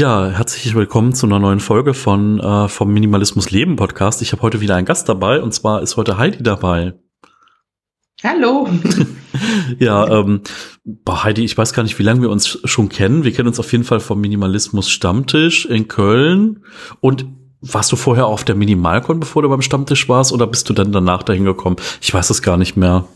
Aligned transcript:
Ja, 0.00 0.28
herzlich 0.28 0.76
willkommen 0.76 1.12
zu 1.12 1.26
einer 1.26 1.40
neuen 1.40 1.58
Folge 1.58 1.92
von 1.92 2.38
äh, 2.38 2.68
vom 2.68 2.92
Minimalismus 2.92 3.50
Leben 3.50 3.74
Podcast. 3.74 4.22
Ich 4.22 4.30
habe 4.30 4.42
heute 4.42 4.60
wieder 4.60 4.76
einen 4.76 4.86
Gast 4.86 5.08
dabei 5.08 5.42
und 5.42 5.52
zwar 5.52 5.82
ist 5.82 5.96
heute 5.96 6.18
Heidi 6.18 6.40
dabei. 6.40 6.94
Hallo. 8.22 8.68
ja, 9.80 10.06
ähm, 10.06 10.42
boah, 10.84 11.24
Heidi, 11.24 11.44
ich 11.44 11.58
weiß 11.58 11.72
gar 11.72 11.82
nicht, 11.82 11.98
wie 11.98 12.04
lange 12.04 12.20
wir 12.22 12.30
uns 12.30 12.60
schon 12.62 12.88
kennen. 12.88 13.24
Wir 13.24 13.32
kennen 13.32 13.48
uns 13.48 13.58
auf 13.58 13.72
jeden 13.72 13.82
Fall 13.82 13.98
vom 13.98 14.20
Minimalismus 14.20 14.88
Stammtisch 14.88 15.66
in 15.66 15.88
Köln. 15.88 16.62
Und 17.00 17.26
warst 17.60 17.90
du 17.90 17.96
vorher 17.96 18.26
auf 18.26 18.44
der 18.44 18.54
Minimalcon, 18.54 19.18
bevor 19.18 19.42
du 19.42 19.48
beim 19.48 19.62
Stammtisch 19.62 20.08
warst, 20.08 20.32
oder 20.32 20.46
bist 20.46 20.68
du 20.68 20.74
dann 20.74 20.92
danach 20.92 21.24
dahin 21.24 21.44
gekommen? 21.44 21.74
Ich 22.00 22.14
weiß 22.14 22.30
es 22.30 22.40
gar 22.40 22.56
nicht 22.56 22.76
mehr. 22.76 23.08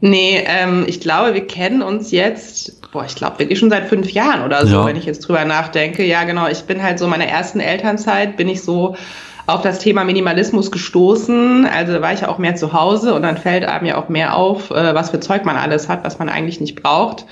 Nee, 0.00 0.44
ähm, 0.46 0.84
ich 0.86 1.00
glaube, 1.00 1.34
wir 1.34 1.46
kennen 1.46 1.82
uns 1.82 2.10
jetzt, 2.10 2.90
boah, 2.92 3.04
ich 3.04 3.14
glaube 3.14 3.38
wirklich 3.38 3.58
schon 3.58 3.70
seit 3.70 3.86
fünf 3.86 4.10
Jahren 4.10 4.42
oder 4.44 4.66
so, 4.66 4.76
ja. 4.76 4.86
wenn 4.86 4.96
ich 4.96 5.06
jetzt 5.06 5.20
drüber 5.20 5.44
nachdenke. 5.44 6.04
Ja, 6.04 6.24
genau, 6.24 6.48
ich 6.48 6.62
bin 6.64 6.82
halt 6.82 6.98
so 6.98 7.06
meiner 7.06 7.26
ersten 7.26 7.60
Elternzeit, 7.60 8.36
bin 8.36 8.48
ich 8.48 8.62
so 8.62 8.96
auf 9.46 9.62
das 9.62 9.78
Thema 9.78 10.04
Minimalismus 10.04 10.70
gestoßen. 10.70 11.66
Also 11.66 12.00
war 12.00 12.12
ich 12.12 12.22
ja 12.22 12.28
auch 12.28 12.38
mehr 12.38 12.56
zu 12.56 12.72
Hause 12.72 13.14
und 13.14 13.22
dann 13.22 13.38
fällt 13.38 13.64
einem 13.64 13.86
ja 13.86 13.96
auch 13.96 14.08
mehr 14.08 14.36
auf, 14.36 14.70
äh, 14.70 14.94
was 14.94 15.10
für 15.10 15.20
Zeug 15.20 15.44
man 15.44 15.56
alles 15.56 15.88
hat, 15.88 16.04
was 16.04 16.18
man 16.18 16.28
eigentlich 16.28 16.60
nicht 16.60 16.82
braucht. 16.82 17.24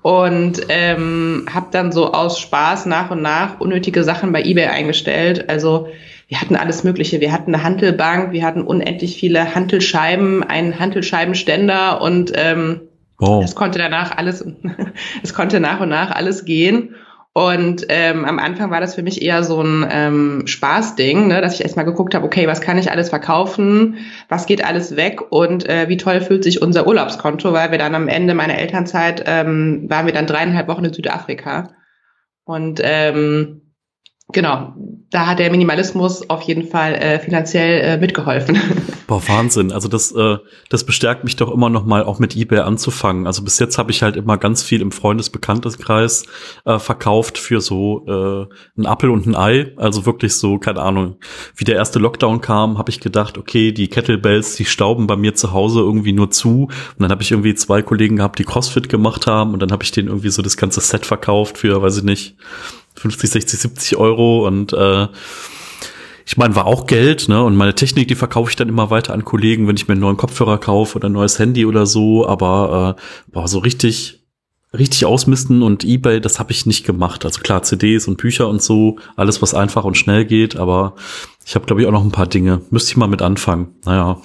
Und 0.00 0.62
ähm, 0.68 1.46
habe 1.52 1.66
dann 1.72 1.90
so 1.90 2.12
aus 2.12 2.38
Spaß 2.38 2.86
nach 2.86 3.10
und 3.10 3.20
nach 3.20 3.60
unnötige 3.60 4.04
Sachen 4.04 4.32
bei 4.32 4.42
eBay 4.42 4.66
eingestellt. 4.66 5.50
Also 5.50 5.88
wir 6.28 6.40
hatten 6.40 6.56
alles 6.56 6.84
Mögliche. 6.84 7.20
Wir 7.20 7.32
hatten 7.32 7.54
eine 7.54 7.64
Handelbank, 7.64 8.32
wir 8.32 8.44
hatten 8.44 8.62
unendlich 8.62 9.18
viele 9.18 9.54
Hantelscheiben, 9.54 10.44
einen 10.44 10.78
Hantelscheibenständer 10.78 12.02
und 12.02 12.32
ähm, 12.34 12.82
wow. 13.18 13.42
es 13.42 13.54
konnte 13.54 13.78
danach 13.78 14.16
alles, 14.16 14.44
es 15.22 15.32
konnte 15.32 15.58
nach 15.58 15.80
und 15.80 15.88
nach 15.88 16.10
alles 16.10 16.44
gehen. 16.44 16.94
Und 17.32 17.86
ähm, 17.88 18.24
am 18.24 18.38
Anfang 18.38 18.70
war 18.70 18.80
das 18.80 18.96
für 18.96 19.02
mich 19.02 19.22
eher 19.22 19.42
so 19.44 19.62
ein 19.62 19.86
ähm, 19.90 20.42
Spaßding, 20.46 21.28
ne, 21.28 21.40
dass 21.40 21.54
ich 21.54 21.62
erstmal 21.62 21.84
geguckt 21.84 22.14
habe, 22.14 22.26
okay, 22.26 22.48
was 22.48 22.60
kann 22.60 22.78
ich 22.78 22.90
alles 22.90 23.10
verkaufen, 23.10 23.98
was 24.28 24.46
geht 24.46 24.64
alles 24.64 24.96
weg 24.96 25.20
und 25.30 25.66
äh, 25.68 25.88
wie 25.88 25.96
toll 25.96 26.20
fühlt 26.20 26.42
sich 26.42 26.60
unser 26.60 26.86
Urlaubskonto, 26.86 27.52
weil 27.52 27.70
wir 27.70 27.78
dann 27.78 27.94
am 27.94 28.08
Ende 28.08 28.34
meiner 28.34 28.58
Elternzeit 28.58 29.22
ähm, 29.26 29.86
waren 29.88 30.06
wir 30.06 30.12
dann 30.12 30.26
dreieinhalb 30.26 30.68
Wochen 30.68 30.84
in 30.84 30.92
Südafrika. 30.92 31.70
Und 32.44 32.80
ähm, 32.82 33.67
genau, 34.32 34.74
da 35.10 35.26
hat 35.26 35.38
der 35.38 35.50
Minimalismus 35.50 36.28
auf 36.28 36.42
jeden 36.42 36.68
Fall 36.68 36.94
äh, 36.94 37.18
finanziell 37.18 37.80
äh, 37.80 37.96
mitgeholfen. 37.98 38.58
Boah, 39.06 39.26
Wahnsinn. 39.26 39.72
Also 39.72 39.88
das, 39.88 40.12
äh, 40.12 40.36
das 40.68 40.84
bestärkt 40.84 41.24
mich 41.24 41.36
doch 41.36 41.50
immer 41.50 41.70
noch 41.70 41.86
mal 41.86 42.04
auch 42.04 42.18
mit 42.18 42.36
eBay 42.36 42.58
anzufangen. 42.58 43.26
Also 43.26 43.42
bis 43.42 43.58
jetzt 43.58 43.78
habe 43.78 43.90
ich 43.90 44.02
halt 44.02 44.16
immer 44.16 44.36
ganz 44.36 44.62
viel 44.62 44.82
im 44.82 44.92
Freundesbekannteskreis 44.92 46.24
äh, 46.66 46.78
verkauft 46.78 47.38
für 47.38 47.62
so 47.62 48.04
äh, 48.06 48.46
ein 48.78 48.84
Apfel 48.84 49.08
und 49.08 49.26
ein 49.26 49.34
Ei. 49.34 49.72
Also 49.76 50.04
wirklich 50.04 50.34
so, 50.34 50.58
keine 50.58 50.82
Ahnung, 50.82 51.16
wie 51.56 51.64
der 51.64 51.76
erste 51.76 51.98
Lockdown 51.98 52.42
kam, 52.42 52.76
habe 52.76 52.90
ich 52.90 53.00
gedacht, 53.00 53.38
okay, 53.38 53.72
die 53.72 53.88
Kettlebells, 53.88 54.56
die 54.56 54.66
stauben 54.66 55.06
bei 55.06 55.16
mir 55.16 55.34
zu 55.34 55.54
Hause 55.54 55.80
irgendwie 55.80 56.12
nur 56.12 56.30
zu. 56.30 56.64
Und 56.64 56.70
dann 56.98 57.10
habe 57.10 57.22
ich 57.22 57.30
irgendwie 57.30 57.54
zwei 57.54 57.80
Kollegen 57.80 58.16
gehabt, 58.16 58.38
die 58.38 58.44
CrossFit 58.44 58.90
gemacht 58.90 59.26
haben 59.26 59.54
und 59.54 59.60
dann 59.60 59.72
habe 59.72 59.84
ich 59.84 59.90
denen 59.90 60.08
irgendwie 60.08 60.30
so 60.30 60.42
das 60.42 60.58
ganze 60.58 60.82
Set 60.82 61.06
verkauft 61.06 61.56
für, 61.56 61.80
weiß 61.80 61.96
ich 61.96 62.04
nicht, 62.04 62.36
50, 62.98 63.30
60, 63.30 63.60
70 63.60 63.96
Euro 63.96 64.46
und 64.46 64.72
äh, 64.72 65.08
ich 66.28 66.36
meine, 66.36 66.54
war 66.54 66.66
auch 66.66 66.86
Geld, 66.86 67.30
ne? 67.30 67.42
Und 67.42 67.56
meine 67.56 67.74
Technik, 67.74 68.06
die 68.08 68.14
verkaufe 68.14 68.50
ich 68.50 68.56
dann 68.56 68.68
immer 68.68 68.90
weiter 68.90 69.14
an 69.14 69.24
Kollegen, 69.24 69.66
wenn 69.66 69.76
ich 69.76 69.88
mir 69.88 69.92
einen 69.92 70.02
neuen 70.02 70.18
Kopfhörer 70.18 70.58
kaufe 70.58 70.96
oder 70.96 71.08
ein 71.08 71.12
neues 71.12 71.38
Handy 71.38 71.64
oder 71.64 71.86
so. 71.86 72.28
Aber 72.28 72.98
äh, 72.98 73.30
boah, 73.32 73.48
so 73.48 73.60
richtig, 73.60 74.26
richtig 74.76 75.06
ausmisten 75.06 75.62
und 75.62 75.84
eBay, 75.84 76.20
das 76.20 76.38
habe 76.38 76.52
ich 76.52 76.66
nicht 76.66 76.84
gemacht. 76.84 77.24
Also 77.24 77.40
klar, 77.40 77.62
CDs 77.62 78.08
und 78.08 78.18
Bücher 78.18 78.46
und 78.46 78.60
so, 78.60 78.98
alles, 79.16 79.40
was 79.40 79.54
einfach 79.54 79.84
und 79.84 79.96
schnell 79.96 80.26
geht. 80.26 80.56
Aber 80.56 80.96
ich 81.46 81.54
habe, 81.54 81.64
glaube 81.64 81.80
ich, 81.80 81.88
auch 81.88 81.92
noch 81.92 82.04
ein 82.04 82.12
paar 82.12 82.26
Dinge. 82.26 82.60
Müsste 82.68 82.90
ich 82.90 82.98
mal 82.98 83.08
mit 83.08 83.22
anfangen. 83.22 83.76
Naja. 83.86 84.20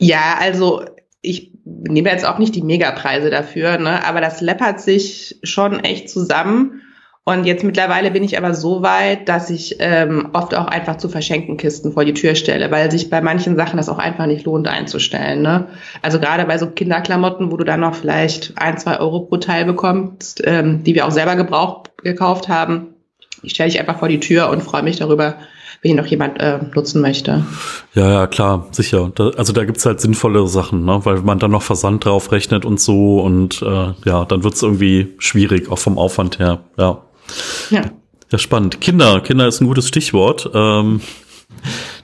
Ja, 0.00 0.38
also 0.40 0.82
ich 1.20 1.52
nehme 1.64 2.10
jetzt 2.10 2.26
auch 2.26 2.38
nicht 2.38 2.56
die 2.56 2.62
Megapreise 2.62 3.30
dafür, 3.30 3.78
ne? 3.78 4.04
Aber 4.04 4.20
das 4.20 4.40
läppert 4.40 4.80
sich 4.80 5.38
schon 5.44 5.78
echt 5.78 6.10
zusammen. 6.10 6.82
Und 7.24 7.44
jetzt 7.44 7.62
mittlerweile 7.62 8.10
bin 8.10 8.24
ich 8.24 8.36
aber 8.36 8.52
so 8.52 8.82
weit, 8.82 9.28
dass 9.28 9.48
ich 9.48 9.76
ähm, 9.78 10.30
oft 10.32 10.56
auch 10.56 10.66
einfach 10.66 10.96
zu 10.96 11.08
verschenkten 11.08 11.56
Kisten 11.56 11.92
vor 11.92 12.04
die 12.04 12.14
Tür 12.14 12.34
stelle, 12.34 12.68
weil 12.72 12.90
sich 12.90 13.10
bei 13.10 13.20
manchen 13.20 13.54
Sachen 13.54 13.76
das 13.76 13.88
auch 13.88 13.98
einfach 13.98 14.26
nicht 14.26 14.44
lohnt 14.44 14.66
einzustellen. 14.66 15.40
Ne? 15.40 15.68
Also 16.02 16.18
gerade 16.18 16.44
bei 16.46 16.58
so 16.58 16.66
Kinderklamotten, 16.66 17.52
wo 17.52 17.56
du 17.56 17.64
dann 17.64 17.78
noch 17.78 17.94
vielleicht 17.94 18.54
ein, 18.56 18.76
zwei 18.76 18.98
Euro 18.98 19.20
pro 19.20 19.36
Teil 19.36 19.64
bekommst, 19.64 20.42
ähm, 20.44 20.82
die 20.82 20.96
wir 20.96 21.06
auch 21.06 21.12
selber 21.12 21.36
gebraucht, 21.36 21.92
gekauft 22.02 22.48
haben, 22.48 22.88
die 23.44 23.50
stelle 23.50 23.68
ich 23.68 23.78
einfach 23.78 24.00
vor 24.00 24.08
die 24.08 24.20
Tür 24.20 24.50
und 24.50 24.60
freue 24.60 24.82
mich 24.82 24.96
darüber, 24.96 25.36
wenn 25.80 25.92
ihn 25.92 25.96
noch 25.96 26.06
jemand 26.06 26.40
äh, 26.40 26.58
nutzen 26.74 27.00
möchte. 27.00 27.44
Ja, 27.94 28.10
ja, 28.10 28.26
klar, 28.26 28.66
sicher. 28.72 29.12
Da, 29.14 29.30
also 29.30 29.52
da 29.52 29.64
gibt's 29.64 29.86
halt 29.86 30.00
sinnvollere 30.00 30.48
Sachen, 30.48 30.84
ne? 30.84 31.00
weil 31.04 31.20
man 31.20 31.38
dann 31.38 31.52
noch 31.52 31.62
Versand 31.62 32.04
drauf 32.04 32.32
rechnet 32.32 32.64
und 32.64 32.80
so 32.80 33.20
und 33.20 33.62
äh, 33.62 33.92
ja, 34.04 34.24
dann 34.24 34.42
wird's 34.42 34.62
irgendwie 34.62 35.14
schwierig, 35.18 35.70
auch 35.70 35.78
vom 35.78 35.98
Aufwand 35.98 36.40
her. 36.40 36.64
Ja. 36.76 37.02
Ja. 37.72 37.90
Ja, 38.30 38.38
spannend. 38.38 38.80
Kinder, 38.80 39.20
Kinder 39.20 39.48
ist 39.48 39.60
ein 39.60 39.66
gutes 39.66 39.88
Stichwort. 39.88 40.50
Ähm, 40.54 41.00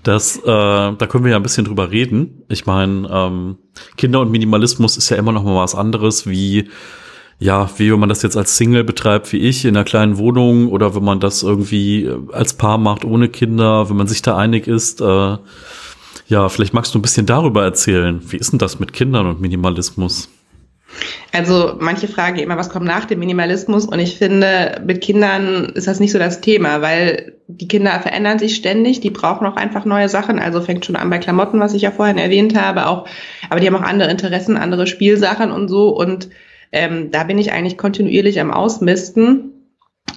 das, 0.03 0.39
äh, 0.39 0.43
da 0.45 1.07
können 1.09 1.25
wir 1.25 1.33
ja 1.33 1.37
ein 1.37 1.43
bisschen 1.43 1.65
drüber 1.65 1.91
reden. 1.91 2.43
Ich 2.49 2.67
meine, 2.67 3.09
ähm, 3.11 3.57
Kinder 3.97 4.21
und 4.21 4.31
Minimalismus 4.31 4.97
ist 4.97 5.11
ja 5.11 5.17
immer 5.17 5.33
noch 5.33 5.45
mal 5.45 5.63
was 5.63 5.75
anderes, 5.75 6.27
wie 6.27 6.69
ja, 7.41 7.71
wie 7.77 7.93
wenn 7.93 8.01
man 8.01 8.09
das 8.09 8.23
jetzt 8.23 8.37
als 8.37 8.57
Single 8.57 8.83
betreibt, 8.83 9.33
wie 9.33 9.39
ich, 9.39 9.65
in 9.65 9.77
einer 9.77 9.85
kleinen 9.85 10.19
Wohnung, 10.19 10.69
oder 10.69 10.97
wenn 10.97 11.05
man 11.05 11.21
das 11.21 11.45
irgendwie 11.45 12.11
als 12.33 12.55
Paar 12.55 12.79
macht 12.79 13.05
ohne 13.05 13.29
Kinder, 13.29 13.89
wenn 13.89 13.97
man 13.97 14.09
sich 14.09 14.23
da 14.23 14.37
einig 14.37 14.67
ist. 14.67 15.01
Äh, 15.01 15.37
ja, 16.27 16.49
vielleicht 16.49 16.75
magst 16.75 16.95
du 16.95 16.99
ein 16.99 17.03
bisschen 17.03 17.27
darüber 17.27 17.63
erzählen. 17.63 18.21
Wie 18.27 18.39
ist 18.39 18.51
denn 18.51 18.59
das 18.59 18.81
mit 18.81 18.93
Kindern 18.93 19.27
und 19.27 19.41
Minimalismus? 19.41 20.29
Also 21.33 21.77
manche 21.79 22.09
fragen 22.09 22.39
immer, 22.39 22.57
was 22.57 22.71
kommt 22.71 22.87
nach 22.87 23.05
dem 23.05 23.19
Minimalismus? 23.19 23.87
Und 23.87 23.99
ich 23.99 24.17
finde, 24.17 24.81
mit 24.85 25.01
Kindern 25.01 25.67
ist 25.75 25.87
das 25.87 26.01
nicht 26.01 26.13
so 26.13 26.19
das 26.19 26.41
Thema, 26.41 26.81
weil 26.81 27.35
die 27.47 27.69
Kinder 27.69 27.99
verändern 28.01 28.39
sich 28.39 28.57
ständig, 28.57 29.01
die 29.01 29.11
brauchen 29.11 29.47
auch 29.47 29.57
einfach 29.57 29.85
neue 29.85 30.09
Sachen. 30.09 30.39
Also 30.39 30.61
fängt 30.61 30.87
schon 30.87 30.97
an 30.97 31.11
bei 31.11 31.19
Klamotten, 31.19 31.61
was 31.61 31.75
ich 31.75 31.83
ja 31.83 31.91
vorhin 31.91 32.19
erwähnt 32.19 32.59
habe, 32.59 32.87
auch, 32.87 33.07
aber 33.51 33.61
die 33.61 33.67
haben 33.67 33.77
auch 33.77 33.83
andere 33.83 34.11
Interessen, 34.11 34.57
andere 34.57 34.87
Spielsachen 34.87 35.51
und 35.51 35.69
so. 35.69 35.91
Und 35.91 36.31
ähm, 36.73 37.11
da 37.11 37.25
bin 37.25 37.39
ich 37.39 37.53
eigentlich 37.53 37.79
kontinuierlich 37.79 38.41
am 38.41 38.51
Ausmisten, 38.51 39.53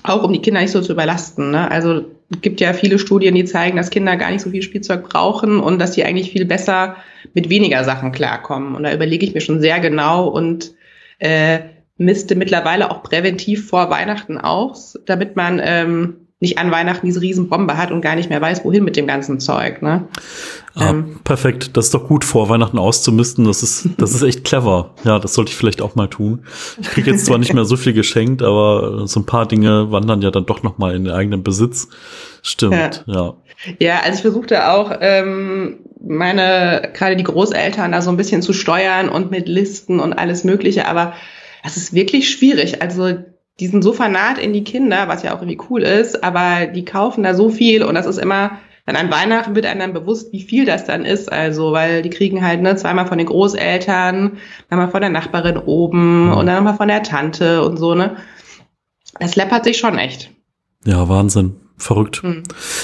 auch 0.03 0.23
um 0.23 0.33
die 0.33 0.41
Kinder 0.41 0.61
nicht 0.61 0.71
so 0.71 0.81
zu 0.81 0.93
überlasten. 0.93 1.51
Ne? 1.51 1.69
Also 1.69 2.05
gibt 2.41 2.61
ja 2.61 2.73
viele 2.73 2.97
Studien, 2.97 3.35
die 3.35 3.45
zeigen, 3.45 3.77
dass 3.77 3.89
Kinder 3.89 4.15
gar 4.15 4.31
nicht 4.31 4.41
so 4.41 4.51
viel 4.51 4.61
Spielzeug 4.61 5.09
brauchen 5.09 5.59
und 5.59 5.79
dass 5.79 5.93
sie 5.93 6.05
eigentlich 6.05 6.31
viel 6.31 6.45
besser 6.45 6.95
mit 7.33 7.49
weniger 7.49 7.83
Sachen 7.83 8.11
klarkommen. 8.11 8.75
Und 8.75 8.83
da 8.83 8.93
überlege 8.93 9.25
ich 9.25 9.33
mir 9.33 9.41
schon 9.41 9.59
sehr 9.59 9.79
genau 9.79 10.27
und 10.27 10.73
äh, 11.19 11.59
misste 11.97 12.35
mittlerweile 12.35 12.89
auch 12.89 13.03
präventiv 13.03 13.67
vor 13.67 13.89
Weihnachten 13.89 14.37
aus, 14.37 14.97
damit 15.05 15.35
man 15.35 15.61
ähm, 15.63 16.20
nicht 16.41 16.57
an 16.57 16.71
Weihnachten 16.71 17.05
diese 17.05 17.21
Riesenbombe 17.21 17.77
hat 17.77 17.91
und 17.91 18.01
gar 18.01 18.15
nicht 18.15 18.29
mehr 18.29 18.41
weiß, 18.41 18.65
wohin 18.65 18.83
mit 18.83 18.95
dem 18.95 19.05
ganzen 19.05 19.39
Zeug. 19.39 19.83
Ne? 19.83 20.07
Ah, 20.73 20.89
ähm, 20.89 21.19
perfekt, 21.23 21.77
das 21.77 21.85
ist 21.85 21.93
doch 21.93 22.07
gut, 22.07 22.25
vor 22.25 22.49
Weihnachten 22.49 22.79
auszumisten. 22.79 23.45
Das 23.45 23.61
ist, 23.61 23.89
das 23.97 24.15
ist 24.15 24.23
echt 24.23 24.43
clever. 24.43 24.95
Ja, 25.03 25.19
das 25.19 25.35
sollte 25.35 25.51
ich 25.51 25.55
vielleicht 25.55 25.83
auch 25.83 25.93
mal 25.93 26.07
tun. 26.07 26.43
Ich 26.81 26.87
kriege 26.89 27.11
jetzt 27.11 27.27
zwar 27.27 27.37
nicht 27.37 27.53
mehr 27.53 27.65
so 27.65 27.77
viel 27.77 27.93
geschenkt, 27.93 28.41
aber 28.41 29.07
so 29.07 29.19
ein 29.19 29.25
paar 29.27 29.47
Dinge 29.47 29.91
wandern 29.91 30.23
ja 30.23 30.31
dann 30.31 30.47
doch 30.47 30.63
noch 30.63 30.79
mal 30.79 30.95
in 30.95 31.05
den 31.05 31.13
eigenen 31.13 31.43
Besitz. 31.43 31.89
Stimmt, 32.41 33.03
ja. 33.05 33.13
Ja, 33.13 33.33
ja 33.79 33.99
also 33.99 34.15
ich 34.15 34.21
versuchte 34.21 34.67
auch, 34.67 34.91
ähm, 34.99 35.77
meine, 36.03 36.89
gerade 36.95 37.15
die 37.15 37.23
Großeltern 37.23 37.91
da 37.91 38.01
so 38.01 38.09
ein 38.09 38.17
bisschen 38.17 38.41
zu 38.41 38.53
steuern 38.53 39.09
und 39.09 39.29
mit 39.29 39.47
Listen 39.47 39.99
und 39.99 40.13
alles 40.13 40.43
Mögliche, 40.43 40.87
aber 40.87 41.13
das 41.63 41.77
ist 41.77 41.93
wirklich 41.93 42.31
schwierig. 42.31 42.81
Also 42.81 43.13
die 43.59 43.67
sind 43.67 43.83
so 43.83 43.93
fanat 43.93 44.37
in 44.37 44.53
die 44.53 44.63
Kinder, 44.63 45.07
was 45.07 45.23
ja 45.23 45.35
auch 45.35 45.41
irgendwie 45.41 45.61
cool 45.69 45.83
ist, 45.83 46.23
aber 46.23 46.65
die 46.67 46.85
kaufen 46.85 47.23
da 47.23 47.33
so 47.33 47.49
viel 47.49 47.83
und 47.83 47.95
das 47.95 48.05
ist 48.05 48.17
immer, 48.17 48.59
dann 48.85 48.95
an 48.95 49.11
Weihnachten 49.11 49.55
wird 49.55 49.65
einem 49.65 49.79
dann 49.79 49.93
bewusst, 49.93 50.33
wie 50.33 50.41
viel 50.41 50.65
das 50.65 50.85
dann 50.85 51.05
ist. 51.05 51.31
Also, 51.31 51.71
weil 51.71 52.01
die 52.01 52.09
kriegen 52.09 52.45
halt 52.45 52.61
ne, 52.61 52.75
zweimal 52.75 53.05
von 53.05 53.17
den 53.17 53.27
Großeltern, 53.27 54.37
dann 54.69 54.79
mal 54.79 54.89
von 54.89 55.01
der 55.01 55.09
Nachbarin 55.09 55.57
oben 55.57 56.31
und 56.33 56.47
dann 56.47 56.63
mal 56.63 56.73
von 56.73 56.87
der 56.87 57.03
Tante 57.03 57.63
und 57.63 57.77
so, 57.77 57.93
ne? 57.93 58.17
Das 59.19 59.35
läppert 59.35 59.65
sich 59.65 59.77
schon 59.77 59.97
echt. 59.97 60.31
Ja, 60.85 61.07
Wahnsinn. 61.07 61.55
Verrückt. 61.81 62.21
Hm. 62.21 62.43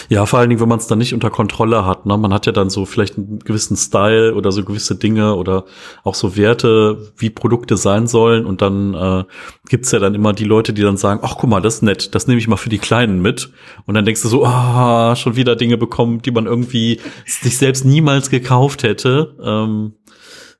Ja, 0.09 0.25
vor 0.25 0.39
allen 0.39 0.49
Dingen, 0.49 0.59
wenn 0.59 0.69
man 0.69 0.79
es 0.79 0.88
dann 0.88 0.97
nicht 0.97 1.13
unter 1.13 1.29
Kontrolle 1.29 1.85
hat. 1.85 2.07
Ne? 2.07 2.17
Man 2.17 2.33
hat 2.33 2.47
ja 2.47 2.51
dann 2.51 2.71
so 2.71 2.85
vielleicht 2.85 3.15
einen 3.15 3.38
gewissen 3.39 3.77
Style 3.77 4.33
oder 4.33 4.51
so 4.51 4.63
gewisse 4.63 4.95
Dinge 4.95 5.35
oder 5.35 5.65
auch 6.03 6.15
so 6.15 6.35
Werte, 6.35 7.11
wie 7.15 7.29
Produkte 7.29 7.77
sein 7.77 8.07
sollen. 8.07 8.47
Und 8.47 8.63
dann 8.63 8.95
äh, 8.95 9.23
gibt's 9.69 9.91
ja 9.91 9.99
dann 9.99 10.15
immer 10.15 10.33
die 10.33 10.45
Leute, 10.45 10.73
die 10.73 10.81
dann 10.81 10.97
sagen, 10.97 11.19
ach 11.21 11.35
guck 11.38 11.47
mal, 11.47 11.61
das 11.61 11.75
ist 11.75 11.81
nett, 11.83 12.15
das 12.15 12.25
nehme 12.25 12.39
ich 12.39 12.47
mal 12.47 12.57
für 12.57 12.69
die 12.69 12.79
Kleinen 12.79 13.21
mit. 13.21 13.51
Und 13.85 13.94
dann 13.94 14.03
denkst 14.03 14.23
du 14.23 14.29
so, 14.29 14.44
ah, 14.44 15.15
schon 15.15 15.35
wieder 15.35 15.55
Dinge 15.55 15.77
bekommen, 15.77 16.23
die 16.23 16.31
man 16.31 16.47
irgendwie 16.47 16.99
sich 17.25 17.59
selbst 17.59 17.85
niemals 17.85 18.31
gekauft 18.31 18.81
hätte. 18.81 19.35
Ähm, 19.44 19.94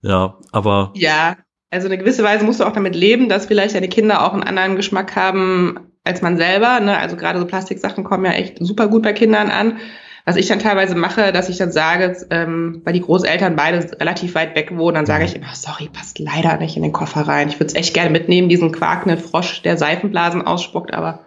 ja, 0.04 0.38
aber. 0.52 0.92
Ja, 0.94 1.38
also 1.72 1.88
eine 1.88 1.98
gewisse 1.98 2.24
Weise 2.24 2.46
musst 2.46 2.60
du 2.60 2.66
auch 2.66 2.74
damit 2.74 2.96
leben, 2.96 3.30
dass 3.30 3.48
vielleicht 3.48 3.74
deine 3.74 3.90
Kinder 3.90 4.24
auch 4.24 4.34
einen 4.34 4.44
anderen 4.44 4.76
Geschmack 4.76 5.16
haben 5.16 5.80
als 6.08 6.22
man 6.22 6.38
selber. 6.38 6.80
Ne? 6.80 6.98
Also 6.98 7.16
gerade 7.16 7.40
so 7.40 7.46
Plastiksachen 7.46 8.04
kommen 8.04 8.26
ja 8.26 8.32
echt 8.32 8.58
super 8.60 8.88
gut 8.88 9.04
bei 9.04 9.14
Kindern 9.14 9.50
an. 9.50 9.78
Was 10.26 10.36
ich 10.36 10.48
dann 10.48 10.60
teilweise 10.60 10.96
mache, 10.96 11.32
dass 11.32 11.48
ich 11.48 11.58
dann 11.58 11.72
sage, 11.72 12.18
ähm, 12.32 12.82
weil 12.84 12.92
die 12.92 13.02
Großeltern 13.02 13.56
beide 13.56 13.90
relativ 13.98 14.36
weit 14.36 14.56
weg 14.56 14.76
wohnen, 14.76 14.96
dann 14.96 15.06
sage 15.06 15.24
ich 15.24 15.36
immer, 15.36 15.54
sorry, 15.54 15.90
passt 15.92 16.20
leider 16.20 16.58
nicht 16.58 16.76
in 16.76 16.84
den 16.84 16.92
Koffer 16.92 17.22
rein. 17.22 17.48
Ich 17.48 17.56
würde 17.56 17.68
es 17.68 17.76
echt 17.76 17.94
gerne 17.94 18.10
mitnehmen, 18.10 18.50
diesen 18.50 18.74
quakenden 18.74 19.20
Frosch, 19.20 19.62
der 19.62 19.78
Seifenblasen 19.78 20.42
ausspuckt, 20.42 20.94
aber 20.94 21.26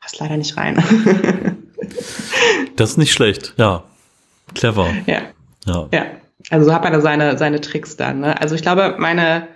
passt 0.00 0.20
leider 0.20 0.36
nicht 0.36 0.54
rein. 0.58 0.76
das 2.76 2.90
ist 2.90 2.98
nicht 2.98 3.12
schlecht, 3.12 3.54
ja. 3.56 3.84
Clever. 4.54 4.88
Ja. 5.06 5.22
Ja. 5.64 5.88
ja. 5.90 6.06
Also 6.50 6.66
so 6.66 6.74
hat 6.74 6.82
man 6.82 6.92
da 6.92 7.00
seine, 7.00 7.38
seine 7.38 7.62
Tricks 7.62 7.96
dann. 7.96 8.20
Ne? 8.20 8.38
Also 8.38 8.54
ich 8.54 8.60
glaube, 8.62 8.96
meine 8.98 9.48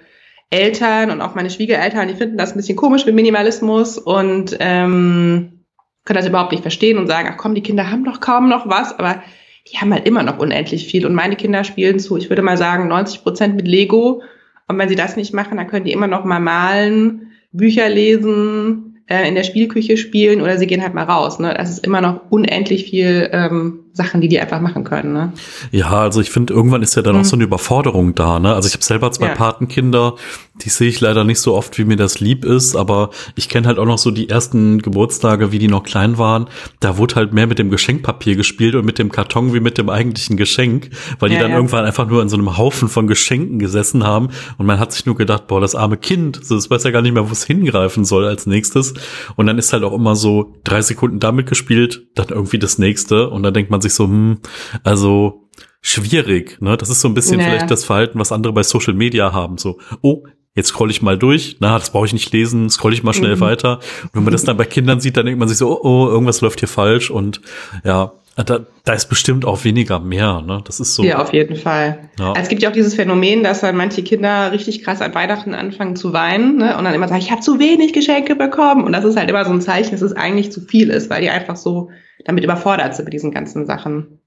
Eltern 0.51 1.11
und 1.11 1.21
auch 1.21 1.35
meine 1.35 1.51
Schwiegereltern, 1.51 2.09
die 2.09 2.15
finden 2.15 2.39
das 2.39 2.53
ein 2.53 2.57
bisschen 2.57 2.77
komisch 2.77 3.05
mit 3.05 3.15
Minimalismus 3.15 3.99
und 3.99 4.57
ähm, 4.61 5.65
können 6.05 6.17
das 6.17 6.29
überhaupt 6.29 6.53
nicht 6.53 6.63
verstehen 6.63 6.99
und 6.99 7.09
sagen, 7.09 7.29
ach 7.31 7.37
komm, 7.37 7.55
die 7.55 7.63
Kinder 7.63 7.91
haben 7.91 8.05
doch 8.05 8.21
kaum 8.21 8.49
noch 8.49 8.69
was, 8.69 8.97
aber 8.99 9.23
die 9.71 9.79
haben 9.79 9.93
halt 9.93 10.07
immer 10.07 10.23
noch 10.23 10.39
unendlich 10.39 10.87
viel. 10.87 11.05
Und 11.05 11.15
meine 11.15 11.37
Kinder 11.37 11.65
spielen 11.65 11.99
zu, 11.99 12.17
ich 12.17 12.31
würde 12.31 12.43
mal 12.43 12.57
sagen, 12.57 12.87
90 12.89 13.25
Prozent 13.25 13.57
mit 13.57 13.67
Lego. 13.67 14.23
Und 14.69 14.79
wenn 14.79 14.89
sie 14.89 14.95
das 14.95 15.17
nicht 15.17 15.35
machen, 15.35 15.57
dann 15.57 15.67
können 15.67 15.85
die 15.85 15.93
immer 15.93 16.07
noch 16.07 16.25
mal 16.25 16.39
malen, 16.39 17.33
Bücher 17.51 17.89
lesen, 17.89 19.03
äh, 19.09 19.27
in 19.29 19.35
der 19.35 19.43
Spielküche 19.43 19.97
spielen 19.97 20.41
oder 20.41 20.59
sie 20.59 20.67
gehen 20.67 20.83
halt 20.83 20.95
mal 20.95 21.05
raus. 21.05 21.39
Ne? 21.39 21.55
Das 21.55 21.71
ist 21.71 21.85
immer 21.85 22.01
noch 22.01 22.31
unendlich 22.31 22.85
viel 22.85 23.29
ähm, 23.33 23.86
Sachen, 23.97 24.21
die 24.21 24.29
die 24.29 24.39
einfach 24.39 24.61
machen 24.61 24.85
können. 24.85 25.15
Ne? 25.15 25.33
Ja, 25.73 25.91
also 25.91 26.21
ich 26.21 26.31
finde, 26.31 26.53
irgendwann 26.53 26.83
ist 26.83 26.95
ja 26.97 27.03
dann 27.03 27.15
mhm. 27.15 27.23
auch 27.23 27.25
so 27.25 27.35
eine 27.35 27.45
Überforderung 27.45 28.15
da. 28.15 28.39
Ne? 28.39 28.55
Also 28.55 28.69
ich 28.69 28.75
habe 28.75 28.85
selber 28.85 29.11
zwei 29.11 29.29
ja. 29.29 29.35
Patenkinder, 29.35 30.17
die 30.63 30.69
sehe 30.69 30.89
ich 30.89 31.01
leider 31.01 31.25
nicht 31.25 31.41
so 31.41 31.55
oft, 31.55 31.79
wie 31.79 31.85
mir 31.85 31.97
das 31.97 32.21
lieb 32.21 32.45
ist, 32.45 32.77
aber 32.77 33.11
ich 33.35 33.49
kenne 33.49 33.67
halt 33.67 33.79
auch 33.79 33.87
noch 33.87 33.99
so 33.99 34.11
die 34.11 34.29
ersten 34.29 34.81
Geburtstage, 34.83 35.51
wie 35.51 35.59
die 35.59 35.69
noch 35.69 35.83
klein 35.83 36.19
waren. 36.19 36.47
Da 36.81 36.99
wurde 36.99 37.15
halt 37.17 37.33
mehr 37.33 37.47
mit 37.47 37.59
dem 37.59 37.71
Geschenkpapier 37.71 38.37
gespielt 38.37 38.75
und 38.75 38.85
mit 38.85 38.99
dem 38.99 39.11
Karton 39.11 39.55
wie 39.55 39.61
mit 39.61 39.79
dem 39.79 39.89
eigentlichen 39.89 40.37
Geschenk, 40.37 40.91
weil 41.19 41.31
die 41.31 41.37
ja, 41.37 41.43
dann 41.43 41.51
ja. 41.51 41.57
irgendwann 41.57 41.85
einfach 41.85 42.07
nur 42.07 42.21
in 42.23 42.29
so 42.29 42.37
einem 42.37 42.57
Haufen 42.59 42.89
von 42.89 43.07
Geschenken 43.07 43.59
gesessen 43.59 44.05
haben 44.05 44.29
und 44.59 44.67
man 44.67 44.79
hat 44.79 44.93
sich 44.93 45.07
nur 45.07 45.17
gedacht, 45.17 45.47
boah, 45.47 45.61
das 45.61 45.75
arme 45.75 45.97
Kind, 45.97 46.41
so, 46.43 46.55
das 46.55 46.71
weiß 46.71 46.85
ja 46.85 46.91
gar 46.91 47.03
nicht 47.03 47.13
mehr, 47.13 47.29
wo 47.29 47.33
es 47.33 47.45
hingreifen 47.45 48.05
soll 48.05 48.27
als 48.27 48.47
nächstes. 48.47 48.95
Und 49.37 49.47
dann 49.47 49.59
ist 49.59 49.73
halt 49.73 49.85
auch 49.85 49.93
immer 49.93 50.17
so 50.17 50.55
drei 50.65 50.83
Sekunden 50.83 51.19
damit 51.19 51.47
gespielt, 51.47 52.07
dann 52.15 52.29
irgendwie 52.29 52.59
das 52.59 52.79
nächste 52.79 53.31
und 53.31 53.43
dann 53.43 53.55
denkt 53.55 53.71
man 53.71 53.81
sich 53.81 53.86
so, 53.95 54.05
hm, 54.05 54.39
also 54.85 55.49
schwierig, 55.81 56.61
ne? 56.61 56.77
Das 56.77 56.91
ist 56.91 57.01
so 57.01 57.09
ein 57.09 57.15
bisschen 57.15 57.39
naja. 57.39 57.51
vielleicht 57.51 57.71
das 57.71 57.85
Verhalten, 57.85 58.19
was 58.19 58.33
andere 58.33 58.53
bei 58.53 58.63
Social 58.63 58.95
Media 58.95 59.33
haben. 59.33 59.59
So, 59.59 59.79
oh, 60.03 60.25
jetzt 60.55 60.69
scroll 60.69 60.91
ich 60.91 61.03
mal 61.03 61.17
durch, 61.17 61.59
na, 61.61 61.79
das 61.79 61.91
brauche 61.91 62.07
ich 62.07 62.13
nicht 62.13 62.33
lesen, 62.33 62.69
scroll 62.71 62.93
ich 62.93 63.03
mal 63.03 63.15
schnell 63.15 63.37
mhm. 63.37 63.41
weiter. 63.41 63.79
Und 64.05 64.15
wenn 64.15 64.25
man 64.25 64.33
das 64.33 64.45
dann 64.45 64.57
bei 64.57 64.65
Kindern 64.65 65.01
sieht, 65.01 65.17
dann 65.17 65.27
denkt 65.27 65.39
man 65.39 65.49
sich 65.49 65.59
so, 65.59 65.71
oh, 65.71 65.85
oh, 65.85 66.09
irgendwas 66.09 66.41
läuft 66.41 66.61
hier 66.61 66.69
falsch 66.69 67.11
und 67.11 67.41
ja, 67.85 68.13
da, 68.45 68.61
da 68.85 68.93
ist 68.93 69.07
bestimmt 69.07 69.47
auch 69.47 69.65
weniger 69.65 69.99
mehr, 69.99 70.43
ne? 70.43 70.61
Das 70.65 70.79
ist 70.79 70.95
so. 70.95 71.03
Ja, 71.03 71.23
auf 71.23 71.33
jeden 71.33 71.57
Fall. 71.57 72.11
Ja. 72.19 72.35
Es 72.37 72.49
gibt 72.49 72.63
ja 72.63 72.69
auch 72.69 72.75
dieses 72.75 72.95
Phänomen, 72.95 73.43
dass 73.43 73.63
dann 73.63 73.77
manche 73.77 74.03
Kinder 74.03 74.53
richtig 74.53 74.85
krass 74.85 75.01
an 75.01 75.15
Weihnachten 75.15 75.55
anfangen 75.55 75.97
zu 75.97 76.13
weinen, 76.13 76.59
ne? 76.59 76.77
Und 76.77 76.85
dann 76.85 76.93
immer 76.93 77.09
sagen, 77.09 77.21
ich 77.21 77.31
habe 77.31 77.41
zu 77.41 77.59
wenig 77.59 77.95
Geschenke 77.95 78.37
bekommen. 78.37 78.85
Und 78.85 78.93
das 78.93 79.05
ist 79.05 79.17
halt 79.17 79.31
immer 79.31 79.45
so 79.47 79.53
ein 79.53 79.63
Zeichen, 79.63 79.93
dass 79.93 80.03
es 80.03 80.13
eigentlich 80.13 80.53
zu 80.53 80.61
viel 80.61 80.91
ist, 80.91 81.09
weil 81.09 81.23
die 81.23 81.31
einfach 81.31 81.57
so 81.57 81.89
damit 82.27 82.45
überfordert 82.45 82.95
sind 82.95 83.07
mit 83.07 83.15
diesen 83.15 83.31
ganzen 83.31 83.67
Sachen. 83.67 84.21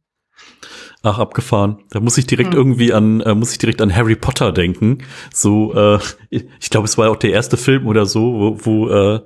Ach, 1.01 1.17
abgefahren. 1.17 1.79
Da 1.91 2.01
muss 2.01 2.17
ich 2.17 2.27
direkt 2.27 2.51
hm. 2.51 2.57
irgendwie 2.57 2.91
an, 2.91 3.21
äh, 3.21 3.33
muss 3.33 3.53
ich 3.53 3.57
direkt 3.57 3.81
an 3.81 3.95
Harry 3.95 4.15
Potter 4.15 4.51
denken. 4.51 4.99
So, 5.33 5.73
äh, 5.73 5.99
ich 6.29 6.69
glaube, 6.69 6.85
es 6.85 6.97
war 6.97 7.09
auch 7.09 7.15
der 7.15 7.31
erste 7.31 7.55
Film 7.55 7.87
oder 7.87 8.05
so, 8.05 8.33
wo, 8.33 8.57
wo, 8.65 8.89
äh, 8.89 9.21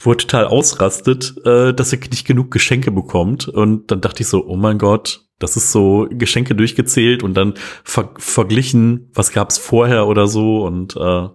wo 0.00 0.10
er 0.12 0.16
total 0.16 0.44
ausrastet, 0.46 1.34
äh, 1.44 1.72
dass 1.72 1.92
er 1.92 1.98
nicht 1.98 2.26
genug 2.26 2.52
Geschenke 2.52 2.92
bekommt. 2.92 3.48
Und 3.48 3.90
dann 3.90 4.00
dachte 4.00 4.22
ich 4.22 4.28
so, 4.28 4.46
oh 4.46 4.56
mein 4.56 4.78
Gott, 4.78 5.24
das 5.40 5.56
ist 5.56 5.72
so 5.72 6.06
Geschenke 6.10 6.54
durchgezählt 6.54 7.24
und 7.24 7.34
dann 7.34 7.54
ver 7.82 8.10
verglichen, 8.16 9.10
was 9.14 9.32
gab's 9.32 9.58
vorher 9.58 10.06
oder 10.06 10.28
so 10.28 10.64
und 10.64 10.96
äh, 10.96 11.28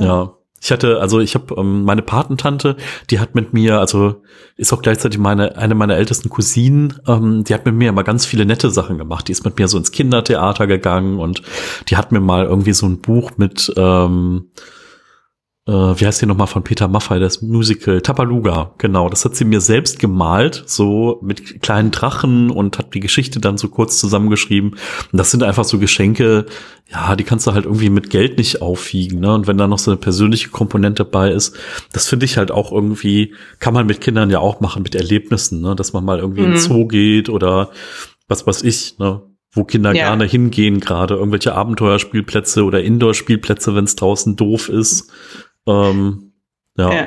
ja. 0.00 0.37
Ich 0.60 0.72
hatte, 0.72 1.00
also 1.00 1.20
ich 1.20 1.34
habe 1.34 1.54
ähm, 1.56 1.84
meine 1.84 2.02
Patentante, 2.02 2.76
die 3.10 3.20
hat 3.20 3.34
mit 3.34 3.52
mir, 3.52 3.78
also 3.78 4.22
ist 4.56 4.72
auch 4.72 4.82
gleichzeitig 4.82 5.18
meine 5.18 5.56
eine 5.56 5.74
meiner 5.74 5.96
ältesten 5.96 6.28
Cousinen, 6.28 6.94
ähm, 7.06 7.44
die 7.44 7.54
hat 7.54 7.64
mit 7.64 7.74
mir 7.74 7.90
immer 7.90 8.04
ganz 8.04 8.26
viele 8.26 8.44
nette 8.44 8.70
Sachen 8.70 8.98
gemacht. 8.98 9.28
Die 9.28 9.32
ist 9.32 9.44
mit 9.44 9.58
mir 9.58 9.68
so 9.68 9.78
ins 9.78 9.92
Kindertheater 9.92 10.66
gegangen 10.66 11.18
und 11.18 11.42
die 11.88 11.96
hat 11.96 12.12
mir 12.12 12.20
mal 12.20 12.44
irgendwie 12.44 12.72
so 12.72 12.86
ein 12.86 13.00
Buch 13.00 13.32
mit 13.36 13.72
ähm, 13.76 14.50
äh, 15.68 16.00
wie 16.00 16.06
heißt 16.06 16.22
die 16.22 16.26
nochmal 16.26 16.46
von 16.46 16.64
Peter 16.64 16.88
Maffay, 16.88 17.20
das 17.20 17.42
Musical, 17.42 18.00
Tabaluga, 18.00 18.72
genau, 18.78 19.10
das 19.10 19.26
hat 19.26 19.36
sie 19.36 19.44
mir 19.44 19.60
selbst 19.60 19.98
gemalt, 19.98 20.64
so 20.66 21.18
mit 21.22 21.60
kleinen 21.60 21.90
Drachen 21.90 22.50
und 22.50 22.78
hat 22.78 22.94
die 22.94 23.00
Geschichte 23.00 23.38
dann 23.38 23.58
so 23.58 23.68
kurz 23.68 23.98
zusammengeschrieben. 23.98 24.70
Und 24.70 25.18
das 25.18 25.30
sind 25.30 25.42
einfach 25.42 25.64
so 25.64 25.78
Geschenke, 25.78 26.46
ja, 26.90 27.14
die 27.16 27.24
kannst 27.24 27.46
du 27.46 27.52
halt 27.52 27.66
irgendwie 27.66 27.90
mit 27.90 28.08
Geld 28.08 28.38
nicht 28.38 28.62
aufwiegen, 28.62 29.20
ne? 29.20 29.34
Und 29.34 29.46
wenn 29.46 29.58
da 29.58 29.68
noch 29.68 29.78
so 29.78 29.90
eine 29.90 30.00
persönliche 30.00 30.48
Komponente 30.48 31.04
bei 31.04 31.30
ist, 31.30 31.54
das 31.92 32.08
finde 32.08 32.24
ich 32.24 32.38
halt 32.38 32.50
auch 32.50 32.72
irgendwie, 32.72 33.34
kann 33.58 33.74
man 33.74 33.86
mit 33.86 34.00
Kindern 34.00 34.30
ja 34.30 34.38
auch 34.38 34.60
machen, 34.60 34.82
mit 34.82 34.94
Erlebnissen, 34.94 35.60
ne? 35.60 35.76
Dass 35.76 35.92
man 35.92 36.02
mal 36.02 36.18
irgendwie 36.18 36.40
mhm. 36.40 36.46
in 36.46 36.52
den 36.52 36.60
Zoo 36.60 36.86
geht 36.86 37.28
oder 37.28 37.68
was 38.26 38.46
weiß 38.46 38.62
ich, 38.62 38.98
ne? 38.98 39.20
wo 39.52 39.64
Kinder 39.64 39.94
ja. 39.94 40.08
gerne 40.08 40.24
hingehen, 40.24 40.80
gerade 40.80 41.14
irgendwelche 41.14 41.54
Abenteuerspielplätze 41.54 42.64
oder 42.64 42.82
Indoor-Spielplätze, 42.82 43.74
wenn 43.74 43.84
es 43.84 43.96
draußen 43.96 44.36
doof 44.36 44.68
ist. 44.68 45.10
Ähm, 45.68 46.32
ja. 46.76 46.92
ja. 46.92 47.06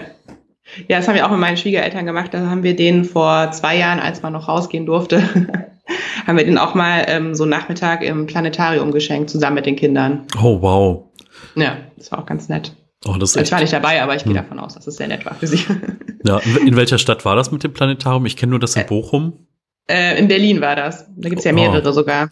Ja, 0.88 0.98
das 0.98 1.08
haben 1.08 1.16
wir 1.16 1.26
auch 1.26 1.32
mit 1.32 1.40
meinen 1.40 1.58
Schwiegereltern 1.58 2.06
gemacht. 2.06 2.34
Da 2.34 2.50
haben 2.50 2.64
wir 2.64 2.76
denen 2.76 3.04
vor 3.04 3.52
zwei 3.52 3.78
Jahren, 3.78 4.00
als 4.00 4.22
man 4.22 4.32
noch 4.32 4.48
rausgehen 4.48 4.86
durfte, 4.86 5.22
haben 6.28 6.38
wir 6.38 6.46
den 6.46 6.58
auch 6.58 6.76
mal 6.76 7.06
ähm, 7.08 7.36
so 7.36 7.46
Nachmittag 7.46 8.04
im 8.04 8.26
Planetarium 8.26 8.92
geschenkt, 8.92 9.30
zusammen 9.30 9.56
mit 9.56 9.66
den 9.66 9.76
Kindern. 9.76 10.28
Oh, 10.42 10.62
wow. 10.62 11.04
Ja, 11.56 11.78
das 11.98 12.12
war 12.12 12.20
auch 12.20 12.26
ganz 12.26 12.48
nett. 12.48 12.74
Oh, 13.06 13.16
das 13.18 13.36
ich 13.36 13.52
war 13.52 13.60
nicht 13.60 13.74
dabei, 13.74 14.02
aber 14.02 14.16
ich 14.16 14.24
gehe 14.24 14.34
hm. 14.34 14.44
davon 14.44 14.60
aus, 14.60 14.76
dass 14.76 14.86
es 14.86 14.96
sehr 14.96 15.08
nett 15.08 15.26
war 15.26 15.34
für 15.36 15.48
sie. 15.48 15.66
Ja, 16.24 16.38
in 16.38 16.76
welcher 16.76 17.00
Stadt 17.00 17.26
war 17.26 17.36
das 17.36 17.52
mit 17.52 17.64
dem 17.64 17.74
Planetarium? 17.74 18.26
Ich 18.28 18.38
kenne 18.38 18.52
nur 18.52 18.60
das 18.60 18.76
in 18.76 18.86
Bochum. 18.86 19.48
Äh, 19.92 20.18
in 20.18 20.28
Berlin 20.28 20.62
war 20.62 20.76
das. 20.76 21.06
Da 21.18 21.28
gibt's 21.28 21.44
ja 21.44 21.52
mehrere 21.52 21.88
oh. 21.88 21.92
sogar. 21.92 22.30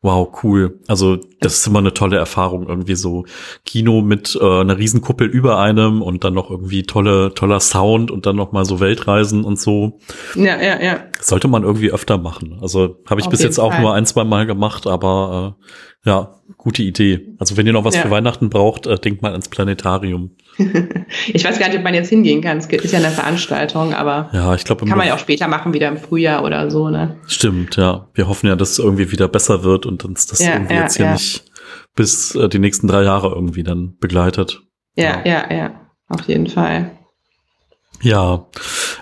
Wow, 0.00 0.42
cool. 0.42 0.80
Also 0.88 1.18
das 1.40 1.58
ist 1.58 1.66
immer 1.66 1.80
eine 1.80 1.92
tolle 1.92 2.16
Erfahrung, 2.16 2.66
irgendwie 2.68 2.94
so 2.94 3.26
Kino 3.66 4.00
mit 4.00 4.38
äh, 4.40 4.60
einer 4.60 4.78
Riesenkuppel 4.78 5.28
über 5.28 5.58
einem 5.58 6.00
und 6.00 6.24
dann 6.24 6.34
noch 6.34 6.50
irgendwie 6.50 6.84
tolle, 6.84 7.34
toller 7.34 7.60
Sound 7.60 8.10
und 8.10 8.24
dann 8.24 8.36
noch 8.36 8.52
mal 8.52 8.64
so 8.64 8.80
Weltreisen 8.80 9.44
und 9.44 9.60
so. 9.60 9.98
Ja, 10.34 10.60
ja, 10.60 10.80
ja. 10.80 11.00
sollte 11.20 11.48
man 11.48 11.64
irgendwie 11.64 11.90
öfter 11.90 12.16
machen. 12.16 12.58
Also 12.62 12.96
habe 13.08 13.20
ich 13.20 13.26
Auf 13.26 13.30
bis 13.30 13.42
jetzt 13.42 13.58
auch 13.58 13.72
Fall. 13.72 13.82
nur 13.82 13.94
ein, 13.94 14.06
zwei 14.06 14.24
Mal 14.24 14.46
gemacht, 14.46 14.86
aber 14.86 15.56
äh, 15.60 16.08
ja, 16.08 16.40
gute 16.56 16.82
Idee. 16.82 17.34
Also 17.38 17.56
wenn 17.56 17.66
ihr 17.66 17.72
noch 17.72 17.84
was 17.84 17.94
ja. 17.94 18.02
für 18.02 18.10
Weihnachten 18.10 18.48
braucht, 18.48 18.86
äh, 18.86 18.98
denkt 18.98 19.22
mal 19.22 19.32
ans 19.32 19.48
Planetarium. 19.48 20.30
ich 21.32 21.44
weiß 21.44 21.58
gar 21.58 21.68
nicht, 21.68 21.78
ob 21.78 21.84
man 21.84 21.94
jetzt 21.94 22.08
hingehen 22.08 22.40
kann. 22.40 22.58
Es 22.58 22.66
ist 22.66 22.92
ja 22.92 22.98
eine 22.98 23.10
Veranstaltung, 23.10 23.94
aber 23.94 24.30
ja, 24.32 24.54
ich 24.54 24.64
glaube, 24.64 24.86
kann 24.86 24.98
man 24.98 25.06
ja 25.06 25.14
auch 25.14 25.18
später 25.18 25.48
machen, 25.48 25.72
wieder 25.72 25.88
im 25.88 25.96
Frühjahr 25.96 26.44
oder 26.44 26.70
so, 26.70 26.88
ne? 26.88 27.16
Stimmt, 27.26 27.76
ja. 27.76 28.08
Wir 28.14 28.28
hoffen 28.28 28.46
ja, 28.46 28.56
dass 28.56 28.72
es 28.72 28.78
irgendwie 28.78 29.10
wieder 29.10 29.28
besser 29.28 29.64
wird 29.64 29.86
und 29.86 30.04
uns 30.04 30.26
das 30.26 30.40
ja, 30.40 30.54
irgendwie 30.54 30.74
ja, 30.74 30.82
jetzt 30.82 30.96
hier 30.96 31.06
ja. 31.06 31.12
nicht 31.12 31.44
bis 31.94 32.34
äh, 32.34 32.48
die 32.48 32.58
nächsten 32.58 32.86
drei 32.86 33.02
Jahre 33.02 33.28
irgendwie 33.28 33.62
dann 33.62 33.96
begleitet. 33.98 34.62
Ja, 34.96 35.22
ja, 35.24 35.52
ja. 35.52 35.80
Auf 36.08 36.28
jeden 36.28 36.46
Fall. 36.46 36.90
Ja, 38.02 38.46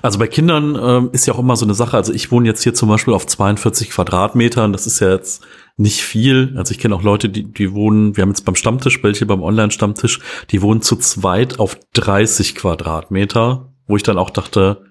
also 0.02 0.18
bei 0.18 0.26
Kindern 0.26 0.78
ähm, 0.80 1.10
ist 1.12 1.26
ja 1.26 1.34
auch 1.34 1.38
immer 1.38 1.56
so 1.56 1.64
eine 1.64 1.74
Sache. 1.74 1.96
Also 1.96 2.12
ich 2.12 2.30
wohne 2.30 2.46
jetzt 2.46 2.62
hier 2.62 2.74
zum 2.74 2.90
Beispiel 2.90 3.14
auf 3.14 3.26
42 3.26 3.90
Quadratmetern. 3.90 4.72
Das 4.72 4.86
ist 4.86 5.00
ja 5.00 5.10
jetzt 5.10 5.42
nicht 5.78 6.02
viel. 6.02 6.52
Also 6.56 6.72
ich 6.72 6.78
kenne 6.78 6.94
auch 6.94 7.02
Leute, 7.02 7.30
die, 7.30 7.44
die 7.44 7.72
wohnen, 7.72 8.16
wir 8.16 8.22
haben 8.22 8.28
jetzt 8.28 8.44
beim 8.44 8.56
Stammtisch, 8.56 9.02
welche 9.02 9.24
beim 9.24 9.42
Online-Stammtisch, 9.42 10.20
die 10.50 10.60
wohnen 10.60 10.82
zu 10.82 10.96
zweit 10.96 11.58
auf 11.58 11.78
30 11.94 12.54
Quadratmeter, 12.54 13.72
wo 13.86 13.96
ich 13.96 14.02
dann 14.02 14.18
auch 14.18 14.30
dachte, 14.30 14.84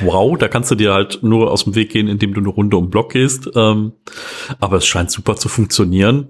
wow, 0.00 0.38
da 0.38 0.46
kannst 0.46 0.70
du 0.70 0.76
dir 0.76 0.92
halt 0.92 1.22
nur 1.22 1.50
aus 1.50 1.64
dem 1.64 1.74
Weg 1.74 1.90
gehen, 1.90 2.06
indem 2.06 2.34
du 2.34 2.40
eine 2.40 2.50
Runde 2.50 2.76
um 2.76 2.90
Block 2.90 3.12
gehst. 3.12 3.50
Ähm, 3.56 3.94
aber 4.60 4.76
es 4.76 4.86
scheint 4.86 5.10
super 5.10 5.34
zu 5.36 5.48
funktionieren. 5.48 6.28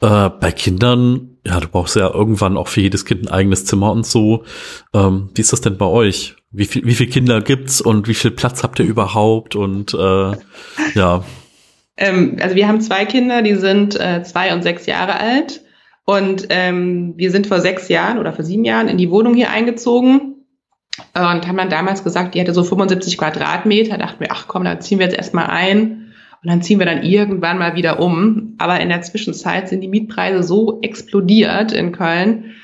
Äh, 0.00 0.30
bei 0.30 0.52
Kindern, 0.52 1.38
ja, 1.44 1.58
du 1.60 1.68
brauchst 1.68 1.96
ja 1.96 2.12
irgendwann 2.12 2.56
auch 2.56 2.68
für 2.68 2.80
jedes 2.80 3.04
Kind 3.04 3.22
ein 3.22 3.32
eigenes 3.32 3.64
Zimmer 3.64 3.90
und 3.90 4.06
so. 4.06 4.44
Ähm, 4.92 5.30
wie 5.34 5.40
ist 5.40 5.52
das 5.52 5.60
denn 5.60 5.78
bei 5.78 5.86
euch? 5.86 6.36
Wie 6.54 6.66
viel, 6.66 6.84
wie 6.84 6.94
viele 6.94 7.10
Kinder 7.10 7.40
gibt's 7.40 7.80
und 7.80 8.06
wie 8.06 8.14
viel 8.14 8.30
Platz 8.30 8.62
habt 8.62 8.78
ihr 8.78 8.86
überhaupt? 8.86 9.56
Und 9.56 9.92
äh, 9.92 10.32
ja. 10.94 11.24
Ähm, 11.96 12.36
also 12.40 12.54
wir 12.54 12.68
haben 12.68 12.80
zwei 12.80 13.04
Kinder, 13.04 13.42
die 13.42 13.56
sind 13.56 13.98
äh, 13.98 14.22
zwei 14.22 14.54
und 14.54 14.62
sechs 14.62 14.86
Jahre 14.86 15.18
alt. 15.18 15.62
Und 16.04 16.46
ähm, 16.50 17.14
wir 17.16 17.30
sind 17.30 17.46
vor 17.46 17.60
sechs 17.60 17.88
Jahren 17.88 18.18
oder 18.18 18.32
vor 18.32 18.44
sieben 18.44 18.64
Jahren 18.64 18.88
in 18.88 18.98
die 18.98 19.10
Wohnung 19.10 19.34
hier 19.34 19.50
eingezogen 19.50 20.34
und 21.14 21.48
haben 21.48 21.56
dann 21.56 21.70
damals 21.70 22.04
gesagt, 22.04 22.34
die 22.34 22.40
hätte 22.40 22.54
so 22.54 22.62
75 22.62 23.18
Quadratmeter. 23.18 23.98
Dachten 23.98 24.20
wir, 24.20 24.30
ach 24.30 24.46
komm, 24.46 24.64
da 24.64 24.78
ziehen 24.78 24.98
wir 24.98 25.06
jetzt 25.06 25.16
erstmal 25.16 25.46
ein 25.46 26.12
und 26.42 26.50
dann 26.50 26.62
ziehen 26.62 26.78
wir 26.78 26.86
dann 26.86 27.02
irgendwann 27.02 27.58
mal 27.58 27.74
wieder 27.74 28.00
um. 28.00 28.54
Aber 28.58 28.80
in 28.80 28.90
der 28.90 29.02
Zwischenzeit 29.02 29.68
sind 29.68 29.80
die 29.80 29.88
Mietpreise 29.88 30.42
so 30.42 30.80
explodiert 30.82 31.72
in 31.72 31.92
Köln, 31.92 32.54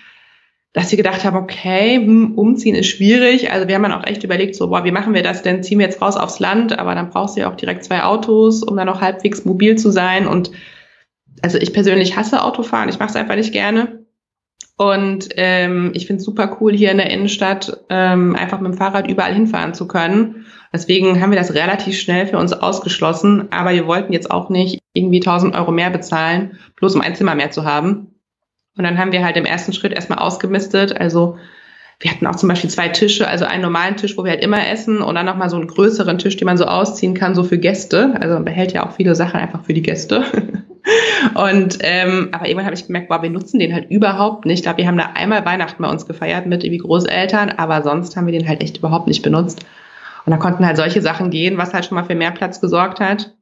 dass 0.72 0.90
wir 0.90 0.96
gedacht 0.96 1.24
haben, 1.24 1.36
okay, 1.36 1.96
hm, 1.96 2.34
umziehen 2.34 2.76
ist 2.76 2.86
schwierig. 2.86 3.50
Also 3.50 3.66
wir 3.66 3.74
haben 3.74 3.82
dann 3.82 3.92
auch 3.92 4.06
echt 4.06 4.22
überlegt, 4.22 4.54
so, 4.54 4.68
boah, 4.68 4.84
wie 4.84 4.92
machen 4.92 5.14
wir 5.14 5.22
das 5.22 5.42
denn? 5.42 5.62
Ziehen 5.62 5.78
wir 5.78 5.86
jetzt 5.86 6.00
raus 6.00 6.16
aufs 6.16 6.38
Land, 6.38 6.78
aber 6.78 6.94
dann 6.94 7.10
brauchst 7.10 7.36
du 7.36 7.40
ja 7.40 7.50
auch 7.50 7.56
direkt 7.56 7.84
zwei 7.84 8.04
Autos, 8.04 8.62
um 8.62 8.76
dann 8.76 8.88
auch 8.88 9.00
halbwegs 9.00 9.44
mobil 9.44 9.76
zu 9.76 9.90
sein. 9.90 10.28
Und 10.28 10.52
also 11.42 11.58
ich 11.58 11.72
persönlich 11.72 12.16
hasse 12.16 12.44
Autofahren, 12.44 12.88
ich 12.88 12.98
mache 12.98 13.10
es 13.10 13.16
einfach 13.16 13.34
nicht 13.34 13.52
gerne. 13.52 14.04
Und 14.76 15.28
ähm, 15.36 15.90
ich 15.94 16.06
finde 16.06 16.20
es 16.20 16.24
super 16.24 16.56
cool, 16.60 16.72
hier 16.72 16.90
in 16.90 16.96
der 16.96 17.10
Innenstadt 17.10 17.84
ähm, 17.90 18.34
einfach 18.34 18.60
mit 18.60 18.72
dem 18.72 18.78
Fahrrad 18.78 19.10
überall 19.10 19.34
hinfahren 19.34 19.74
zu 19.74 19.86
können. 19.86 20.46
Deswegen 20.72 21.20
haben 21.20 21.30
wir 21.30 21.38
das 21.38 21.54
relativ 21.54 21.98
schnell 21.98 22.26
für 22.28 22.38
uns 22.38 22.52
ausgeschlossen. 22.52 23.48
Aber 23.50 23.72
wir 23.72 23.86
wollten 23.86 24.12
jetzt 24.12 24.30
auch 24.30 24.48
nicht 24.48 24.78
irgendwie 24.94 25.18
1000 25.18 25.54
Euro 25.54 25.72
mehr 25.72 25.90
bezahlen, 25.90 26.58
bloß 26.76 26.94
um 26.94 27.00
ein 27.00 27.14
Zimmer 27.14 27.34
mehr 27.34 27.50
zu 27.50 27.64
haben. 27.64 28.14
Und 28.80 28.84
dann 28.84 28.96
haben 28.96 29.12
wir 29.12 29.22
halt 29.22 29.36
im 29.36 29.44
ersten 29.44 29.74
Schritt 29.74 29.92
erstmal 29.92 30.20
ausgemistet. 30.20 30.98
Also 30.98 31.36
wir 31.98 32.10
hatten 32.10 32.26
auch 32.26 32.36
zum 32.36 32.48
Beispiel 32.48 32.70
zwei 32.70 32.88
Tische, 32.88 33.28
also 33.28 33.44
einen 33.44 33.60
normalen 33.60 33.98
Tisch, 33.98 34.16
wo 34.16 34.24
wir 34.24 34.30
halt 34.30 34.42
immer 34.42 34.66
essen 34.66 35.02
und 35.02 35.16
dann 35.16 35.26
nochmal 35.26 35.50
so 35.50 35.56
einen 35.56 35.66
größeren 35.66 36.16
Tisch, 36.16 36.38
den 36.38 36.46
man 36.46 36.56
so 36.56 36.64
ausziehen 36.64 37.12
kann, 37.12 37.34
so 37.34 37.44
für 37.44 37.58
Gäste. 37.58 38.14
Also 38.18 38.32
man 38.36 38.46
behält 38.46 38.72
ja 38.72 38.86
auch 38.86 38.92
viele 38.92 39.14
Sachen 39.14 39.38
einfach 39.38 39.64
für 39.64 39.74
die 39.74 39.82
Gäste. 39.82 40.24
und 41.34 41.76
ähm, 41.82 42.30
aber 42.32 42.46
irgendwann 42.46 42.64
habe 42.64 42.74
ich 42.74 42.86
gemerkt, 42.86 43.10
boah, 43.10 43.22
wir 43.22 43.28
nutzen 43.28 43.58
den 43.58 43.74
halt 43.74 43.90
überhaupt 43.90 44.46
nicht. 44.46 44.60
Ich 44.60 44.62
glaube, 44.62 44.78
wir 44.78 44.86
haben 44.86 44.96
da 44.96 45.10
einmal 45.12 45.44
Weihnachten 45.44 45.82
bei 45.82 45.90
uns 45.90 46.06
gefeiert 46.06 46.46
mit 46.46 46.64
irgendwie 46.64 46.78
Großeltern, 46.78 47.50
aber 47.50 47.82
sonst 47.82 48.16
haben 48.16 48.24
wir 48.24 48.32
den 48.32 48.48
halt 48.48 48.62
echt 48.62 48.78
überhaupt 48.78 49.06
nicht 49.06 49.20
benutzt. 49.20 49.66
Und 50.24 50.30
da 50.30 50.38
konnten 50.38 50.64
halt 50.64 50.78
solche 50.78 51.02
Sachen 51.02 51.28
gehen, 51.28 51.58
was 51.58 51.74
halt 51.74 51.84
schon 51.84 51.96
mal 51.96 52.04
für 52.04 52.14
mehr 52.14 52.30
Platz 52.30 52.62
gesorgt 52.62 52.98
hat. 52.98 53.34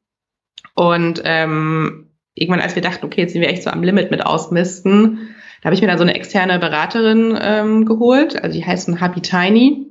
Und 0.75 1.23
ähm, 1.25 2.08
irgendwann, 2.41 2.61
als 2.61 2.75
wir 2.75 2.83
dachten, 2.83 3.05
okay, 3.05 3.23
jetzt 3.23 3.33
sind 3.33 3.43
wir 3.43 3.49
echt 3.49 3.63
so 3.63 3.71
am 3.71 3.83
Limit 3.83 4.11
mit 4.11 4.25
Ausmisten, 4.25 5.35
da 5.61 5.67
habe 5.67 5.75
ich 5.75 5.81
mir 5.81 5.89
dann 5.89 5.99
so 5.99 6.05
eine 6.05 6.15
externe 6.15 6.59
Beraterin 6.59 7.37
ähm, 7.41 7.85
geholt, 7.85 8.43
also 8.43 8.57
die 8.57 8.65
heißt 8.65 8.89
ein 8.89 9.01
Happy 9.01 9.21
Tiny. 9.21 9.87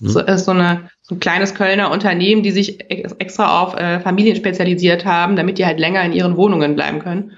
Mhm. 0.00 0.08
So, 0.08 0.20
ist 0.20 0.46
so, 0.46 0.52
eine, 0.52 0.88
so 1.02 1.14
ein 1.14 1.20
kleines 1.20 1.54
Kölner 1.54 1.90
Unternehmen, 1.90 2.42
die 2.42 2.50
sich 2.50 2.90
extra 2.90 3.62
auf 3.62 3.74
äh, 3.74 4.00
Familien 4.00 4.36
spezialisiert 4.36 5.04
haben, 5.04 5.36
damit 5.36 5.58
die 5.58 5.66
halt 5.66 5.78
länger 5.78 6.02
in 6.02 6.12
ihren 6.12 6.36
Wohnungen 6.36 6.74
bleiben 6.74 6.98
können. 6.98 7.32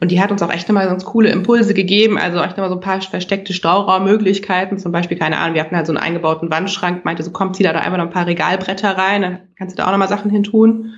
Und 0.00 0.10
die 0.10 0.20
hat 0.20 0.30
uns 0.30 0.42
auch 0.42 0.52
echt 0.52 0.68
nochmal 0.68 0.86
ganz 0.86 1.04
coole 1.04 1.30
Impulse 1.30 1.72
gegeben, 1.72 2.18
also 2.18 2.38
echt 2.38 2.58
nochmal 2.58 2.68
so 2.68 2.74
ein 2.74 2.80
paar 2.80 3.00
versteckte 3.00 3.52
Stauraummöglichkeiten. 3.54 4.76
Zum 4.76 4.92
Beispiel, 4.92 5.16
keine 5.16 5.38
Ahnung, 5.38 5.54
wir 5.54 5.62
hatten 5.62 5.76
halt 5.76 5.86
so 5.86 5.92
einen 5.92 6.02
eingebauten 6.02 6.50
Wandschrank, 6.50 7.04
meinte 7.04 7.22
so, 7.22 7.30
komm, 7.30 7.54
zieh 7.54 7.62
da, 7.62 7.72
da 7.72 7.78
einfach 7.78 7.96
noch 7.96 8.04
ein 8.04 8.10
paar 8.10 8.26
Regalbretter 8.26 8.98
rein, 8.98 9.22
dann 9.22 9.38
kannst 9.56 9.78
du 9.78 9.80
da 9.80 9.86
auch 9.86 9.92
nochmal 9.92 10.08
Sachen 10.08 10.30
hin 10.30 10.42
tun. 10.42 10.94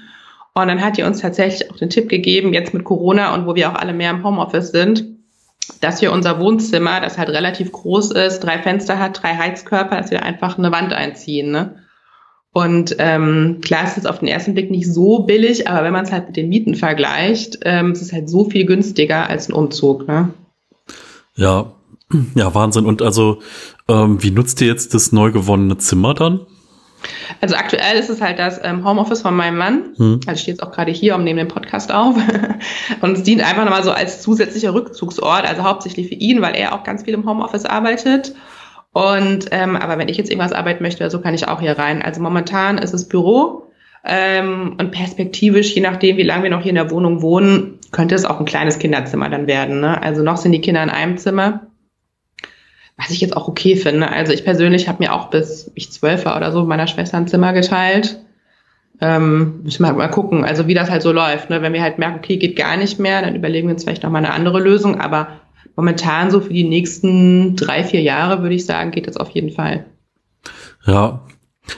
Und 0.56 0.68
dann 0.68 0.80
hat 0.80 0.96
die 0.96 1.02
uns 1.02 1.20
tatsächlich 1.20 1.70
auch 1.70 1.76
den 1.76 1.90
Tipp 1.90 2.08
gegeben, 2.08 2.54
jetzt 2.54 2.72
mit 2.72 2.82
Corona 2.82 3.34
und 3.34 3.46
wo 3.46 3.54
wir 3.54 3.70
auch 3.70 3.74
alle 3.74 3.92
mehr 3.92 4.10
im 4.10 4.24
Homeoffice 4.24 4.70
sind, 4.70 5.04
dass 5.82 6.00
wir 6.00 6.12
unser 6.12 6.40
Wohnzimmer, 6.40 7.02
das 7.02 7.18
halt 7.18 7.28
relativ 7.28 7.72
groß 7.72 8.12
ist, 8.12 8.40
drei 8.40 8.58
Fenster 8.58 8.98
hat, 8.98 9.22
drei 9.22 9.36
Heizkörper, 9.36 9.98
dass 9.98 10.10
wir 10.10 10.22
einfach 10.22 10.56
eine 10.56 10.72
Wand 10.72 10.94
einziehen. 10.94 11.50
Ne? 11.50 11.82
Und 12.54 12.96
ähm, 12.98 13.58
klar 13.60 13.84
ist 13.84 13.98
es 13.98 14.06
auf 14.06 14.20
den 14.20 14.28
ersten 14.28 14.54
Blick 14.54 14.70
nicht 14.70 14.90
so 14.90 15.24
billig, 15.24 15.68
aber 15.68 15.84
wenn 15.84 15.92
man 15.92 16.06
es 16.06 16.12
halt 16.12 16.28
mit 16.28 16.38
den 16.38 16.48
Mieten 16.48 16.74
vergleicht, 16.74 17.58
ähm, 17.64 17.92
ist 17.92 18.00
es 18.00 18.14
halt 18.14 18.30
so 18.30 18.48
viel 18.48 18.64
günstiger 18.64 19.28
als 19.28 19.50
ein 19.50 19.52
Umzug. 19.52 20.08
Ne? 20.08 20.32
Ja, 21.34 21.72
ja, 22.34 22.54
Wahnsinn. 22.54 22.86
Und 22.86 23.02
also, 23.02 23.40
ähm, 23.88 24.22
wie 24.22 24.30
nutzt 24.30 24.62
ihr 24.62 24.68
jetzt 24.68 24.94
das 24.94 25.12
neu 25.12 25.32
gewonnene 25.32 25.76
Zimmer 25.76 26.14
dann? 26.14 26.46
Also 27.40 27.56
aktuell 27.56 27.98
ist 27.98 28.10
es 28.10 28.20
halt 28.20 28.38
das 28.38 28.60
ähm, 28.62 28.84
Homeoffice 28.84 29.22
von 29.22 29.34
meinem 29.34 29.58
Mann. 29.58 29.94
Hm. 29.96 30.20
Also 30.26 30.32
ich 30.32 30.40
stehe 30.40 30.54
jetzt 30.54 30.62
auch 30.62 30.72
gerade 30.72 30.92
hier 30.92 31.14
und 31.14 31.24
nehme 31.24 31.40
den 31.40 31.48
Podcast 31.48 31.92
auf. 31.92 32.16
und 33.00 33.12
es 33.12 33.22
dient 33.22 33.42
einfach 33.42 33.64
nochmal 33.64 33.82
so 33.82 33.92
als 33.92 34.22
zusätzlicher 34.22 34.74
Rückzugsort, 34.74 35.46
also 35.46 35.64
hauptsächlich 35.64 36.08
für 36.08 36.14
ihn, 36.14 36.42
weil 36.42 36.56
er 36.56 36.74
auch 36.74 36.84
ganz 36.84 37.04
viel 37.04 37.14
im 37.14 37.28
Homeoffice 37.28 37.64
arbeitet. 37.64 38.34
Und 38.92 39.46
ähm, 39.50 39.76
aber 39.76 39.98
wenn 39.98 40.08
ich 40.08 40.16
jetzt 40.16 40.30
irgendwas 40.30 40.52
arbeiten 40.52 40.82
möchte, 40.82 41.10
so 41.10 41.20
kann 41.20 41.34
ich 41.34 41.48
auch 41.48 41.60
hier 41.60 41.78
rein. 41.78 42.00
Also 42.02 42.22
momentan 42.22 42.78
ist 42.78 42.94
es 42.94 43.08
Büro. 43.08 43.64
Ähm, 44.08 44.76
und 44.78 44.92
perspektivisch, 44.92 45.74
je 45.74 45.82
nachdem, 45.82 46.16
wie 46.16 46.22
lange 46.22 46.44
wir 46.44 46.50
noch 46.50 46.62
hier 46.62 46.70
in 46.70 46.76
der 46.76 46.92
Wohnung 46.92 47.22
wohnen, 47.22 47.80
könnte 47.90 48.14
es 48.14 48.24
auch 48.24 48.38
ein 48.38 48.46
kleines 48.46 48.78
Kinderzimmer 48.78 49.28
dann 49.28 49.48
werden. 49.48 49.80
Ne? 49.80 50.00
Also 50.00 50.22
noch 50.22 50.36
sind 50.36 50.52
die 50.52 50.60
Kinder 50.60 50.82
in 50.82 50.90
einem 50.90 51.18
Zimmer 51.18 51.66
was 52.96 53.10
ich 53.10 53.20
jetzt 53.20 53.36
auch 53.36 53.48
okay 53.48 53.76
finde. 53.76 54.10
Also 54.10 54.32
ich 54.32 54.44
persönlich 54.44 54.88
habe 54.88 55.02
mir 55.02 55.12
auch 55.12 55.28
bis 55.30 55.70
ich 55.74 55.92
zwölf 55.92 56.24
war 56.24 56.36
oder 56.36 56.52
so 56.52 56.64
meiner 56.64 56.86
Schwester 56.86 57.18
ein 57.18 57.28
Zimmer 57.28 57.52
geteilt. 57.52 58.18
Ähm, 59.00 59.60
müssen 59.62 59.82
wir 59.82 59.88
halt 59.88 59.98
mal 59.98 60.08
gucken, 60.08 60.44
also 60.44 60.66
wie 60.66 60.74
das 60.74 60.90
halt 60.90 61.02
so 61.02 61.12
läuft. 61.12 61.50
Ne? 61.50 61.60
Wenn 61.60 61.74
wir 61.74 61.82
halt 61.82 61.98
merken, 61.98 62.18
okay, 62.18 62.38
geht 62.38 62.56
gar 62.56 62.78
nicht 62.78 62.98
mehr, 62.98 63.20
dann 63.20 63.36
überlegen 63.36 63.68
wir 63.68 63.74
uns 63.74 63.84
vielleicht 63.84 64.02
noch 64.02 64.10
mal 64.10 64.18
eine 64.18 64.32
andere 64.32 64.58
Lösung. 64.58 64.98
Aber 65.00 65.28
momentan 65.76 66.30
so 66.30 66.40
für 66.40 66.52
die 66.52 66.64
nächsten 66.64 67.56
drei, 67.56 67.84
vier 67.84 68.00
Jahre 68.00 68.40
würde 68.40 68.54
ich 68.54 68.64
sagen, 68.64 68.92
geht 68.92 69.06
das 69.06 69.18
auf 69.18 69.28
jeden 69.30 69.50
Fall. 69.50 69.84
Ja, 70.86 71.20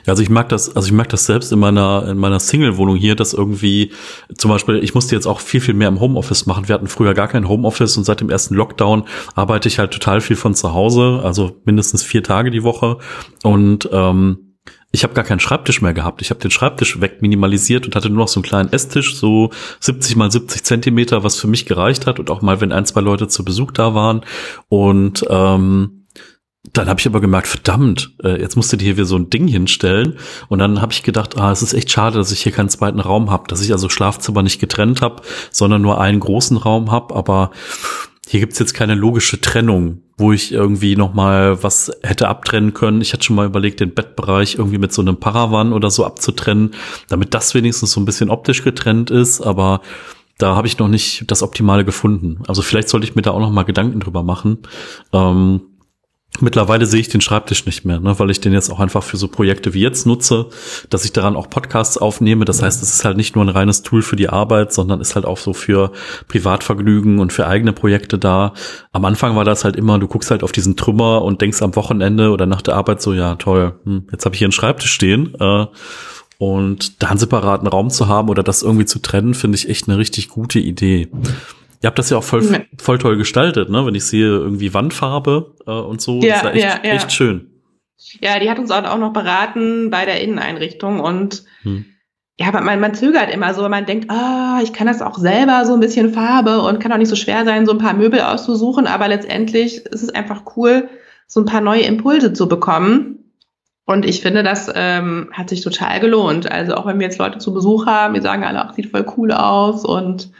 also 0.07 0.23
ich 0.23 0.31
mag 0.31 0.49
das, 0.49 0.75
also 0.75 0.87
ich 0.87 0.93
mag 0.93 1.09
das 1.09 1.27
selbst 1.27 1.53
in 1.53 1.59
meiner, 1.59 2.09
in 2.09 2.19
meiner 2.19 2.41
Single-Wohnung 2.41 2.97
hier, 2.97 3.15
dass 3.15 3.35
irgendwie, 3.35 3.93
zum 4.37 4.51
Beispiel, 4.51 4.83
ich 4.83 4.95
musste 4.95 5.15
jetzt 5.15 5.27
auch 5.27 5.41
viel, 5.41 5.61
viel 5.61 5.75
mehr 5.75 5.89
im 5.89 6.01
Homeoffice 6.01 6.47
machen. 6.47 6.69
Wir 6.69 6.75
hatten 6.75 6.89
früher 6.89 7.15
gar 7.15 7.29
kein 7.29 7.49
Homeoffice 7.49 7.97
und 7.97 8.05
seit 8.05 8.21
dem 8.21 8.31
ersten 8.31 8.55
Lockdown 8.55 9.05
arbeite 9.35 9.69
ich 9.69 9.79
halt 9.79 9.93
total 9.93 10.21
viel 10.21 10.37
von 10.37 10.55
zu 10.55 10.73
Hause, 10.73 11.21
also 11.23 11.61
mindestens 11.65 12.03
vier 12.03 12.23
Tage 12.23 12.51
die 12.51 12.63
Woche. 12.63 12.99
Und 13.43 13.89
ähm, 13.93 14.49
ich 14.91 15.05
habe 15.05 15.13
gar 15.13 15.25
keinen 15.25 15.41
Schreibtisch 15.41 15.83
mehr 15.83 15.93
gehabt. 15.93 16.23
Ich 16.23 16.31
habe 16.31 16.41
den 16.41 16.51
Schreibtisch 16.51 17.01
weg 17.01 17.21
minimalisiert 17.21 17.85
und 17.87 17.95
hatte 17.95 18.09
nur 18.09 18.19
noch 18.19 18.29
so 18.29 18.41
einen 18.41 18.45
kleinen 18.45 18.73
Esstisch, 18.73 19.17
so 19.17 19.51
70 19.81 20.17
mal 20.17 20.31
70 20.31 20.65
Zentimeter, 20.65 21.25
was 21.25 21.39
für 21.39 21.47
mich 21.47 21.67
gereicht 21.67 22.07
hat 22.07 22.19
und 22.19 22.31
auch 22.31 22.41
mal, 22.41 22.61
wenn 22.61 22.73
ein, 22.73 22.87
zwei 22.87 23.01
Leute 23.03 23.29
zu 23.29 23.45
Besuch 23.45 23.71
da 23.73 23.95
waren. 23.95 24.23
Und 24.69 25.27
ähm, 25.29 25.98
dann 26.73 26.89
habe 26.89 27.01
ich 27.01 27.07
aber 27.07 27.21
gemerkt, 27.21 27.47
verdammt, 27.47 28.13
äh, 28.23 28.41
jetzt 28.41 28.57
musst 28.57 28.73
du 28.73 28.77
dir 28.77 28.85
hier 28.85 28.97
wieder 28.97 29.07
so 29.07 29.17
ein 29.17 29.31
Ding 29.31 29.49
hinstellen. 29.49 30.19
Und 30.49 30.59
dann 30.59 30.81
habe 30.81 30.93
ich 30.93 31.03
gedacht, 31.03 31.39
ah, 31.39 31.53
es 31.53 31.63
ist 31.63 31.75
echt 31.75 31.91
schade, 31.91 32.19
dass 32.19 32.33
ich 32.33 32.43
hier 32.43 32.53
keinen 32.53 32.69
zweiten 32.69 33.01
Raum 33.01 33.31
habe, 33.31 33.45
dass 33.49 33.61
ich 33.61 33.73
also 33.73 33.89
Schlafzimmer 33.89 34.43
nicht 34.43 34.61
getrennt 34.61 35.03
habe, 35.03 35.23
sondern 35.51 35.83
nur 35.83 36.01
einen 36.01 36.21
großen 36.21 36.57
Raum 36.57 36.91
habe. 36.91 37.15
Aber 37.15 37.51
hier 38.27 38.41
gibt's 38.41 38.59
jetzt 38.59 38.75
keine 38.75 38.95
logische 38.95 39.41
Trennung, 39.41 40.03
wo 40.19 40.33
ich 40.33 40.53
irgendwie 40.53 40.97
noch 40.97 41.15
mal 41.15 41.63
was 41.63 41.91
hätte 42.03 42.29
abtrennen 42.29 42.75
können. 42.75 43.01
Ich 43.01 43.13
hatte 43.13 43.25
schon 43.25 43.37
mal 43.37 43.47
überlegt, 43.47 43.81
den 43.81 43.95
Bettbereich 43.95 44.57
irgendwie 44.57 44.79
mit 44.79 44.93
so 44.93 45.01
einem 45.01 45.17
Paravan 45.17 45.73
oder 45.73 45.91
so 45.91 46.05
abzutrennen, 46.05 46.73
damit 47.09 47.33
das 47.33 47.55
wenigstens 47.55 47.93
so 47.93 48.01
ein 48.01 48.05
bisschen 48.05 48.29
optisch 48.29 48.65
getrennt 48.65 49.11
ist. 49.11 49.41
Aber 49.41 49.81
da 50.37 50.55
habe 50.55 50.67
ich 50.67 50.79
noch 50.79 50.89
nicht 50.89 51.25
das 51.31 51.43
Optimale 51.43 51.85
gefunden. 51.85 52.43
Also 52.47 52.63
vielleicht 52.63 52.89
sollte 52.89 53.07
ich 53.07 53.17
mir 53.17 53.23
da 53.23 53.31
auch 53.31 53.41
noch 53.41 53.51
mal 53.51 53.65
Gedanken 53.65 54.01
drüber 54.01 54.23
machen. 54.23 54.59
Ähm, 55.13 55.63
Mittlerweile 56.41 56.87
sehe 56.87 57.01
ich 57.01 57.09
den 57.09 57.21
Schreibtisch 57.21 57.67
nicht 57.67 57.85
mehr, 57.85 58.01
ne, 58.01 58.19
weil 58.19 58.31
ich 58.31 58.41
den 58.41 58.53
jetzt 58.53 58.71
auch 58.71 58.81
einfach 58.81 59.03
für 59.03 59.17
so 59.17 59.29
Projekte 59.29 59.75
wie 59.75 59.81
jetzt 59.81 60.07
nutze, 60.07 60.47
dass 60.91 61.05
ich 61.05 61.13
daran 61.13 61.37
auch 61.37 61.51
Podcasts 61.51 61.99
aufnehme. 61.99 62.45
Das 62.45 62.63
heißt, 62.63 62.83
es 62.83 62.95
ist 62.95 63.05
halt 63.05 63.17
nicht 63.17 63.35
nur 63.35 63.45
ein 63.45 63.49
reines 63.49 63.83
Tool 63.83 64.03
für 64.03 64.17
die 64.17 64.29
Arbeit, 64.29 64.73
sondern 64.73 65.01
ist 65.01 65.15
halt 65.15 65.25
auch 65.25 65.39
so 65.39 65.53
für 65.53 65.93
Privatvergnügen 66.29 67.19
und 67.19 67.33
für 67.33 67.47
eigene 67.47 67.73
Projekte 67.73 68.19
da. 68.19 68.55
Am 68.93 69.05
Anfang 69.05 69.37
war 69.37 69.45
das 69.45 69.65
halt 69.65 69.77
immer, 69.77 69.99
du 69.99 70.09
guckst 70.09 70.31
halt 70.31 70.43
auf 70.43 70.53
diesen 70.53 70.77
Trümmer 70.77 71.23
und 71.23 71.41
denkst 71.41 71.63
am 71.63 71.75
Wochenende 71.77 72.31
oder 72.31 72.47
nach 72.47 72.63
der 72.63 72.77
Arbeit 72.77 73.03
so, 73.03 73.13
ja 73.13 73.35
toll, 73.37 73.75
hm, 73.85 74.09
jetzt 74.13 74.25
habe 74.25 74.35
ich 74.35 74.39
hier 74.39 74.47
einen 74.47 74.53
Schreibtisch 74.53 74.93
stehen. 74.93 75.35
Äh, 75.41 75.67
und 76.39 77.03
da 77.03 77.09
einen 77.09 77.19
separaten 77.19 77.67
Raum 77.67 77.91
zu 77.91 78.07
haben 78.07 78.29
oder 78.29 78.45
das 78.45 78.63
irgendwie 78.63 78.87
zu 78.87 79.01
trennen, 79.01 79.35
finde 79.35 79.57
ich 79.57 79.69
echt 79.69 79.89
eine 79.89 79.99
richtig 79.99 80.29
gute 80.29 80.61
Idee. 80.61 81.09
Ihr 81.81 81.87
habt 81.87 81.99
das 81.99 82.11
ja 82.11 82.17
auch 82.17 82.25
voll, 82.25 82.67
voll 82.79 82.99
toll 82.99 83.17
gestaltet, 83.17 83.71
ne? 83.71 83.87
Wenn 83.87 83.95
ich 83.95 84.05
sehe, 84.05 84.27
irgendwie 84.27 84.75
Wandfarbe 84.75 85.55
äh, 85.67 85.71
und 85.71 86.01
so, 86.01 86.21
ja, 86.21 86.37
ist 86.37 86.43
ja 86.43 86.51
echt, 86.51 86.85
ja, 86.85 86.93
echt 86.93 87.13
schön. 87.13 87.51
Ja, 88.21 88.39
die 88.39 88.51
hat 88.51 88.59
uns 88.59 88.71
auch 88.71 88.99
noch 88.99 89.13
beraten 89.13 89.91
bei 89.91 90.05
der 90.05 90.21
Inneneinrichtung 90.21 91.01
und 91.01 91.45
hm. 91.63 91.85
ja, 92.39 92.51
man, 92.53 92.81
man 92.81 92.95
zögert 92.95 93.33
immer 93.33 93.55
so, 93.55 93.69
man 93.69 93.87
denkt, 93.87 94.11
ah, 94.11 94.61
ich 94.63 94.73
kann 94.73 94.87
das 94.87 95.03
auch 95.03 95.19
selber 95.19 95.67
so 95.67 95.75
ein 95.75 95.81
bisschen 95.81 96.13
Farbe 96.13 96.61
und 96.61 96.81
kann 96.81 96.93
auch 96.93 96.99
nicht 96.99 97.09
so 97.09 97.17
schwer 97.17 97.45
sein, 97.45 97.67
so 97.67 97.73
ein 97.73 97.79
paar 97.79 97.95
Möbel 97.95 98.21
auszusuchen, 98.21 98.87
aber 98.87 99.09
letztendlich 99.09 99.79
ist 99.87 100.03
es 100.03 100.11
einfach 100.11 100.43
cool, 100.57 100.89
so 101.27 101.41
ein 101.41 101.47
paar 101.47 101.61
neue 101.61 101.83
Impulse 101.83 102.33
zu 102.33 102.49
bekommen. 102.49 103.33
Und 103.85 104.05
ich 104.05 104.21
finde, 104.21 104.43
das 104.43 104.71
ähm, 104.75 105.31
hat 105.33 105.49
sich 105.49 105.63
total 105.63 105.99
gelohnt. 106.01 106.51
Also 106.51 106.75
auch 106.75 106.87
wenn 106.87 106.99
wir 106.99 107.07
jetzt 107.07 107.19
Leute 107.19 107.39
zu 107.39 107.55
Besuch 107.55 107.87
haben, 107.87 108.15
die 108.15 108.21
sagen 108.21 108.45
alle, 108.45 108.61
ach, 108.61 108.75
sieht 108.75 108.91
voll 108.91 109.07
cool 109.17 109.33
aus 109.33 109.85
und 109.85 110.31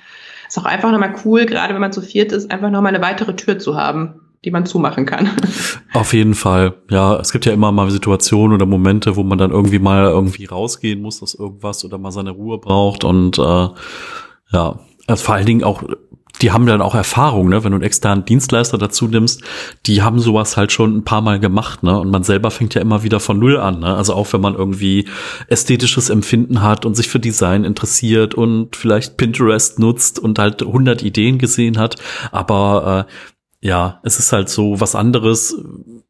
ist 0.49 0.59
auch 0.59 0.65
einfach 0.65 0.91
nochmal 0.91 1.15
cool, 1.25 1.47
gerade 1.47 1.75
wenn 1.75 1.81
man 1.81 1.93
zu 1.93 2.01
viert 2.01 2.33
ist, 2.33 2.51
einfach 2.51 2.71
nochmal 2.71 2.95
eine 2.95 3.05
weitere 3.05 3.37
Tür 3.37 3.59
zu 3.59 3.77
haben, 3.77 4.21
die 4.45 4.51
man 4.51 4.67
zumachen 4.67 5.07
kann. 5.07 5.31
Auf 5.93 6.13
jeden 6.13 6.35
Fall. 6.35 6.75
Ja, 6.91 7.19
es 7.21 7.33
gibt 7.33 7.45
ja 7.45 7.53
immer 7.53 7.71
mal 7.71 7.91
Situationen 7.91 8.55
oder 8.55 8.67
Momente, 8.67 9.17
wo 9.17 9.23
man 9.23 9.39
dann 9.39 9.51
irgendwie 9.51 9.79
mal 9.79 10.05
irgendwie 10.05 10.47
rausgehen 10.47 11.03
muss 11.03 11.23
aus 11.23 11.35
irgendwas 11.35 11.85
oder 11.85 11.99
mal 11.99 12.13
seine 12.13 12.31
Ruhe 12.31 12.59
braucht 12.59 13.05
und 13.05 13.39
äh, 13.39 13.69
ja, 14.51 14.79
also 15.07 15.25
vor 15.25 15.35
allen 15.35 15.47
Dingen 15.47 15.65
auch 15.65 15.83
die 16.43 16.53
haben 16.53 16.67
dann 16.67 16.83
auch 16.83 16.95
Erfahrung, 16.95 17.49
ne? 17.49 17.65
Wenn 17.65 17.73
du 17.73 17.77
einen 17.77 17.85
externen 17.85 18.25
Dienstleister 18.25 18.79
dazu 18.79 19.09
nimmst, 19.09 19.43
die 19.87 20.03
haben 20.03 20.19
sowas 20.19 20.57
halt 20.57 20.73
schon 20.73 20.97
ein 20.97 21.05
paar 21.05 21.21
Mal 21.21 21.41
gemacht, 21.41 21.83
ne? 21.83 21.99
Und 21.99 22.11
man 22.11 22.25
selber 22.25 22.51
fängt 22.51 22.75
ja 22.75 22.81
immer 22.81 23.03
wieder 23.03 23.21
von 23.21 23.39
Null 23.39 23.59
an, 23.59 23.81
ne? 23.81 23.95
Also 23.95 24.15
auch 24.15 24.33
wenn 24.33 24.41
man 24.41 24.55
irgendwie 24.55 25.07
ästhetisches 25.49 26.11
Empfinden 26.11 26.63
hat 26.63 26.85
und 26.85 26.95
sich 26.95 27.09
für 27.09 27.21
Design 27.21 27.65
interessiert 27.65 28.35
und 28.35 28.77
vielleicht 28.77 29.17
Pinterest 29.17 29.79
nutzt 29.79 30.19
und 30.19 30.39
halt 30.39 30.63
100 30.63 31.03
Ideen 31.03 31.39
gesehen 31.39 31.79
hat, 31.79 31.97
aber 32.31 33.07
äh, 33.09 33.13
ja, 33.61 34.01
es 34.05 34.21
ist 34.21 34.33
halt 34.33 34.49
so 34.49 34.81
was 34.81 34.95
anderes, 34.95 35.57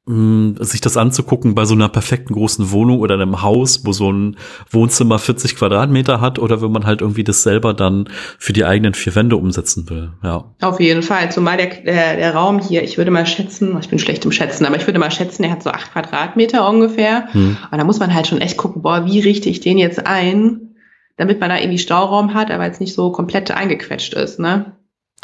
mh, 0.05 0.63
sich 0.63 0.83
das 0.83 0.99
anzugucken 0.99 1.55
bei 1.55 1.65
so 1.65 1.75
einer 1.75 1.89
perfekten 1.89 2.35
großen 2.35 2.71
Wohnung 2.73 3.01
oder 3.01 3.15
einem 3.15 3.41
Haus, 3.41 3.87
wo 3.87 3.93
so 3.93 4.13
ein 4.13 4.37
Wohnzimmer 4.71 5.19
40 5.19 5.57
Quadratmeter 5.57 6.21
hat 6.21 6.39
oder 6.39 6.61
wenn 6.61 6.71
man 6.71 6.85
halt 6.85 7.01
irgendwie 7.01 7.25
das 7.25 7.43
selber 7.43 7.73
dann 7.73 8.11
für 8.39 8.53
die 8.53 8.67
eigenen 8.67 8.93
vier 8.93 9.15
Wände 9.15 9.37
umsetzen 9.37 9.89
will. 9.89 10.13
Ja. 10.23 10.55
Auf 10.61 10.79
jeden 10.79 11.03
Fall. 11.03 11.33
Zumal 11.33 11.57
der, 11.57 11.69
der, 11.69 12.17
der 12.17 12.35
Raum 12.35 12.61
hier, 12.61 12.83
ich 12.83 12.99
würde 12.99 13.11
mal 13.11 13.27
schätzen, 13.27 13.79
ich 13.81 13.89
bin 13.89 13.99
schlecht 13.99 14.27
im 14.27 14.33
Schätzen, 14.33 14.67
aber 14.67 14.77
ich 14.77 14.87
würde 14.87 14.99
mal 14.99 15.11
schätzen, 15.11 15.43
der 15.43 15.53
hat 15.53 15.63
so 15.63 15.71
acht 15.71 15.93
Quadratmeter 15.93 16.69
ungefähr. 16.69 17.33
Hm. 17.33 17.57
Und 17.71 17.79
da 17.79 17.85
muss 17.85 17.99
man 17.99 18.13
halt 18.13 18.27
schon 18.27 18.43
echt 18.43 18.59
gucken, 18.59 18.83
boah, 18.83 19.07
wie 19.07 19.21
richte 19.21 19.49
ich 19.49 19.61
den 19.61 19.79
jetzt 19.79 20.07
ein, 20.07 20.75
damit 21.17 21.41
man 21.41 21.49
da 21.49 21.57
irgendwie 21.57 21.79
Stauraum 21.79 22.35
hat, 22.35 22.51
aber 22.51 22.67
jetzt 22.67 22.81
nicht 22.81 22.95
so 22.95 23.11
komplett 23.11 23.51
eingequetscht 23.51 24.13
ist, 24.13 24.39
ne? 24.39 24.77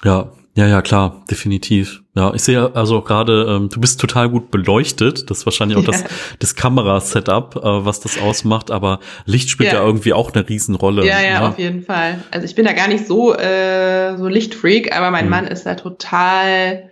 Ja, 0.03 0.33
ja, 0.57 0.69
ja, 0.69 0.83
klar, 0.83 1.25
definitiv. 1.29 2.03
Ja, 2.15 2.33
ich 2.33 2.43
sehe 2.43 2.77
also 2.77 3.03
gerade, 3.03 3.45
ähm, 3.49 3.71
du 3.71 3.81
bist 3.81 4.01
total 4.01 4.29
gut 4.29 4.53
beleuchtet. 4.53 5.29
Das 5.29 5.39
ist 5.39 5.47
wahrscheinlich 5.47 5.77
auch 5.77 5.83
ja. 5.83 5.91
das, 5.91 6.05
das 6.39 6.55
Kamerasetup, 6.55 7.57
äh, 7.57 7.85
was 7.85 7.99
das 7.99 8.21
ausmacht, 8.21 8.71
aber 8.71 9.01
Licht 9.27 9.51
spielt 9.51 9.73
ja, 9.73 9.81
ja 9.81 9.85
irgendwie 9.85 10.13
auch 10.13 10.33
eine 10.33 10.49
Riesenrolle. 10.49 11.05
Ja, 11.05 11.21
ja, 11.21 11.29
ja, 11.29 11.49
auf 11.49 11.59
jeden 11.59 11.83
Fall. 11.83 12.21
Also 12.31 12.45
ich 12.45 12.55
bin 12.55 12.65
da 12.65 12.73
gar 12.73 12.87
nicht 12.87 13.09
so, 13.09 13.35
äh, 13.35 14.17
so 14.17 14.29
Lichtfreak, 14.29 14.97
aber 14.97 15.11
mein 15.11 15.25
hm. 15.25 15.31
Mann 15.31 15.47
ist 15.49 15.67
da 15.67 15.75
total, 15.75 16.89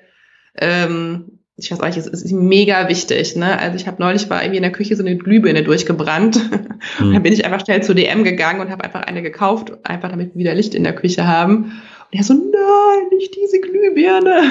ähm, 0.59 1.39
ich 1.57 1.71
weiß 1.71 1.79
auch 1.79 1.87
nicht, 1.87 1.99
es 1.99 2.09
ist 2.09 2.33
mega 2.33 2.89
wichtig. 2.89 3.37
Ne? 3.37 3.61
Also 3.61 3.77
ich 3.77 3.87
habe 3.87 4.03
neulich 4.03 4.29
war 4.29 4.43
irgendwie 4.43 4.57
in 4.57 4.65
der 4.65 4.73
Küche 4.73 4.97
so 4.97 5.05
eine 5.05 5.17
Glühbirne 5.17 5.63
durchgebrannt. 5.63 6.41
Hm. 6.97 7.07
Und 7.07 7.15
dann 7.15 7.23
bin 7.23 7.33
ich 7.33 7.45
einfach 7.45 7.61
schnell 7.61 7.81
zu 7.85 7.95
DM 7.95 8.25
gegangen 8.25 8.61
und 8.61 8.69
habe 8.69 8.83
einfach 8.83 9.03
eine 9.03 9.23
gekauft, 9.23 9.73
einfach 9.85 10.11
damit 10.11 10.35
wir 10.35 10.41
wieder 10.41 10.55
Licht 10.57 10.75
in 10.75 10.83
der 10.83 10.97
Küche 10.97 11.29
haben. 11.29 11.81
Und 12.13 12.19
er 12.19 12.25
so, 12.25 12.35
nein, 12.35 13.09
nicht 13.11 13.35
diese 13.35 13.61
Glühbirne. 13.61 14.43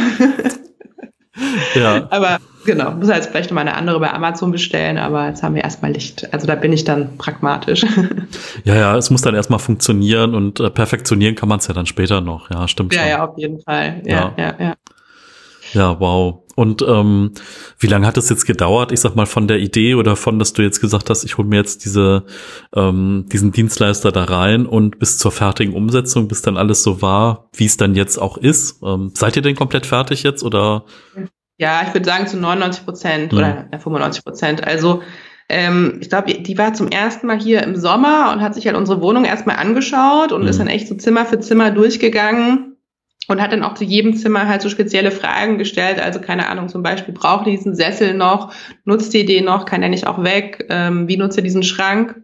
ja. 1.76 2.08
Aber 2.10 2.40
genau, 2.66 2.92
muss 2.92 3.10
jetzt 3.10 3.30
vielleicht 3.30 3.52
noch 3.52 3.56
mal 3.56 3.62
eine 3.62 3.76
andere 3.76 4.00
bei 4.00 4.12
Amazon 4.12 4.52
bestellen, 4.52 4.98
aber 4.98 5.28
jetzt 5.28 5.44
haben 5.44 5.54
wir 5.54 5.64
erstmal 5.64 5.92
Licht. 5.92 6.34
Also 6.34 6.48
da 6.48 6.56
bin 6.56 6.74
ich 6.74 6.84
dann 6.84 7.18
pragmatisch. 7.18 7.86
Ja, 8.64 8.76
ja, 8.76 8.98
es 8.98 9.10
muss 9.10 9.22
dann 9.22 9.36
erstmal 9.36 9.60
funktionieren 9.60 10.36
und 10.36 10.60
äh, 10.60 10.70
perfektionieren 10.70 11.36
kann 11.36 11.50
man 11.50 11.60
es 11.60 11.68
ja 11.68 11.74
dann 11.74 11.86
später 11.86 12.22
noch. 12.22 12.50
Ja, 12.52 12.68
stimmt. 12.68 12.94
Ja, 12.94 13.02
schon. 13.02 13.10
ja, 13.10 13.26
auf 13.26 13.38
jeden 13.38 13.60
Fall. 13.62 14.02
Ja, 14.06 14.34
ja, 14.38 14.44
ja. 14.44 14.56
ja. 14.60 14.76
Ja, 15.74 16.00
wow. 16.00 16.42
Und 16.56 16.82
ähm, 16.88 17.32
wie 17.80 17.88
lange 17.88 18.06
hat 18.06 18.18
es 18.18 18.30
jetzt 18.30 18.46
gedauert? 18.46 18.92
Ich 18.92 19.00
sag 19.00 19.16
mal 19.16 19.26
von 19.26 19.48
der 19.48 19.60
Idee 19.60 19.96
oder 19.96 20.16
von, 20.16 20.38
dass 20.38 20.54
du 20.54 20.62
jetzt 20.62 20.82
gesagt 20.82 21.10
hast, 21.10 21.24
ich 21.24 21.38
hole 21.38 21.48
mir 21.48 21.58
jetzt 21.58 21.86
diese 21.86 22.26
ähm, 22.76 23.26
diesen 23.32 23.52
Dienstleister 23.52 24.12
da 24.12 24.26
rein 24.26 24.66
und 24.66 25.00
bis 25.00 25.18
zur 25.18 25.32
fertigen 25.32 25.74
Umsetzung, 25.74 26.28
bis 26.28 26.42
dann 26.42 26.58
alles 26.58 26.84
so 26.84 27.02
war, 27.02 27.50
wie 27.54 27.66
es 27.66 27.78
dann 27.78 27.96
jetzt 27.96 28.18
auch 28.18 28.38
ist. 28.38 28.82
Ähm, 28.84 29.12
seid 29.16 29.36
ihr 29.36 29.42
denn 29.42 29.56
komplett 29.56 29.86
fertig 29.86 30.24
jetzt 30.24 30.44
oder? 30.44 30.86
Ja, 31.58 31.84
ich 31.88 31.94
würde 31.94 32.06
sagen 32.06 32.28
zu 32.28 32.38
99 32.38 32.86
Prozent 32.86 33.32
mhm. 33.32 33.38
oder 33.38 33.68
95 33.72 34.24
Prozent. 34.24 34.68
Also 34.68 35.02
ähm, 35.48 36.00
ich 36.02 36.10
glaube, 36.10 36.34
die 36.34 36.58
war 36.58 36.74
zum 36.74 36.90
ersten 36.90 37.28
Mal 37.28 37.40
hier 37.40 37.64
im 37.64 37.76
Sommer 37.76 38.32
und 38.34 38.42
hat 38.42 38.56
sich 38.56 38.68
halt 38.68 38.76
unsere 38.76 39.02
Wohnung 39.02 39.26
erstmal 39.26 39.58
angeschaut 39.58 40.32
und 40.32 40.44
mhm. 40.44 40.48
ist 40.48 40.60
dann 40.60 40.68
echt 40.68 40.88
so 40.88 40.96
Zimmer 40.96 41.26
für 41.26 41.40
Zimmer 41.40 41.72
durchgegangen 41.72 42.71
und 43.28 43.42
hat 43.42 43.52
dann 43.52 43.64
auch 43.64 43.76
zu 43.76 43.84
jedem 43.84 44.16
Zimmer 44.16 44.48
halt 44.48 44.62
so 44.62 44.70
spezielle 44.70 45.12
Fragen 45.12 45.58
gestellt. 45.58 46.00
Also 46.02 46.20
keine 46.20 46.50
Ahnung, 46.50 46.70
zum 46.70 46.84
Beispiel, 46.84 47.14
braucht 47.14 47.48
ihr 47.48 47.56
diesen 47.56 47.76
Sessel 47.76 48.14
noch? 48.14 48.54
Nutzt 48.84 49.14
ihr 49.14 49.26
den 49.26 49.46
noch? 49.46 49.66
Kann 49.66 49.84
er 49.84 49.90
nicht 49.90 50.08
auch 50.08 50.24
weg? 50.24 50.66
Ähm, 50.70 51.08
wie 51.08 51.18
nutzt 51.18 51.38
ihr 51.38 51.44
diesen 51.44 51.64
Schrank? 51.64 52.22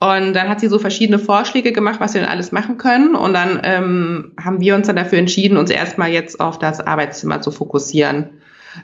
Und 0.00 0.34
dann 0.34 0.48
hat 0.48 0.60
sie 0.60 0.68
so 0.68 0.78
verschiedene 0.78 1.18
Vorschläge 1.18 1.72
gemacht, 1.72 2.00
was 2.00 2.14
wir 2.14 2.20
denn 2.20 2.30
alles 2.30 2.52
machen 2.52 2.76
können. 2.76 3.14
Und 3.14 3.32
dann 3.32 3.60
ähm, 3.64 4.32
haben 4.42 4.60
wir 4.60 4.74
uns 4.74 4.86
dann 4.86 4.96
dafür 4.96 5.18
entschieden, 5.18 5.56
uns 5.56 5.70
erstmal 5.70 6.10
jetzt 6.10 6.40
auf 6.40 6.58
das 6.58 6.80
Arbeitszimmer 6.80 7.40
zu 7.40 7.50
fokussieren. 7.50 8.40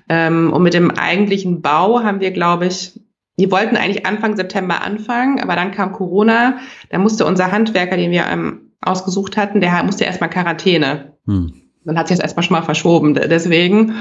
Ähm, 0.08 0.52
und 0.52 0.62
mit 0.62 0.74
dem 0.74 0.90
eigentlichen 0.90 1.62
Bau 1.62 2.02
haben 2.02 2.20
wir, 2.20 2.30
glaube 2.30 2.66
ich, 2.66 2.98
wir 3.36 3.50
wollten 3.50 3.76
eigentlich 3.76 4.06
Anfang 4.06 4.36
September 4.36 4.82
anfangen, 4.82 5.40
aber 5.40 5.56
dann 5.56 5.72
kam 5.72 5.92
Corona. 5.92 6.58
Da 6.90 6.98
musste 6.98 7.24
unser 7.24 7.50
Handwerker, 7.50 7.96
den 7.96 8.10
wir 8.10 8.26
ähm, 8.26 8.69
ausgesucht 8.80 9.36
hatten, 9.36 9.60
der 9.60 9.82
musste 9.82 10.04
erstmal 10.04 10.30
Quarantäne. 10.30 11.14
Hm. 11.26 11.52
Dann 11.84 11.98
hat 11.98 12.08
sich 12.08 12.18
das 12.18 12.24
erstmal 12.24 12.42
schon 12.42 12.56
mal 12.56 12.62
verschoben, 12.62 13.14
deswegen. 13.14 13.94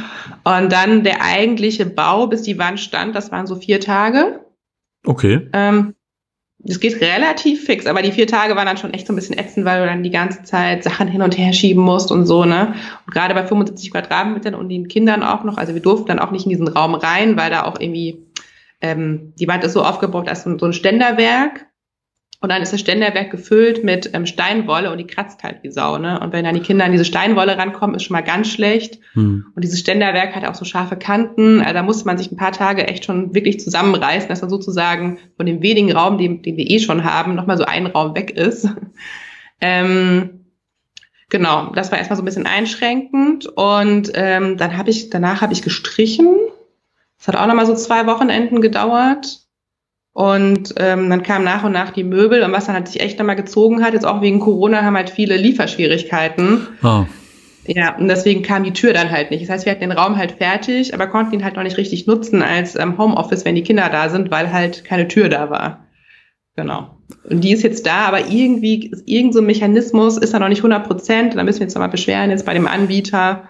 Und 0.44 0.72
dann 0.72 1.04
der 1.04 1.24
eigentliche 1.24 1.86
Bau, 1.86 2.28
bis 2.28 2.42
die 2.42 2.58
Wand 2.58 2.80
stand, 2.80 3.16
das 3.16 3.32
waren 3.32 3.48
so 3.48 3.56
vier 3.56 3.80
Tage. 3.80 4.46
Okay. 5.06 5.50
Ähm, 5.54 5.96
das 6.62 6.82
geht 6.82 7.00
relativ 7.00 7.64
fix, 7.64 7.86
aber 7.86 8.02
die 8.02 8.12
vier 8.12 8.28
Tage 8.28 8.58
waren 8.58 8.66
dann 8.66 8.76
schon 8.76 8.94
echt 8.94 9.08
so 9.08 9.14
ein 9.14 9.16
bisschen 9.16 9.38
ätzend, 9.38 9.66
weil 9.66 9.80
du 9.80 9.88
dann 9.88 10.04
die 10.04 10.10
ganze 10.10 10.44
Zeit 10.44 10.84
Sachen 10.84 11.08
hin 11.08 11.22
und 11.22 11.38
her 11.38 11.54
schieben 11.54 11.82
musst 11.82 12.12
und 12.12 12.26
so, 12.26 12.44
ne? 12.44 12.74
Und 13.08 13.14
gerade 13.14 13.34
bei 13.34 13.48
75 13.48 13.92
Quadratmetern 13.92 14.56
und 14.56 14.68
den 14.68 14.90
Kindern 14.90 15.24
auch 15.24 15.46
noch, 15.46 15.58
also 15.58 15.74
wir 15.74 15.82
durften 15.82 16.08
dann 16.08 16.20
auch 16.20 16.32
nicht 16.32 16.46
in 16.46 16.50
diesen 16.50 16.68
Raum 16.68 16.96
rein, 16.96 17.38
weil 17.38 17.50
da 17.50 17.64
auch 17.64 17.80
irgendwie, 17.80 18.26
ähm, 18.82 19.34
die 19.40 19.48
Wand 19.48 19.64
ist 19.64 19.72
so 19.72 19.84
aufgebaut 19.84 20.28
als 20.28 20.44
so 20.44 20.66
ein 20.66 20.74
Ständerwerk 20.74 21.69
und 22.42 22.50
dann 22.50 22.62
ist 22.62 22.72
das 22.72 22.80
Ständerwerk 22.80 23.32
gefüllt 23.32 23.84
mit 23.84 24.12
ähm, 24.14 24.26
Steinwolle 24.26 24.92
und 24.92 24.98
die 24.98 25.08
kratzt 25.08 25.44
halt 25.44 25.62
wie 25.62 25.72
Sau. 25.72 25.98
Ne? 25.98 26.22
Und 26.22 26.32
wenn 26.32 26.46
dann 26.46 26.56
die 26.56 26.62
Kinder 26.62 26.86
an 26.86 26.94
diese 26.94 27.04
Steinwolle 27.04 27.58
rankommen, 27.58 27.98
ist 27.98 28.04
schon 28.04 28.14
mal 28.14 28.22
ganz 28.22 28.48
schlecht. 28.50 29.00
Hm. 29.14 29.48
Und 29.54 29.62
dieses 29.62 29.82
Ständerwerk 29.82 30.34
hat 30.36 30.46
auch 30.46 30.56
so 30.56 30.64
scharfe 30.64 30.96
Kanten. 30.96 31.60
Also 31.60 31.74
da 31.74 31.84
musste 31.84 32.06
man 32.06 32.18
sich 32.18 32.32
ein 32.32 32.38
paar 32.38 32.54
Tage 32.54 32.88
echt 32.88 33.04
schon 33.04 33.36
wirklich 33.36 33.60
zusammenreißen, 33.60 34.30
dass 34.30 34.40
dann 34.40 34.50
sozusagen 34.50 35.20
von 35.36 35.46
dem 35.48 35.62
wenigen 35.62 35.92
Raum, 35.92 36.18
den, 36.18 36.42
den 36.42 36.56
wir 36.56 36.70
eh 36.70 36.80
schon 36.80 37.04
haben, 37.04 37.36
nochmal 37.36 37.58
so 37.58 37.66
ein 37.66 37.88
Raum 37.88 38.16
weg 38.16 38.32
ist. 38.32 38.70
ähm, 39.60 40.46
genau, 41.30 41.74
das 41.76 41.92
war 41.92 41.98
erstmal 41.98 42.16
so 42.16 42.22
ein 42.22 42.26
bisschen 42.26 42.48
einschränkend. 42.48 43.48
Und 43.48 44.14
ähm, 44.14 44.56
dann 44.56 44.78
habe 44.78 44.92
ich, 44.92 45.10
danach 45.10 45.42
habe 45.42 45.52
ich 45.52 45.62
gestrichen. 45.62 46.38
Das 47.18 47.28
hat 47.28 47.36
auch 47.36 47.48
nochmal 47.48 47.66
so 47.66 47.76
zwei 47.76 48.08
Wochenenden 48.08 48.62
gedauert. 48.62 49.42
Und 50.14 50.74
ähm, 50.78 51.10
dann 51.10 51.24
kamen 51.24 51.46
nach 51.46 51.64
und 51.64 51.72
nach 51.72 51.92
die 51.92 52.04
Möbel 52.04 52.44
und 52.44 52.52
was 52.52 52.66
dann 52.66 52.76
halt 52.76 52.88
sich 52.88 53.02
echt 53.02 53.20
nochmal 53.20 53.36
gezogen 53.36 53.84
hat, 53.84 53.94
jetzt 53.94 54.06
auch 54.06 54.22
wegen 54.22 54.40
Corona 54.40 54.82
haben 54.82 54.96
halt 54.96 55.10
viele 55.10 55.38
Lieferschwierigkeiten. 55.38 56.68
Oh. 56.84 57.06
Ja, 57.68 57.96
und 57.96 58.08
deswegen 58.08 58.42
kam 58.42 58.64
die 58.64 58.74
Tür 58.74 58.94
dann 58.94 59.12
halt 59.12 59.30
nicht. 59.30 59.44
Das 59.44 59.50
heißt, 59.50 59.66
wir 59.66 59.72
hatten 59.72 59.82
den 59.82 59.92
Raum 59.92 60.18
halt 60.18 60.32
fertig, 60.34 60.94
aber 60.94 61.08
konnten 61.08 61.36
ihn 61.36 61.44
halt 61.44 61.56
noch 61.56 61.64
nicht 61.64 61.78
richtig 61.78 62.08
nutzen 62.08 62.42
als 62.42 62.76
ähm, 62.76 62.98
Homeoffice, 62.98 63.46
wenn 63.46 63.56
die 63.56 63.64
Kinder 63.64 63.90
da 63.92 64.10
sind, 64.10 64.32
weil 64.32 64.52
halt 64.52 64.84
keine 64.84 65.08
Tür 65.08 65.30
da 65.30 65.52
war. 65.52 65.86
Genau. 66.56 66.98
Und 67.30 67.44
die 67.44 67.52
ist 67.52 67.64
jetzt 67.64 67.86
da, 67.86 68.06
aber 68.08 68.28
irgendwie, 68.28 68.92
irgend 69.06 69.34
so 69.34 69.40
ein 69.40 69.46
Mechanismus 69.46 70.18
ist 70.18 70.34
da 70.34 70.40
noch 70.40 70.50
nicht 70.50 70.60
100 70.60 70.88
Prozent. 70.88 71.36
Da 71.36 71.44
müssen 71.44 71.60
wir 71.60 71.68
jetzt 71.68 71.76
nochmal 71.76 71.90
beschweren 71.90 72.32
jetzt 72.32 72.46
bei 72.46 72.54
dem 72.54 72.68
Anbieter, 72.68 73.50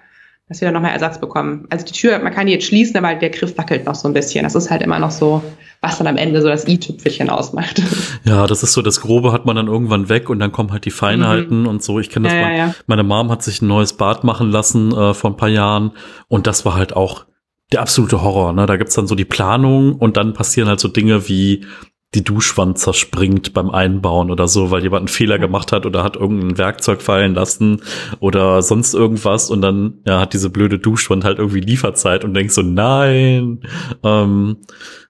dass 0.50 0.62
wir 0.62 0.68
da 0.68 0.72
nochmal 0.72 0.92
Ersatz 0.92 1.22
bekommen. 1.22 1.68
Also 1.70 1.86
die 1.86 1.94
Tür, 1.94 2.18
man 2.20 2.34
kann 2.34 2.48
die 2.48 2.54
jetzt 2.54 2.66
schließen, 2.66 2.98
aber 2.98 3.14
der 3.14 3.30
Griff 3.30 3.56
wackelt 3.58 3.86
noch 3.86 3.94
so 3.94 4.08
ein 4.08 4.14
bisschen. 4.14 4.44
Das 4.44 4.56
ist 4.56 4.72
halt 4.72 4.82
immer 4.82 4.98
noch 4.98 5.12
so, 5.12 5.44
was 5.80 6.00
dann 6.00 6.08
am 6.08 6.18
Ende 6.18 6.42
so 6.42 6.50
das 6.50 6.68
i-Tüpfelchen 6.68 7.30
ausmacht. 7.30 7.82
Ja, 8.26 8.46
das 8.48 8.64
ist 8.64 8.74
so, 8.74 8.82
das 8.82 9.02
Grobe 9.02 9.32
hat 9.32 9.46
man 9.46 9.56
dann 9.56 9.68
irgendwann 9.68 10.10
weg 10.10 10.30
und 10.30 10.40
dann 10.40 10.52
kommen 10.52 10.72
halt 10.72 10.86
die 10.86 10.92
Feinheiten 10.92 11.62
mhm. 11.62 11.68
und 11.68 11.84
so. 11.84 12.00
Ich 12.00 12.10
kenne 12.10 12.28
das, 12.28 12.36
ja, 12.36 12.42
mal, 12.42 12.58
ja. 12.58 12.76
meine 12.86 13.04
Mom 13.04 13.32
hat 13.32 13.42
sich 13.42 13.62
ein 13.62 13.68
neues 13.68 13.94
Bad 13.94 14.24
machen 14.24 14.52
lassen 14.52 14.92
äh, 14.92 15.14
vor 15.14 15.32
ein 15.32 15.38
paar 15.38 15.50
Jahren 15.50 15.92
und 16.28 16.46
das 16.46 16.66
war 16.66 16.76
halt 16.76 16.96
auch 16.96 17.26
der 17.72 17.82
absolute 17.82 18.22
Horror. 18.22 18.54
Ne? 18.54 18.66
Da 18.66 18.78
gibt's 18.78 18.96
dann 18.96 19.08
so 19.08 19.16
die 19.16 19.26
Planung 19.26 19.96
und 19.96 20.18
dann 20.18 20.34
passieren 20.34 20.68
halt 20.68 20.80
so 20.80 20.88
Dinge 20.88 21.28
wie 21.30 21.66
die 22.16 22.24
Duschwand 22.24 22.80
zerspringt 22.80 23.54
beim 23.54 23.70
Einbauen 23.70 24.32
oder 24.32 24.48
so, 24.48 24.72
weil 24.72 24.82
jemand 24.82 25.02
einen 25.02 25.08
Fehler 25.10 25.38
gemacht 25.38 25.72
hat 25.72 25.86
oder 25.86 26.04
hat 26.04 26.16
irgendein 26.16 26.58
Werkzeug 26.58 27.04
fallen 27.04 27.36
lassen 27.36 27.84
oder 28.20 28.64
sonst 28.64 28.96
irgendwas 28.96 29.52
und 29.52 29.62
dann 29.62 30.00
ja, 30.06 30.20
hat 30.20 30.34
diese 30.34 30.50
blöde 30.50 30.80
Duschwand 30.80 31.24
halt 31.24 31.38
irgendwie 31.38 31.60
Lieferzeit 31.60 32.24
und 32.24 32.34
denkst 32.34 32.56
so, 32.56 32.64
nein. 32.64 33.62
Ähm, 34.04 34.58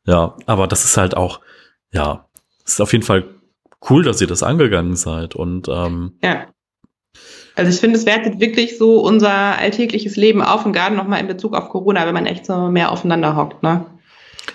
ja, 0.06 0.36
aber 0.46 0.68
das 0.68 0.84
ist 0.84 0.98
halt 0.98 1.16
auch, 1.16 1.40
ja, 1.94 2.28
ist 2.66 2.82
auf 2.82 2.92
jeden 2.92 3.06
Fall 3.06 3.24
cool, 3.90 4.04
dass 4.04 4.20
ihr 4.20 4.28
das 4.28 4.44
angegangen 4.44 4.98
seid 4.98 5.36
und 5.36 5.70
ähm, 5.70 6.18
ja. 6.22 6.48
Also 7.56 7.72
ich 7.72 7.80
finde, 7.80 7.98
es 7.98 8.06
wertet 8.06 8.40
wirklich 8.40 8.78
so 8.78 9.02
unser 9.02 9.58
alltägliches 9.58 10.16
Leben 10.16 10.42
auf 10.42 10.66
und 10.66 10.74
gerade 10.74 10.96
nochmal 10.96 11.20
in 11.20 11.28
Bezug 11.28 11.56
auf 11.56 11.70
Corona, 11.70 12.06
wenn 12.06 12.14
man 12.14 12.26
echt 12.26 12.46
so 12.46 12.70
mehr 12.70 12.92
aufeinander 12.92 13.36
hockt, 13.36 13.64
ne? 13.64 13.86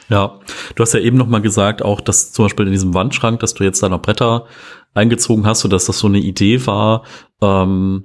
Ja, 0.08 0.40
du 0.74 0.82
hast 0.82 0.94
ja 0.94 1.00
eben 1.00 1.16
noch 1.16 1.26
mal 1.26 1.42
gesagt, 1.42 1.82
auch 1.82 2.00
dass 2.00 2.32
zum 2.32 2.46
Beispiel 2.46 2.66
in 2.66 2.72
diesem 2.72 2.94
Wandschrank, 2.94 3.40
dass 3.40 3.54
du 3.54 3.64
jetzt 3.64 3.82
da 3.82 3.88
noch 3.88 4.02
Bretter 4.02 4.46
eingezogen 4.94 5.46
hast, 5.46 5.60
so 5.60 5.68
dass 5.68 5.86
das 5.86 5.98
so 5.98 6.06
eine 6.06 6.18
Idee 6.18 6.66
war. 6.66 7.04
Ähm, 7.40 8.04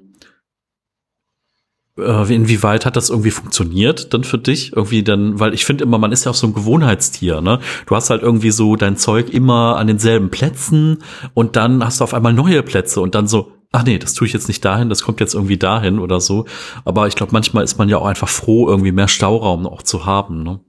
äh, 2.00 2.34
inwieweit 2.34 2.86
hat 2.86 2.96
das 2.96 3.10
irgendwie 3.10 3.32
funktioniert 3.32 4.14
dann 4.14 4.24
für 4.24 4.38
dich? 4.38 4.74
Irgendwie 4.74 5.04
dann, 5.04 5.40
weil 5.40 5.54
ich 5.54 5.66
finde 5.66 5.84
immer, 5.84 5.98
man 5.98 6.12
ist 6.12 6.26
ja 6.26 6.32
auch 6.32 6.36
so 6.36 6.48
ein 6.48 6.54
Gewohnheitstier, 6.54 7.42
ne? 7.42 7.60
Du 7.86 7.96
hast 7.96 8.10
halt 8.10 8.22
irgendwie 8.22 8.52
so 8.52 8.76
dein 8.76 8.98
Zeug 8.98 9.30
immer 9.30 9.78
an 9.78 9.88
denselben 9.88 10.30
Plätzen 10.30 11.00
und 11.34 11.56
dann 11.56 11.84
hast 11.84 12.00
du 12.00 12.04
auf 12.04 12.14
einmal 12.14 12.34
neue 12.34 12.64
Plätze 12.64 13.02
und 13.02 13.16
dann 13.16 13.28
so, 13.28 13.52
ach 13.72 13.84
nee, 13.84 14.00
das 14.00 14.14
tue 14.14 14.28
ich 14.28 14.34
jetzt 14.34 14.48
nicht 14.48 14.64
dahin, 14.66 14.90
das 14.90 15.04
kommt 15.04 15.20
jetzt 15.20 15.36
irgendwie 15.36 15.58
dahin 15.58 16.00
oder 16.00 16.20
so. 16.20 16.46
Aber 16.86 17.08
ich 17.08 17.16
glaube, 17.16 17.34
manchmal 17.34 17.64
ist 17.64 17.78
man 17.78 17.90
ja 17.90 17.98
auch 17.98 18.06
einfach 18.06 18.30
froh, 18.30 18.68
irgendwie 18.68 18.92
mehr 18.92 19.08
Stauraum 19.08 19.68
auch 19.68 19.84
zu 19.84 20.06
haben, 20.06 20.44
ne? 20.44 20.62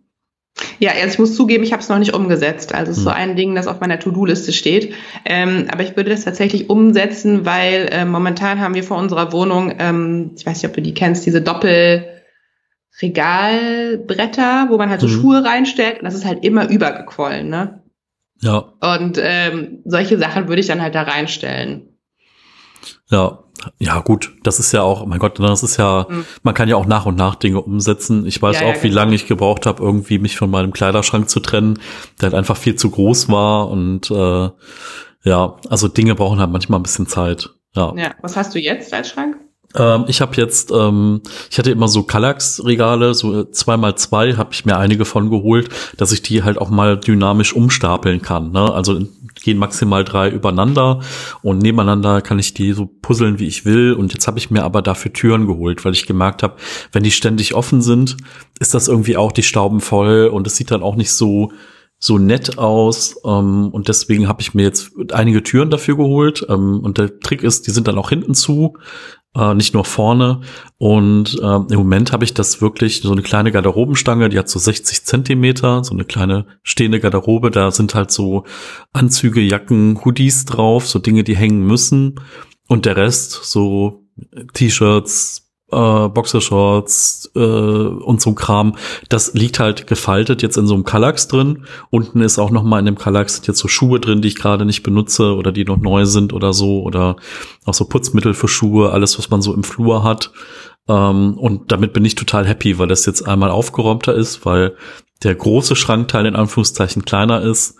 Ja, 0.79 0.93
also 0.93 1.09
ich 1.09 1.19
muss 1.19 1.35
zugeben, 1.35 1.65
ich 1.65 1.73
habe 1.73 1.83
es 1.83 1.89
noch 1.89 1.99
nicht 1.99 2.15
umgesetzt. 2.15 2.75
Also 2.75 2.93
es 2.93 2.99
ist 2.99 3.05
hm. 3.05 3.11
so 3.11 3.17
ein 3.17 3.37
Ding, 3.37 3.55
das 3.55 3.67
auf 3.67 3.81
meiner 3.81 3.99
To-Do-Liste 3.99 4.53
steht. 4.53 4.95
Ähm, 5.25 5.67
aber 5.71 5.83
ich 5.83 5.97
würde 5.97 6.11
das 6.11 6.25
tatsächlich 6.25 6.71
umsetzen, 6.71 7.47
weil 7.47 7.89
äh, 7.91 8.05
momentan 8.05 8.61
haben 8.61 8.75
wir 8.75 8.85
vor 8.85 8.99
unserer 8.99 9.33
Wohnung, 9.33 9.75
ähm, 9.79 10.33
ich 10.37 10.47
weiß 10.47 10.63
nicht, 10.63 10.71
ob 10.71 10.75
du 10.75 10.83
die 10.83 10.95
kennst, 10.95 11.27
diese 11.27 11.43
Doppel, 11.43 12.07
Regalbretter, 13.01 14.67
wo 14.69 14.77
man 14.77 14.91
halt 14.91 15.01
so 15.01 15.07
mhm. 15.07 15.13
Schuhe 15.13 15.45
reinstellt 15.45 15.99
und 15.99 16.05
das 16.05 16.15
ist 16.15 16.25
halt 16.25 16.45
immer 16.45 16.69
übergequollen, 16.69 17.49
ne? 17.49 17.83
Ja. 18.43 18.73
Und 18.81 19.19
ähm, 19.23 19.81
solche 19.85 20.19
Sachen 20.19 20.49
würde 20.49 20.61
ich 20.61 20.67
dann 20.67 20.83
halt 20.83 20.95
da 20.95 21.03
reinstellen. 21.03 21.99
Ja, 23.11 23.45
ja, 23.79 23.99
gut, 24.01 24.33
das 24.43 24.59
ist 24.59 24.73
ja 24.73 24.83
auch, 24.83 25.07
mein 25.07 25.19
Gott, 25.19 25.39
das 25.39 25.63
ist 25.63 25.77
ja, 25.77 26.07
mhm. 26.09 26.25
man 26.43 26.55
kann 26.55 26.69
ja 26.69 26.77
auch 26.77 26.87
nach 26.87 27.07
und 27.07 27.17
nach 27.17 27.35
Dinge 27.35 27.61
umsetzen. 27.61 28.27
Ich 28.27 28.41
weiß 28.41 28.61
ja, 28.61 28.67
auch, 28.67 28.75
ja, 28.75 28.83
wie 28.83 28.89
genau. 28.89 29.01
lange 29.01 29.15
ich 29.15 29.27
gebraucht 29.27 29.67
habe, 29.67 29.83
irgendwie 29.83 30.19
mich 30.19 30.37
von 30.37 30.51
meinem 30.51 30.73
Kleiderschrank 30.73 31.29
zu 31.29 31.41
trennen, 31.41 31.79
der 32.21 32.29
halt 32.29 32.35
einfach 32.35 32.57
viel 32.57 32.77
zu 32.77 32.91
groß 32.91 33.29
war 33.29 33.69
und 33.69 34.11
äh, 34.11 34.49
ja, 35.23 35.57
also 35.69 35.89
Dinge 35.89 36.15
brauchen 36.15 36.41
halt 36.41 36.51
manchmal 36.51 36.81
ein 36.81 36.85
bisschen 36.85 37.07
Zeit. 37.07 37.51
Ja. 37.75 37.93
ja, 37.97 38.15
was 38.21 38.37
hast 38.37 38.55
du 38.55 38.59
jetzt 38.59 38.93
als 38.93 39.11
Schrank? 39.11 39.37
Ähm, 39.77 40.05
ich 40.09 40.21
habe 40.21 40.37
jetzt, 40.37 40.71
ähm, 40.73 41.21
ich 41.51 41.59
hatte 41.59 41.71
immer 41.71 41.89
so 41.89 42.03
Kallax-Regale, 42.03 43.15
so 43.15 43.45
zwei 43.45 43.77
mal 43.77 43.97
zwei, 43.97 44.35
habe 44.35 44.51
ich 44.53 44.65
mir 44.65 44.77
einige 44.77 45.05
von 45.05 45.31
geholt, 45.31 45.69
dass 45.97 46.13
ich 46.13 46.23
die 46.23 46.43
halt 46.43 46.59
auch 46.59 46.71
mal 46.71 46.99
dynamisch 46.99 47.55
umstapeln 47.55 48.23
kann. 48.23 48.51
Ne? 48.51 48.73
Also 48.73 49.01
gehen 49.43 49.59
maximal 49.59 50.05
drei 50.05 50.29
übereinander 50.29 51.01
und 51.43 51.59
nebeneinander 51.59 52.21
kann 52.21 52.39
ich 52.39 52.53
die 52.53 52.73
so 52.73 52.87
puzzeln, 52.87 53.39
wie 53.39 53.47
ich 53.47 53.65
will. 53.65 53.93
Und 53.93 54.13
jetzt 54.13 54.27
habe 54.27 54.39
ich 54.39 54.51
mir 54.51 54.65
aber 54.65 54.83
dafür 54.83 55.13
Türen 55.13 55.47
geholt, 55.47 55.85
weil 55.85 55.93
ich 55.93 56.07
gemerkt 56.07 56.43
habe, 56.43 56.57
wenn 56.93 57.03
die 57.03 57.11
ständig 57.11 57.55
offen 57.55 57.81
sind, 57.81 58.17
ist 58.59 58.75
das 58.75 58.89
irgendwie 58.89 59.17
auch 59.17 59.33
die 59.33 59.43
Stauben 59.43 59.81
voll 59.81 60.27
und 60.27 60.47
es 60.47 60.57
sieht 60.57 60.71
dann 60.71 60.83
auch 60.83 60.97
nicht 60.97 61.13
so 61.13 61.53
so 62.03 62.17
nett 62.17 62.57
aus 62.57 63.21
ähm, 63.27 63.69
und 63.69 63.89
deswegen 63.89 64.27
habe 64.27 64.41
ich 64.41 64.55
mir 64.55 64.63
jetzt 64.63 64.91
einige 65.13 65.43
Türen 65.43 65.69
dafür 65.69 65.99
geholt 65.99 66.47
ähm, 66.49 66.81
und 66.81 66.97
der 66.97 67.21
Trick 67.21 67.43
ist, 67.43 67.67
die 67.67 67.73
sind 67.73 67.89
dann 67.89 67.99
auch 67.99 68.09
hinten 68.09 68.33
zu, 68.33 68.79
äh, 69.37 69.55
nicht 69.55 69.75
nur 69.75 69.85
vorne. 69.85 70.41
Und 70.79 71.39
äh, 71.41 71.57
im 71.73 71.77
Moment 71.77 72.13
habe 72.13 72.25
ich 72.25 72.35
das 72.35 72.61
wirklich 72.61 73.01
so 73.03 73.13
eine 73.13 73.23
kleine 73.23 73.53
Garderobenstange, 73.53 74.29
die 74.29 74.39
hat 74.39 74.49
so 74.49 74.59
60 74.59 75.05
Zentimeter, 75.05 75.85
so 75.85 75.93
eine 75.93 76.05
kleine 76.05 76.47
stehende 76.63 77.01
Garderobe. 77.01 77.51
Da 77.51 77.71
sind 77.71 77.95
halt 77.95 78.11
so 78.11 78.45
Anzüge, 78.93 79.41
Jacken, 79.41 80.05
Hoodies 80.05 80.45
drauf, 80.45 80.87
so 80.87 80.99
Dinge, 80.99 81.25
die 81.25 81.37
hängen 81.37 81.67
müssen. 81.67 82.21
Und 82.69 82.87
der 82.87 82.97
Rest, 82.97 83.33
so 83.45 84.05
T-Shirts, 84.53 85.50
äh, 85.73 86.09
Boxershorts 86.09 87.31
äh, 87.35 87.41
und 87.41 88.21
so 88.21 88.33
Kram, 88.35 88.77
das 89.09 89.35
liegt 89.35 89.61
halt 89.61 89.87
gefaltet 89.87 90.43
jetzt 90.43 90.57
in 90.57 90.67
so 90.67 90.75
einem 90.75 90.85
Kallax 90.85 91.29
drin. 91.29 91.65
Unten 91.91 92.21
ist 92.21 92.39
auch 92.39 92.51
noch 92.51 92.63
mal 92.63 92.79
in 92.79 92.87
dem 92.87 92.99
Kallax 92.99 93.43
jetzt 93.47 93.59
so 93.59 93.69
Schuhe 93.69 94.01
drin, 94.01 94.23
die 94.23 94.29
ich 94.29 94.37
gerade 94.37 94.65
nicht 94.65 94.83
benutze 94.83 95.35
oder 95.35 95.53
die 95.53 95.65
noch 95.65 95.79
neu 95.79 96.07
sind 96.07 96.33
oder 96.33 96.53
so 96.53 96.83
oder 96.83 97.17
auch 97.65 97.75
so 97.75 97.85
Putzmittel 97.85 98.35
für 98.35 98.49
Schuhe, 98.49 98.91
alles 98.93 99.19
was 99.19 99.31
man 99.31 99.43
so 99.43 99.55
im 99.55 99.65
Flur 99.65 100.05
hat. 100.05 100.33
Ähm, 100.89 101.39
und 101.39 101.73
damit 101.73 101.93
bin 101.93 102.05
ich 102.05 102.15
total 102.15 102.47
happy, 102.47 102.79
weil 102.79 102.89
das 102.89 103.07
jetzt 103.07 103.27
einmal 103.27 103.51
aufgeräumter 103.51 104.15
ist, 104.15 104.45
weil 104.45 104.75
der 105.23 105.35
große 105.35 105.77
Schrankteil 105.77 106.27
in 106.27 106.37
Anführungszeichen 106.37 107.05
kleiner 107.05 107.43
ist 107.43 107.77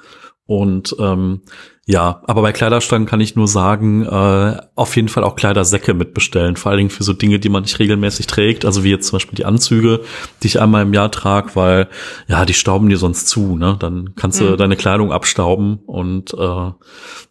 und 0.51 0.97
ähm, 0.99 1.43
ja, 1.87 2.23
aber 2.27 2.43
bei 2.43 2.51
Kleiderstangen 2.51 3.07
kann 3.07 3.21
ich 3.21 3.37
nur 3.37 3.47
sagen, 3.47 4.05
äh, 4.05 4.57
auf 4.75 4.97
jeden 4.97 5.09
Fall 5.09 5.23
auch 5.23 5.37
Kleidersäcke 5.37 5.95
mitbestellen. 5.95 6.57
Vor 6.57 6.71
allen 6.71 6.79
Dingen 6.79 6.91
für 6.91 7.05
so 7.05 7.13
Dinge, 7.13 7.39
die 7.39 7.49
man 7.49 7.63
nicht 7.63 7.79
regelmäßig 7.79 8.27
trägt. 8.27 8.65
Also 8.65 8.83
wie 8.83 8.91
jetzt 8.91 9.07
zum 9.07 9.19
Beispiel 9.19 9.37
die 9.37 9.45
Anzüge, 9.45 10.01
die 10.43 10.49
ich 10.49 10.61
einmal 10.61 10.83
im 10.83 10.93
Jahr 10.93 11.13
trage, 11.13 11.55
weil 11.55 11.89
ja, 12.27 12.45
die 12.45 12.55
stauben 12.55 12.89
dir 12.89 12.97
sonst 12.97 13.29
zu. 13.29 13.57
Ne? 13.57 13.77
Dann 13.79 14.15
kannst 14.17 14.41
du 14.41 14.45
mhm. 14.45 14.57
deine 14.57 14.75
Kleidung 14.75 15.13
abstauben. 15.13 15.79
Und 15.87 16.35
äh, 16.35 16.37
ja, 16.37 16.75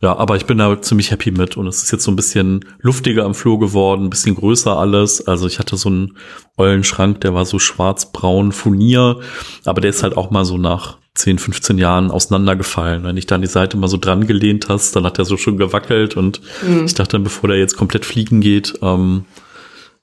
aber 0.02 0.38
ich 0.38 0.46
bin 0.46 0.58
da 0.58 0.82
ziemlich 0.82 1.12
happy 1.12 1.32
mit. 1.32 1.58
Und 1.58 1.68
es 1.68 1.84
ist 1.84 1.92
jetzt 1.92 2.06
so 2.06 2.12
ein 2.12 2.16
bisschen 2.16 2.64
luftiger 2.80 3.26
am 3.26 3.36
Flur 3.36 3.60
geworden, 3.60 4.06
ein 4.06 4.10
bisschen 4.10 4.36
größer 4.36 4.78
alles. 4.78 5.28
Also 5.28 5.46
ich 5.46 5.60
hatte 5.60 5.76
so 5.76 5.90
einen 5.90 6.16
ollen 6.56 6.86
Schrank, 6.86 7.20
der 7.20 7.34
war 7.34 7.46
so 7.46 7.60
schwarz-braun 7.60 8.54
Furnier, 8.54 9.20
aber 9.66 9.82
der 9.82 9.90
ist 9.90 10.04
halt 10.04 10.16
auch 10.16 10.32
mal 10.32 10.46
so 10.46 10.58
nach 10.58 11.00
10, 11.20 11.38
15 11.38 11.78
Jahren 11.78 12.12
auseinandergefallen. 12.12 13.04
Wenn 13.04 13.18
ich 13.18 13.26
da 13.26 13.36
an 13.36 13.42
die 13.42 13.48
Seite 13.48 13.78
mal 13.78 13.88
so 13.88 13.98
dran 13.98 14.26
gelehnt 14.26 14.70
hast, 14.70 14.96
dann 14.96 15.04
hat 15.04 15.20
er 15.20 15.26
so 15.26 15.36
schon 15.36 15.58
gewackelt 15.58 16.16
und 16.16 16.42
mhm. 16.66 16.86
ich 16.86 16.94
dachte 16.94 17.14
dann, 17.14 17.24
bevor 17.24 17.50
der 17.50 17.58
jetzt 17.58 17.76
komplett 17.76 18.06
fliegen 18.06 18.40
geht, 18.40 18.80
ähm, 18.82 19.26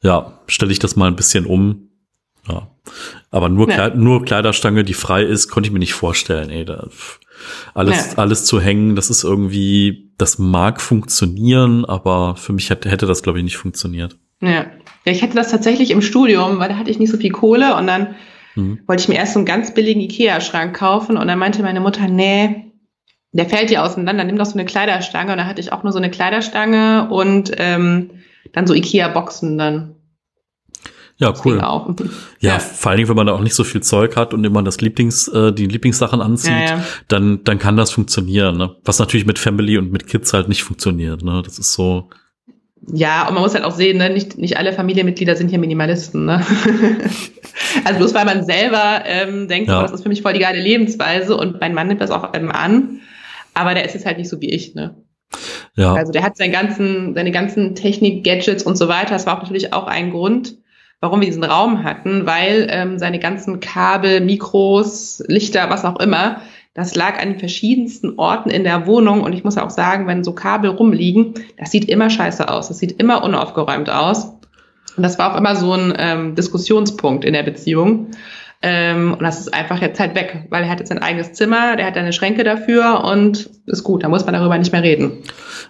ja, 0.03 0.39
stelle 0.47 0.73
ich 0.73 0.79
das 0.79 0.95
mal 0.95 1.09
ein 1.09 1.17
bisschen 1.17 1.47
um. 1.47 1.89
Ja. 2.49 2.69
Aber 3.31 3.49
nur, 3.49 3.69
ja. 3.69 3.75
Kleid 3.75 3.97
nur 3.97 4.25
Kleiderstange, 4.25 4.85
die 4.85 4.95
frei 4.95 5.23
ist, 5.25 5.49
konnte 5.49 5.69
ich 5.69 5.73
mir 5.73 5.79
nicht 5.79 5.95
vorstellen. 5.95 6.51
Ey, 6.51 6.65
da, 6.65 6.89
alles, 7.75 8.13
ja. 8.13 8.19
alles 8.19 8.45
zu 8.45 8.61
hängen, 8.61 8.95
das 8.95 9.09
ist 9.09 9.25
irgendwie, 9.25 10.13
das 10.19 10.39
mag 10.39 10.81
funktionieren, 10.81 11.85
aber 11.87 12.37
für 12.37 12.53
mich 12.53 12.71
hätte, 12.71 12.91
hätte 12.91 13.07
das, 13.07 13.23
glaube 13.23 13.39
ich, 13.39 13.45
nicht 13.45 13.57
funktioniert. 13.57 14.17
Ja. 14.43 14.51
ja, 14.51 14.67
ich 15.07 15.23
hätte 15.23 15.35
das 15.35 15.51
tatsächlich 15.51 15.91
im 15.91 16.03
Studium, 16.03 16.59
weil 16.59 16.69
da 16.69 16.77
hatte 16.77 16.91
ich 16.91 16.99
nicht 16.99 17.11
so 17.11 17.17
viel 17.17 17.33
Kohle 17.33 17.75
und 17.77 17.87
dann 17.87 18.15
Mhm. 18.57 18.81
Wollte 18.87 19.03
ich 19.03 19.09
mir 19.09 19.15
erst 19.15 19.35
so 19.35 19.39
einen 19.39 19.47
ganz 19.47 19.73
billigen 19.73 20.01
Ikea-Schrank 20.01 20.77
kaufen 20.77 21.17
und 21.17 21.29
dann 21.29 21.39
meinte 21.39 21.63
meine 21.63 21.81
Mutter, 21.81 22.09
nee, 22.09 22.73
der 23.33 23.47
fällt 23.47 23.71
dir 23.71 23.85
auseinander, 23.85 24.25
nimm 24.25 24.39
doch 24.39 24.47
so 24.47 24.55
eine 24.55 24.65
Kleiderstange. 24.65 25.33
Und 25.33 25.39
da 25.39 25.47
hatte 25.47 25.61
ich 25.61 25.73
auch 25.73 25.83
nur 25.83 25.93
so 25.93 25.99
eine 25.99 26.11
Kleiderstange 26.11 27.09
und 27.11 27.53
ähm, 27.59 28.11
dann 28.53 28.67
so 28.67 28.75
Ikea-Boxen 28.75 29.59
dann. 29.59 29.97
Ja, 31.19 31.33
cool. 31.45 31.59
Ja, 31.59 31.87
ja, 32.41 32.59
vor 32.59 32.91
allen 32.91 32.99
Dingen, 32.99 33.09
wenn 33.09 33.17
man 33.17 33.27
da 33.27 33.33
auch 33.33 33.41
nicht 33.41 33.55
so 33.55 33.65
viel 33.65 33.83
Zeug 33.83 34.17
hat 34.17 34.35
und 34.35 34.45
immer 34.45 34.63
das 34.63 34.81
Lieblings, 34.81 35.29
äh, 35.29 35.53
die 35.53 35.67
Lieblingssachen 35.67 36.21
anzieht, 36.21 36.51
ja, 36.51 36.77
ja. 36.77 36.85
dann, 37.09 37.43
dann 37.45 37.59
kann 37.59 37.77
das 37.77 37.91
funktionieren. 37.91 38.59
Ne? 38.59 38.77
Was 38.85 38.99
natürlich 38.99 39.27
mit 39.27 39.39
Family 39.39 39.79
und 39.79 39.93
mit 39.93 40.07
Kids 40.07 40.33
halt 40.35 40.49
nicht 40.49 40.63
funktioniert. 40.63 41.23
Ne? 41.23 41.43
Das 41.45 41.59
ist 41.59 41.73
so. 41.73 42.11
Ja, 42.93 43.27
und 43.27 43.35
man 43.35 43.43
muss 43.43 43.55
halt 43.55 43.65
auch 43.65 43.75
sehen, 43.75 43.99
ne? 43.99 44.11
nicht, 44.11 44.39
nicht 44.39 44.59
alle 44.59 44.73
Familienmitglieder 44.73 45.35
sind 45.35 45.49
hier 45.49 45.59
Minimalisten. 45.59 46.25
Ne? 46.25 46.45
Also 47.85 47.99
bloß 47.99 48.15
weil 48.15 48.25
man 48.25 48.45
selber 48.45 49.03
ähm, 49.05 49.49
denkt, 49.49 49.69
ja. 49.69 49.79
oh, 49.79 49.83
das 49.83 49.93
ist 49.93 50.03
für 50.03 50.09
mich 50.09 50.23
voll 50.23 50.33
die 50.33 50.41
geile 50.41 50.61
Lebensweise 50.61 51.37
und 51.37 51.61
mein 51.61 51.75
Mann 51.75 51.89
nimmt 51.89 52.01
das 52.01 52.11
auch 52.11 52.33
ähm, 52.35 52.51
an, 52.51 53.01
aber 53.55 53.75
der 53.75 53.85
ist 53.85 53.95
jetzt 53.95 54.07
halt 54.07 54.19
nicht 54.19 54.29
so 54.29 54.41
wie 54.41 54.51
ich, 54.51 54.75
ne? 54.75 54.95
Ja. 55.75 55.95
Also 55.95 56.13
der 56.13 56.23
hat 56.23 56.37
seinen 56.37 56.53
ganzen, 56.53 57.15
seine 57.15 57.31
ganzen 57.31 57.75
Technik, 57.75 58.25
Gadgets 58.25 58.63
und 58.63 58.77
so 58.77 58.89
weiter. 58.89 59.11
Das 59.11 59.27
war 59.27 59.37
auch 59.37 59.43
natürlich 59.43 59.73
auch 59.73 59.87
ein 59.87 60.11
Grund, 60.11 60.57
warum 61.01 61.21
wir 61.21 61.27
diesen 61.27 61.45
Raum 61.45 61.85
hatten, 61.85 62.27
weil 62.27 62.69
ähm, 62.71 62.99
seine 62.99 63.19
ganzen 63.19 63.61
Kabel, 63.61 64.21
Mikros, 64.21 65.23
Lichter, 65.27 65.69
was 65.69 65.85
auch 65.85 66.01
immer, 66.01 66.41
das 66.77 66.95
lag 66.95 67.19
an 67.19 67.31
den 67.31 67.39
verschiedensten 67.39 68.19
Orten 68.19 68.51
in 68.51 68.63
der 68.63 68.87
Wohnung. 68.87 69.23
Und 69.23 69.33
ich 69.33 69.45
muss 69.45 69.57
auch 69.57 69.71
sagen, 69.71 70.07
wenn 70.07 70.23
so 70.23 70.33
Kabel 70.33 70.71
rumliegen, 70.71 71.33
das 71.59 71.71
sieht 71.71 71.89
immer 71.89 72.11
scheiße 72.11 72.51
aus. 72.51 72.69
Das 72.69 72.79
sieht 72.79 73.01
immer 73.01 73.25
unaufgeräumt 73.25 73.89
aus. 73.89 74.27
Und 74.95 75.03
das 75.03 75.19
war 75.19 75.33
auch 75.33 75.39
immer 75.39 75.57
so 75.57 75.73
ein 75.73 75.95
ähm, 75.97 76.35
Diskussionspunkt 76.35 77.25
in 77.25 77.33
der 77.33 77.45
Beziehung. 77.45 78.09
Ähm, 78.61 79.15
und 79.15 79.23
das 79.23 79.41
ist 79.41 79.55
einfach 79.55 79.81
jetzt 79.81 79.99
halt 79.99 80.15
weg, 80.15 80.45
weil 80.51 80.65
er 80.65 80.69
hat 80.69 80.81
jetzt 80.81 80.91
sein 80.91 81.03
eigenes 81.03 81.33
Zimmer, 81.33 81.77
der 81.77 81.87
hat 81.87 81.97
eine 81.97 82.13
Schränke 82.13 82.45
dafür 82.45 83.05
und 83.05 83.49
ist 83.67 83.83
gut, 83.83 84.05
da 84.05 84.09
muss 84.09 84.25
man 84.27 84.35
darüber 84.35 84.59
nicht 84.59 84.73
mehr 84.73 84.83
reden. 84.83 85.23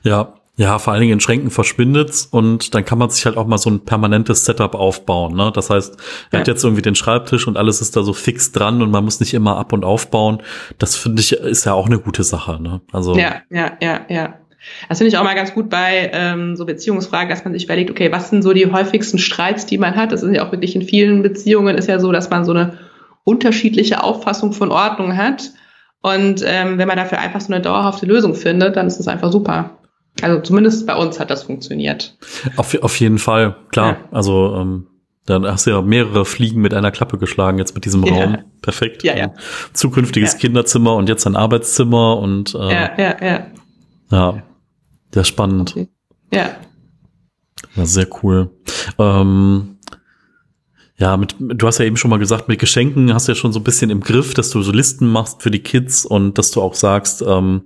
Ja, 0.02 0.34
ja, 0.58 0.78
vor 0.78 0.92
allen 0.92 1.00
Dingen 1.00 1.12
in 1.12 1.20
Schränken 1.20 1.50
verschwindet's 1.50 2.26
und 2.30 2.74
dann 2.74 2.84
kann 2.84 2.98
man 2.98 3.10
sich 3.10 3.26
halt 3.26 3.36
auch 3.36 3.46
mal 3.46 3.58
so 3.58 3.68
ein 3.68 3.80
permanentes 3.80 4.46
Setup 4.46 4.74
aufbauen. 4.74 5.36
Ne? 5.36 5.52
Das 5.54 5.68
heißt, 5.68 5.96
er 6.30 6.32
ja. 6.32 6.40
hat 6.40 6.48
jetzt 6.48 6.64
irgendwie 6.64 6.80
den 6.80 6.94
Schreibtisch 6.94 7.46
und 7.46 7.58
alles 7.58 7.82
ist 7.82 7.94
da 7.94 8.02
so 8.02 8.14
fix 8.14 8.52
dran 8.52 8.80
und 8.80 8.90
man 8.90 9.04
muss 9.04 9.20
nicht 9.20 9.34
immer 9.34 9.58
ab 9.58 9.74
und 9.74 9.84
aufbauen. 9.84 10.42
Das 10.78 10.96
finde 10.96 11.20
ich 11.20 11.32
ist 11.32 11.66
ja 11.66 11.74
auch 11.74 11.86
eine 11.86 11.98
gute 11.98 12.24
Sache. 12.24 12.60
Ne? 12.60 12.80
Also 12.90 13.16
ja, 13.16 13.42
ja, 13.50 13.72
ja, 13.82 14.00
ja. 14.08 14.34
Das 14.88 14.98
finde 14.98 15.08
ich 15.08 15.18
auch 15.18 15.24
mal 15.24 15.34
ganz 15.34 15.52
gut 15.52 15.68
bei 15.68 16.10
ähm, 16.12 16.56
so 16.56 16.64
Beziehungsfragen, 16.64 17.28
dass 17.28 17.44
man 17.44 17.52
sich 17.52 17.64
überlegt, 17.64 17.90
okay, 17.90 18.10
was 18.10 18.30
sind 18.30 18.42
so 18.42 18.54
die 18.54 18.72
häufigsten 18.72 19.18
Streits, 19.18 19.66
die 19.66 19.76
man 19.78 19.94
hat? 19.94 20.10
Das 20.10 20.22
ist 20.22 20.34
ja 20.34 20.46
auch 20.46 20.52
wirklich 20.52 20.74
in 20.74 20.82
vielen 20.82 21.22
Beziehungen 21.22 21.76
ist 21.76 21.88
ja 21.88 21.98
so, 22.00 22.12
dass 22.12 22.30
man 22.30 22.46
so 22.46 22.52
eine 22.52 22.78
unterschiedliche 23.24 24.02
Auffassung 24.02 24.54
von 24.54 24.70
Ordnung 24.70 25.16
hat. 25.16 25.50
Und 26.00 26.42
ähm, 26.46 26.78
wenn 26.78 26.88
man 26.88 26.96
dafür 26.96 27.18
einfach 27.18 27.40
so 27.40 27.52
eine 27.52 27.62
dauerhafte 27.62 28.06
Lösung 28.06 28.34
findet, 28.34 28.76
dann 28.76 28.86
ist 28.86 28.98
das 28.98 29.08
einfach 29.08 29.30
super. 29.30 29.75
Also 30.22 30.40
zumindest 30.40 30.86
bei 30.86 30.96
uns 30.96 31.20
hat 31.20 31.30
das 31.30 31.44
funktioniert. 31.44 32.16
Auf, 32.56 32.74
auf 32.82 32.98
jeden 33.00 33.18
Fall, 33.18 33.56
klar. 33.70 33.88
Ja. 33.88 34.08
Also 34.12 34.56
ähm, 34.56 34.86
dann 35.26 35.44
hast 35.44 35.66
du 35.66 35.70
ja 35.70 35.82
mehrere 35.82 36.24
Fliegen 36.24 36.60
mit 36.60 36.72
einer 36.72 36.90
Klappe 36.90 37.18
geschlagen 37.18 37.58
jetzt 37.58 37.74
mit 37.74 37.84
diesem 37.84 38.04
ja. 38.04 38.14
Raum. 38.14 38.38
Perfekt. 38.62 39.02
Ja, 39.02 39.16
ja. 39.16 39.34
Zukünftiges 39.72 40.34
ja. 40.34 40.38
Kinderzimmer 40.38 40.94
und 40.94 41.08
jetzt 41.08 41.26
ein 41.26 41.36
Arbeitszimmer 41.36 42.18
und 42.18 42.54
äh, 42.54 42.58
ja, 42.58 42.90
ja, 42.96 43.16
ja. 43.20 43.46
Ja, 44.10 44.42
sehr 45.12 45.24
spannend. 45.24 45.72
Okay. 45.72 45.88
Ja. 46.32 46.50
Ja, 47.74 47.84
sehr 47.84 48.06
cool. 48.22 48.50
Ähm, 48.98 49.75
ja, 50.98 51.16
mit, 51.16 51.36
du 51.38 51.66
hast 51.66 51.78
ja 51.78 51.84
eben 51.84 51.96
schon 51.96 52.10
mal 52.10 52.18
gesagt, 52.18 52.48
mit 52.48 52.58
Geschenken 52.58 53.12
hast 53.12 53.28
du 53.28 53.32
ja 53.32 53.36
schon 53.36 53.52
so 53.52 53.60
ein 53.60 53.64
bisschen 53.64 53.90
im 53.90 54.00
Griff, 54.00 54.32
dass 54.32 54.48
du 54.48 54.62
so 54.62 54.72
Listen 54.72 55.06
machst 55.06 55.42
für 55.42 55.50
die 55.50 55.62
Kids 55.62 56.06
und 56.06 56.38
dass 56.38 56.50
du 56.50 56.62
auch 56.62 56.74
sagst, 56.74 57.22
ähm, 57.26 57.62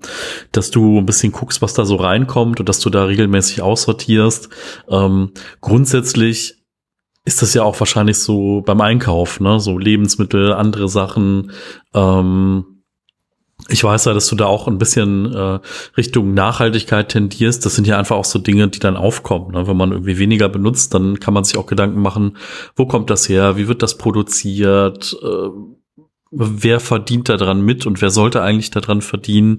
dass 0.50 0.72
du 0.72 0.98
ein 0.98 1.06
bisschen 1.06 1.30
guckst, 1.30 1.62
was 1.62 1.74
da 1.74 1.84
so 1.84 1.96
reinkommt 1.96 2.58
und 2.58 2.68
dass 2.68 2.80
du 2.80 2.90
da 2.90 3.04
regelmäßig 3.04 3.62
aussortierst. 3.62 4.48
Ähm, 4.88 5.30
grundsätzlich 5.60 6.56
ist 7.24 7.42
das 7.42 7.54
ja 7.54 7.62
auch 7.62 7.78
wahrscheinlich 7.78 8.18
so 8.18 8.62
beim 8.62 8.80
Einkauf, 8.80 9.38
ne? 9.38 9.60
So 9.60 9.78
Lebensmittel, 9.78 10.52
andere 10.52 10.88
Sachen. 10.88 11.52
Ähm, 11.94 12.69
Ich 13.68 13.84
weiß 13.84 14.06
ja, 14.06 14.14
dass 14.14 14.28
du 14.28 14.36
da 14.36 14.46
auch 14.46 14.66
ein 14.66 14.78
bisschen 14.78 15.32
äh, 15.34 15.60
Richtung 15.96 16.34
Nachhaltigkeit 16.34 17.08
tendierst. 17.08 17.64
Das 17.64 17.74
sind 17.74 17.86
ja 17.86 17.98
einfach 17.98 18.16
auch 18.16 18.24
so 18.24 18.38
Dinge, 18.38 18.68
die 18.68 18.78
dann 18.78 18.96
aufkommen. 18.96 19.52
Ne? 19.52 19.66
Wenn 19.66 19.76
man 19.76 19.92
irgendwie 19.92 20.18
weniger 20.18 20.48
benutzt, 20.48 20.94
dann 20.94 21.20
kann 21.20 21.34
man 21.34 21.44
sich 21.44 21.56
auch 21.56 21.66
Gedanken 21.66 22.00
machen, 22.00 22.36
wo 22.76 22.86
kommt 22.86 23.10
das 23.10 23.28
her, 23.28 23.56
wie 23.56 23.68
wird 23.68 23.82
das 23.82 23.98
produziert, 23.98 25.16
äh, 25.22 25.50
wer 26.30 26.78
verdient 26.78 27.28
da 27.28 27.36
dran 27.36 27.60
mit 27.60 27.86
und 27.86 28.00
wer 28.00 28.10
sollte 28.10 28.42
eigentlich 28.42 28.70
daran 28.70 29.02
verdienen, 29.02 29.58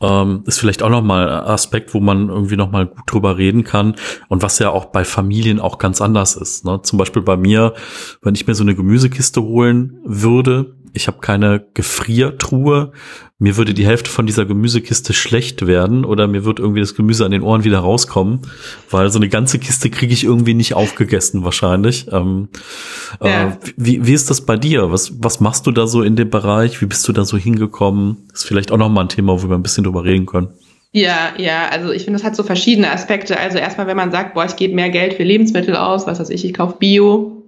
ähm, 0.00 0.44
ist 0.46 0.60
vielleicht 0.60 0.82
auch 0.82 0.88
nochmal 0.88 1.28
ein 1.28 1.44
Aspekt, 1.46 1.94
wo 1.94 2.00
man 2.00 2.28
irgendwie 2.28 2.56
nochmal 2.56 2.86
gut 2.86 3.02
drüber 3.06 3.36
reden 3.36 3.64
kann 3.64 3.96
und 4.28 4.42
was 4.42 4.58
ja 4.60 4.70
auch 4.70 4.86
bei 4.86 5.04
Familien 5.04 5.58
auch 5.58 5.78
ganz 5.78 6.00
anders 6.00 6.36
ist. 6.36 6.64
Ne? 6.64 6.80
Zum 6.82 6.98
Beispiel 6.98 7.22
bei 7.22 7.36
mir, 7.36 7.74
wenn 8.22 8.34
ich 8.34 8.46
mir 8.46 8.54
so 8.54 8.62
eine 8.62 8.76
Gemüsekiste 8.76 9.42
holen 9.42 9.98
würde, 10.04 10.76
ich 10.92 11.06
habe 11.06 11.18
keine 11.20 11.64
Gefriertruhe. 11.74 12.92
Mir 13.38 13.56
würde 13.56 13.74
die 13.74 13.86
Hälfte 13.86 14.10
von 14.10 14.26
dieser 14.26 14.44
Gemüsekiste 14.44 15.12
schlecht 15.12 15.66
werden 15.66 16.04
oder 16.04 16.28
mir 16.28 16.44
wird 16.44 16.60
irgendwie 16.60 16.80
das 16.80 16.94
Gemüse 16.94 17.24
an 17.24 17.32
den 17.32 17.42
Ohren 17.42 17.64
wieder 17.64 17.80
rauskommen, 17.80 18.40
weil 18.90 19.10
so 19.10 19.18
eine 19.18 19.28
ganze 19.28 19.58
Kiste 19.58 19.90
kriege 19.90 20.12
ich 20.12 20.24
irgendwie 20.24 20.54
nicht 20.54 20.74
aufgegessen 20.74 21.42
wahrscheinlich. 21.44 22.06
Ähm, 22.12 22.48
äh, 23.20 23.28
ja. 23.28 23.48
äh, 23.48 23.56
wie, 23.76 24.06
wie 24.06 24.12
ist 24.12 24.30
das 24.30 24.42
bei 24.42 24.56
dir? 24.56 24.92
Was, 24.92 25.22
was 25.22 25.40
machst 25.40 25.66
du 25.66 25.72
da 25.72 25.86
so 25.86 26.02
in 26.02 26.14
dem 26.14 26.30
Bereich? 26.30 26.80
Wie 26.80 26.86
bist 26.86 27.08
du 27.08 27.12
da 27.12 27.24
so 27.24 27.36
hingekommen? 27.36 28.28
ist 28.32 28.44
vielleicht 28.44 28.70
auch 28.70 28.78
noch 28.78 28.88
mal 28.88 29.02
ein 29.02 29.08
Thema, 29.08 29.42
wo 29.42 29.48
wir 29.48 29.56
ein 29.56 29.62
bisschen 29.62 29.84
drüber 29.84 30.04
reden 30.04 30.26
können. 30.26 30.48
Ja, 30.92 31.32
ja, 31.38 31.68
also 31.70 31.90
ich 31.90 32.04
finde, 32.04 32.18
das 32.18 32.26
hat 32.26 32.36
so 32.36 32.42
verschiedene 32.42 32.90
Aspekte. 32.90 33.38
Also 33.40 33.58
erstmal, 33.58 33.86
wenn 33.86 33.96
man 33.96 34.12
sagt, 34.12 34.34
boah, 34.34 34.44
ich 34.44 34.56
gebe 34.56 34.74
mehr 34.74 34.90
Geld 34.90 35.14
für 35.14 35.22
Lebensmittel 35.22 35.74
aus, 35.74 36.06
was 36.06 36.20
weiß 36.20 36.28
ich, 36.28 36.44
ich 36.44 36.52
kaufe 36.52 36.76
Bio, 36.78 37.41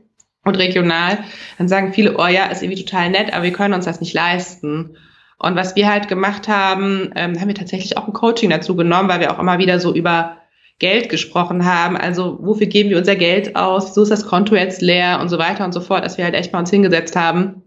und 0.45 0.57
regional, 0.57 1.19
dann 1.59 1.69
sagen 1.69 1.93
viele, 1.93 2.17
oh 2.19 2.27
ja, 2.27 2.47
ist 2.47 2.63
irgendwie 2.63 2.85
total 2.85 3.11
nett, 3.11 3.33
aber 3.33 3.45
wir 3.45 3.53
können 3.53 3.75
uns 3.75 3.87
das 3.87 4.01
nicht 4.01 4.15
leisten. 4.15 4.97
Und 5.39 5.57
was 5.57 5.77
wir 5.77 5.91
halt 5.91 6.09
gemacht 6.09 6.49
haben, 6.49 7.11
ähm, 7.17 7.41
haben 7.41 7.49
wir 7.49 7.55
tatsächlich 7.55 7.97
auch 7.97 8.07
ein 8.07 8.13
Coaching 8.13 8.51
dazu 8.51 8.77
genommen, 8.77 9.09
weil 9.09 9.21
wir 9.21 9.33
auch 9.33 9.39
immer 9.39 9.59
wieder 9.59 9.81
so 9.81 9.95
über 9.95 10.39
Geld 10.79 11.09
gesprochen 11.09 11.65
haben. 11.65 11.97
Also 11.97 12.39
wofür 12.41 12.67
geben 12.67 12.91
wir 12.91 12.99
unser 12.99 13.17
Geld 13.17 13.57
aus? 13.57 13.91
Wieso 13.91 14.03
ist 14.03 14.11
das 14.11 14.27
Konto 14.27 14.55
jetzt 14.55 14.83
leer 14.83 15.21
und 15.21 15.29
so 15.29 15.39
weiter 15.39 15.65
und 15.65 15.73
so 15.73 15.81
fort, 15.81 16.05
dass 16.05 16.19
wir 16.19 16.25
halt 16.25 16.35
echt 16.35 16.53
mal 16.53 16.61
uns 16.61 16.71
hingesetzt 16.71 17.17
haben. 17.17 17.63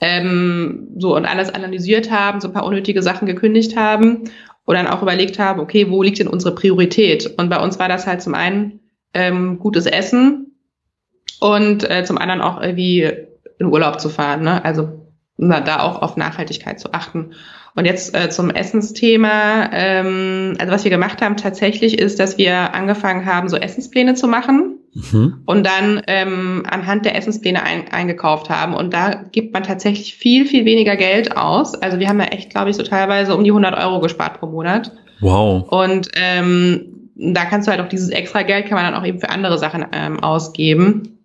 Ähm, 0.00 0.88
so 0.98 1.16
und 1.16 1.24
alles 1.24 1.54
analysiert 1.54 2.10
haben, 2.10 2.40
so 2.40 2.48
ein 2.48 2.54
paar 2.54 2.66
unnötige 2.66 3.02
Sachen 3.02 3.26
gekündigt 3.26 3.76
haben 3.76 4.24
und 4.64 4.74
dann 4.74 4.86
auch 4.86 5.00
überlegt 5.00 5.38
haben, 5.38 5.60
okay, 5.60 5.90
wo 5.90 6.02
liegt 6.02 6.18
denn 6.18 6.28
unsere 6.28 6.54
Priorität? 6.54 7.26
Und 7.38 7.48
bei 7.48 7.58
uns 7.58 7.78
war 7.78 7.88
das 7.88 8.06
halt 8.06 8.20
zum 8.20 8.34
einen 8.34 8.80
ähm, 9.14 9.58
gutes 9.58 9.86
Essen, 9.86 10.55
und 11.40 11.88
äh, 11.88 12.04
zum 12.04 12.18
anderen 12.18 12.40
auch 12.40 12.60
irgendwie 12.60 13.12
in 13.58 13.66
Urlaub 13.66 14.00
zu 14.00 14.08
fahren. 14.08 14.42
Ne? 14.42 14.64
Also 14.64 14.88
na, 15.38 15.60
da 15.60 15.80
auch 15.80 16.02
auf 16.02 16.16
Nachhaltigkeit 16.16 16.80
zu 16.80 16.92
achten. 16.92 17.32
Und 17.74 17.84
jetzt 17.84 18.16
äh, 18.16 18.30
zum 18.30 18.50
Essensthema. 18.50 19.68
Ähm, 19.72 20.56
also 20.58 20.72
was 20.72 20.84
wir 20.84 20.90
gemacht 20.90 21.20
haben 21.20 21.36
tatsächlich 21.36 21.98
ist, 21.98 22.18
dass 22.18 22.38
wir 22.38 22.74
angefangen 22.74 23.26
haben, 23.26 23.50
so 23.50 23.56
Essenspläne 23.56 24.14
zu 24.14 24.28
machen 24.28 24.78
mhm. 24.94 25.42
und 25.44 25.66
dann 25.66 26.00
ähm, 26.06 26.62
anhand 26.66 27.04
der 27.04 27.16
Essenspläne 27.16 27.62
ein, 27.62 27.88
eingekauft 27.88 28.48
haben. 28.48 28.72
Und 28.72 28.94
da 28.94 29.24
gibt 29.30 29.52
man 29.52 29.62
tatsächlich 29.62 30.14
viel, 30.14 30.46
viel 30.46 30.64
weniger 30.64 30.96
Geld 30.96 31.36
aus. 31.36 31.74
Also 31.74 31.98
wir 31.98 32.08
haben 32.08 32.18
ja 32.18 32.26
echt, 32.26 32.48
glaube 32.48 32.70
ich, 32.70 32.76
so 32.76 32.82
teilweise 32.82 33.36
um 33.36 33.44
die 33.44 33.50
100 33.50 33.76
Euro 33.76 34.00
gespart 34.00 34.40
pro 34.40 34.46
Monat. 34.46 34.92
Wow. 35.20 35.70
Und 35.70 36.08
ähm, 36.14 37.10
da 37.14 37.44
kannst 37.44 37.68
du 37.68 37.72
halt 37.72 37.82
auch 37.82 37.88
dieses 37.88 38.08
extra 38.08 38.42
Geld 38.42 38.66
kann 38.66 38.76
man 38.76 38.90
dann 38.90 39.00
auch 39.00 39.06
eben 39.06 39.20
für 39.20 39.30
andere 39.30 39.58
Sachen 39.58 39.84
ähm, 39.92 40.20
ausgeben. 40.20 41.15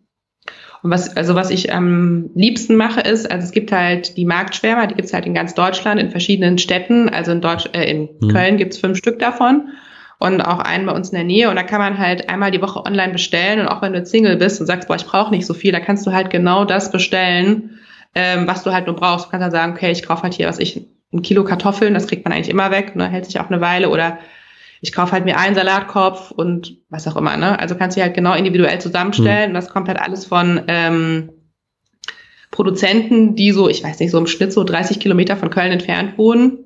Und 0.84 0.90
was, 0.90 1.16
also 1.16 1.36
was 1.36 1.52
ich 1.52 1.74
am 1.74 2.32
liebsten 2.34 2.76
mache, 2.76 3.02
ist, 3.02 3.30
also 3.30 3.46
es 3.46 3.52
gibt 3.52 3.72
halt 3.72 4.18
die 4.18 4.26
Marktschwärmer, 4.26 4.88
die 4.88 4.96
gibt 4.96 5.08
es 5.08 5.14
halt 5.14 5.26
in 5.26 5.34
ganz 5.34 5.54
Deutschland, 5.54 6.00
in 6.00 6.10
verschiedenen 6.10 6.58
Städten. 6.58 7.08
Also 7.08 7.32
in, 7.32 7.42
Deutsch, 7.42 7.70
äh, 7.74 7.90
in 7.90 8.10
mhm. 8.20 8.30
Köln 8.30 8.58
gibt 8.58 8.74
es 8.74 8.80
fünf 8.80 8.98
Stück 8.98 9.20
davon 9.20 9.70
und 10.18 10.42
auch 10.42 10.60
einen 10.60 10.86
bei 10.86 10.94
uns 10.94 11.10
in 11.10 11.16
der 11.16 11.24
Nähe. 11.24 11.50
Und 11.50 11.56
da 11.56 11.64
kann 11.64 11.80
man 11.80 11.98
halt 11.98 12.30
einmal 12.30 12.52
die 12.52 12.62
Woche 12.62 12.84
online 12.86 13.12
bestellen. 13.12 13.60
Und 13.60 13.68
auch 13.68 13.82
wenn 13.82 13.94
du 13.94 14.06
Single 14.06 14.38
bist 14.38 14.60
und 14.60 14.68
sagst, 14.68 14.88
boah, 14.88 14.96
ich 14.96 15.06
brauche 15.06 15.32
nicht 15.32 15.46
so 15.46 15.54
viel, 15.54 15.72
da 15.72 15.80
kannst 15.80 16.06
du 16.06 16.12
halt 16.12 16.30
genau 16.30 16.66
das 16.66 16.92
bestellen, 16.92 17.80
ähm, 18.16 18.48
was 18.48 18.64
du 18.64 18.72
halt 18.72 18.88
nur 18.88 18.96
brauchst. 18.96 19.26
Du 19.26 19.30
kannst 19.32 19.44
dann 19.44 19.52
sagen, 19.52 19.74
okay, 19.74 19.92
ich 19.92 20.04
kaufe 20.04 20.24
halt 20.24 20.34
hier, 20.34 20.48
was 20.48 20.60
ich, 20.60 20.88
ein 21.14 21.24
Kilo 21.24 21.44
Kartoffeln, 21.44 21.94
das 21.94 22.08
kriegt 22.08 22.24
man 22.24 22.34
eigentlich 22.34 22.50
immer 22.50 22.72
weg, 22.72 22.96
ne, 22.96 23.08
hält 23.08 23.26
sich 23.26 23.40
auch 23.40 23.50
eine 23.50 23.62
Weile. 23.62 23.90
Oder 23.90 24.20
ich 24.82 24.92
kaufe 24.92 25.12
halt 25.12 25.26
mir 25.26 25.38
einen 25.38 25.56
Salatkopf 25.56 26.32
und 26.32 26.78
was 26.90 27.08
auch 27.08 27.16
immer. 27.16 27.38
Ne? 27.38 27.58
Also 27.60 27.76
kannst 27.76 27.96
du 27.96 28.02
halt 28.02 28.16
genau 28.16 28.34
individuell 28.34 28.82
zusammenstellen. 28.82 29.52
Mhm. 29.52 29.56
Und 29.56 29.62
das 29.62 29.70
kommt 29.70 29.88
halt 29.88 30.00
alles 30.00 30.26
von 30.26 30.62
ähm, 30.68 31.30
Produzenten, 32.50 33.36
die 33.36 33.52
so, 33.52 33.70
ich 33.70 33.84
weiß 33.84 34.00
nicht, 34.00 34.12
so 34.12 34.18
im 34.18 34.28
Schnitt 34.28 34.52
so 34.52 34.64
30 34.64 35.00
Kilometer 35.00 35.38
von 35.38 35.52
Köln 35.52 35.72
entfernt 35.72 36.18
wohnen. 36.18 36.66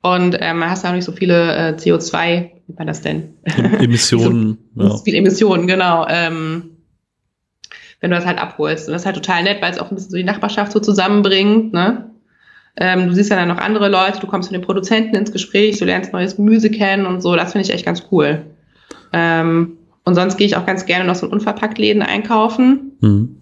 Und 0.00 0.36
ähm, 0.40 0.64
hast 0.64 0.86
auch 0.86 0.92
nicht 0.92 1.04
so 1.04 1.12
viele 1.12 1.56
äh, 1.56 1.72
CO2, 1.74 2.50
wie 2.68 2.78
war 2.78 2.86
das 2.86 3.02
denn? 3.02 3.34
Emissionen. 3.80 4.58
so, 4.76 4.82
ja. 4.82 4.96
Viele 4.98 5.18
Emissionen, 5.18 5.66
genau. 5.66 6.06
Ähm, 6.08 6.76
wenn 8.00 8.10
du 8.10 8.16
das 8.16 8.26
halt 8.26 8.38
abholst. 8.38 8.86
Und 8.86 8.92
das 8.92 9.02
ist 9.02 9.06
halt 9.06 9.16
total 9.16 9.42
nett, 9.42 9.60
weil 9.60 9.72
es 9.72 9.78
auch 9.80 9.90
ein 9.90 9.96
bisschen 9.96 10.12
so 10.12 10.16
die 10.16 10.24
Nachbarschaft 10.24 10.70
so 10.70 10.78
zusammenbringt, 10.78 11.72
ne? 11.72 12.14
Ähm, 12.80 13.08
du 13.08 13.14
siehst 13.14 13.30
ja 13.30 13.36
dann 13.36 13.48
noch 13.48 13.58
andere 13.58 13.88
Leute, 13.88 14.20
du 14.20 14.26
kommst 14.26 14.50
mit 14.50 14.60
den 14.60 14.64
Produzenten 14.64 15.16
ins 15.16 15.32
Gespräch, 15.32 15.78
du 15.78 15.84
lernst 15.84 16.12
neues 16.12 16.36
Gemüse 16.36 16.70
kennen 16.70 17.06
und 17.06 17.20
so. 17.20 17.34
Das 17.34 17.52
finde 17.52 17.66
ich 17.66 17.74
echt 17.74 17.84
ganz 17.84 18.04
cool. 18.12 18.46
Ähm, 19.12 19.78
und 20.04 20.14
sonst 20.14 20.36
gehe 20.36 20.46
ich 20.46 20.56
auch 20.56 20.64
ganz 20.64 20.86
gerne 20.86 21.04
noch 21.04 21.16
so 21.16 21.26
in 21.26 21.32
Unverpacktläden 21.32 22.02
einkaufen. 22.02 22.92
Mhm. 23.00 23.36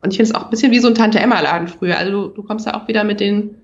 Und 0.00 0.10
ich 0.10 0.16
finde 0.16 0.30
es 0.30 0.34
auch 0.34 0.44
ein 0.44 0.50
bisschen 0.50 0.72
wie 0.72 0.78
so 0.78 0.88
ein 0.88 0.94
Tante-Emma-Laden 0.94 1.68
früher. 1.68 1.98
Also 1.98 2.12
du, 2.12 2.34
du 2.34 2.42
kommst 2.42 2.66
ja 2.66 2.74
auch 2.74 2.88
wieder 2.88 3.04
mit 3.04 3.20
den, 3.20 3.56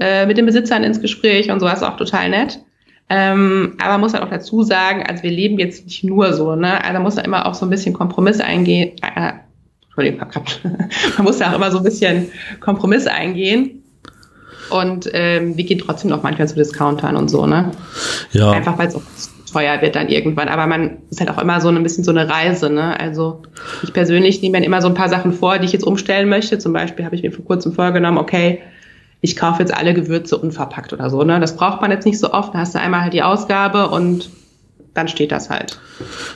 äh, 0.00 0.26
mit 0.26 0.36
den 0.36 0.46
Besitzern 0.46 0.82
ins 0.82 1.00
Gespräch 1.00 1.50
und 1.50 1.60
so, 1.60 1.66
das 1.66 1.78
ist 1.80 1.86
auch 1.86 1.96
total 1.96 2.30
nett. 2.30 2.60
Ähm, 3.08 3.74
aber 3.78 3.92
man 3.92 4.00
muss 4.00 4.14
halt 4.14 4.24
auch 4.24 4.30
dazu 4.30 4.62
sagen, 4.62 5.04
also 5.06 5.22
wir 5.22 5.30
leben 5.30 5.58
jetzt 5.58 5.84
nicht 5.84 6.02
nur 6.02 6.32
so, 6.32 6.56
ne? 6.56 6.82
Also 6.82 6.94
man 6.94 7.02
muss 7.02 7.16
da 7.16 7.22
immer 7.22 7.46
auch 7.46 7.54
so 7.54 7.66
ein 7.66 7.70
bisschen 7.70 7.92
Kompromiss 7.92 8.40
eingehen. 8.40 8.92
Äh, 9.02 9.32
Entschuldigung, 9.84 10.26
man 11.16 11.24
muss 11.24 11.38
da 11.38 11.50
auch 11.50 11.56
immer 11.56 11.70
so 11.70 11.78
ein 11.78 11.84
bisschen 11.84 12.30
Kompromiss 12.60 13.06
eingehen. 13.06 13.81
Und 14.72 15.08
ähm, 15.12 15.56
wir 15.56 15.64
gehen 15.64 15.78
trotzdem 15.78 16.10
noch 16.10 16.22
manchmal 16.22 16.48
zu 16.48 16.54
Discountern 16.54 17.16
und 17.16 17.28
so, 17.28 17.46
ne? 17.46 17.72
Ja. 18.32 18.50
Einfach 18.52 18.78
weil 18.78 18.88
es 18.88 18.94
auch 18.94 19.02
teuer 19.52 19.80
wird 19.82 19.96
dann 19.96 20.08
irgendwann. 20.08 20.48
Aber 20.48 20.66
man 20.66 20.98
ist 21.10 21.20
halt 21.20 21.30
auch 21.30 21.38
immer 21.38 21.60
so 21.60 21.68
ein 21.68 21.82
bisschen 21.82 22.04
so 22.04 22.10
eine 22.10 22.28
Reise, 22.28 22.70
ne? 22.70 22.98
Also 22.98 23.42
ich 23.82 23.92
persönlich 23.92 24.42
nehme 24.42 24.58
mir 24.58 24.66
immer 24.66 24.82
so 24.82 24.88
ein 24.88 24.94
paar 24.94 25.08
Sachen 25.08 25.32
vor, 25.32 25.58
die 25.58 25.66
ich 25.66 25.72
jetzt 25.72 25.84
umstellen 25.84 26.28
möchte. 26.28 26.58
Zum 26.58 26.72
Beispiel 26.72 27.04
habe 27.04 27.14
ich 27.14 27.22
mir 27.22 27.32
vor 27.32 27.44
kurzem 27.44 27.72
vorgenommen, 27.72 28.18
okay, 28.18 28.60
ich 29.20 29.36
kaufe 29.36 29.60
jetzt 29.60 29.74
alle 29.74 29.94
Gewürze 29.94 30.36
unverpackt 30.36 30.92
oder 30.92 31.10
so, 31.10 31.22
ne? 31.22 31.38
Das 31.38 31.56
braucht 31.56 31.80
man 31.80 31.90
jetzt 31.90 32.06
nicht 32.06 32.18
so 32.18 32.32
oft. 32.32 32.54
Da 32.54 32.58
hast 32.58 32.74
du 32.74 32.80
einmal 32.80 33.02
halt 33.02 33.12
die 33.12 33.22
Ausgabe 33.22 33.88
und 33.88 34.30
dann 34.94 35.08
steht 35.08 35.32
das 35.32 35.50
halt. 35.50 35.78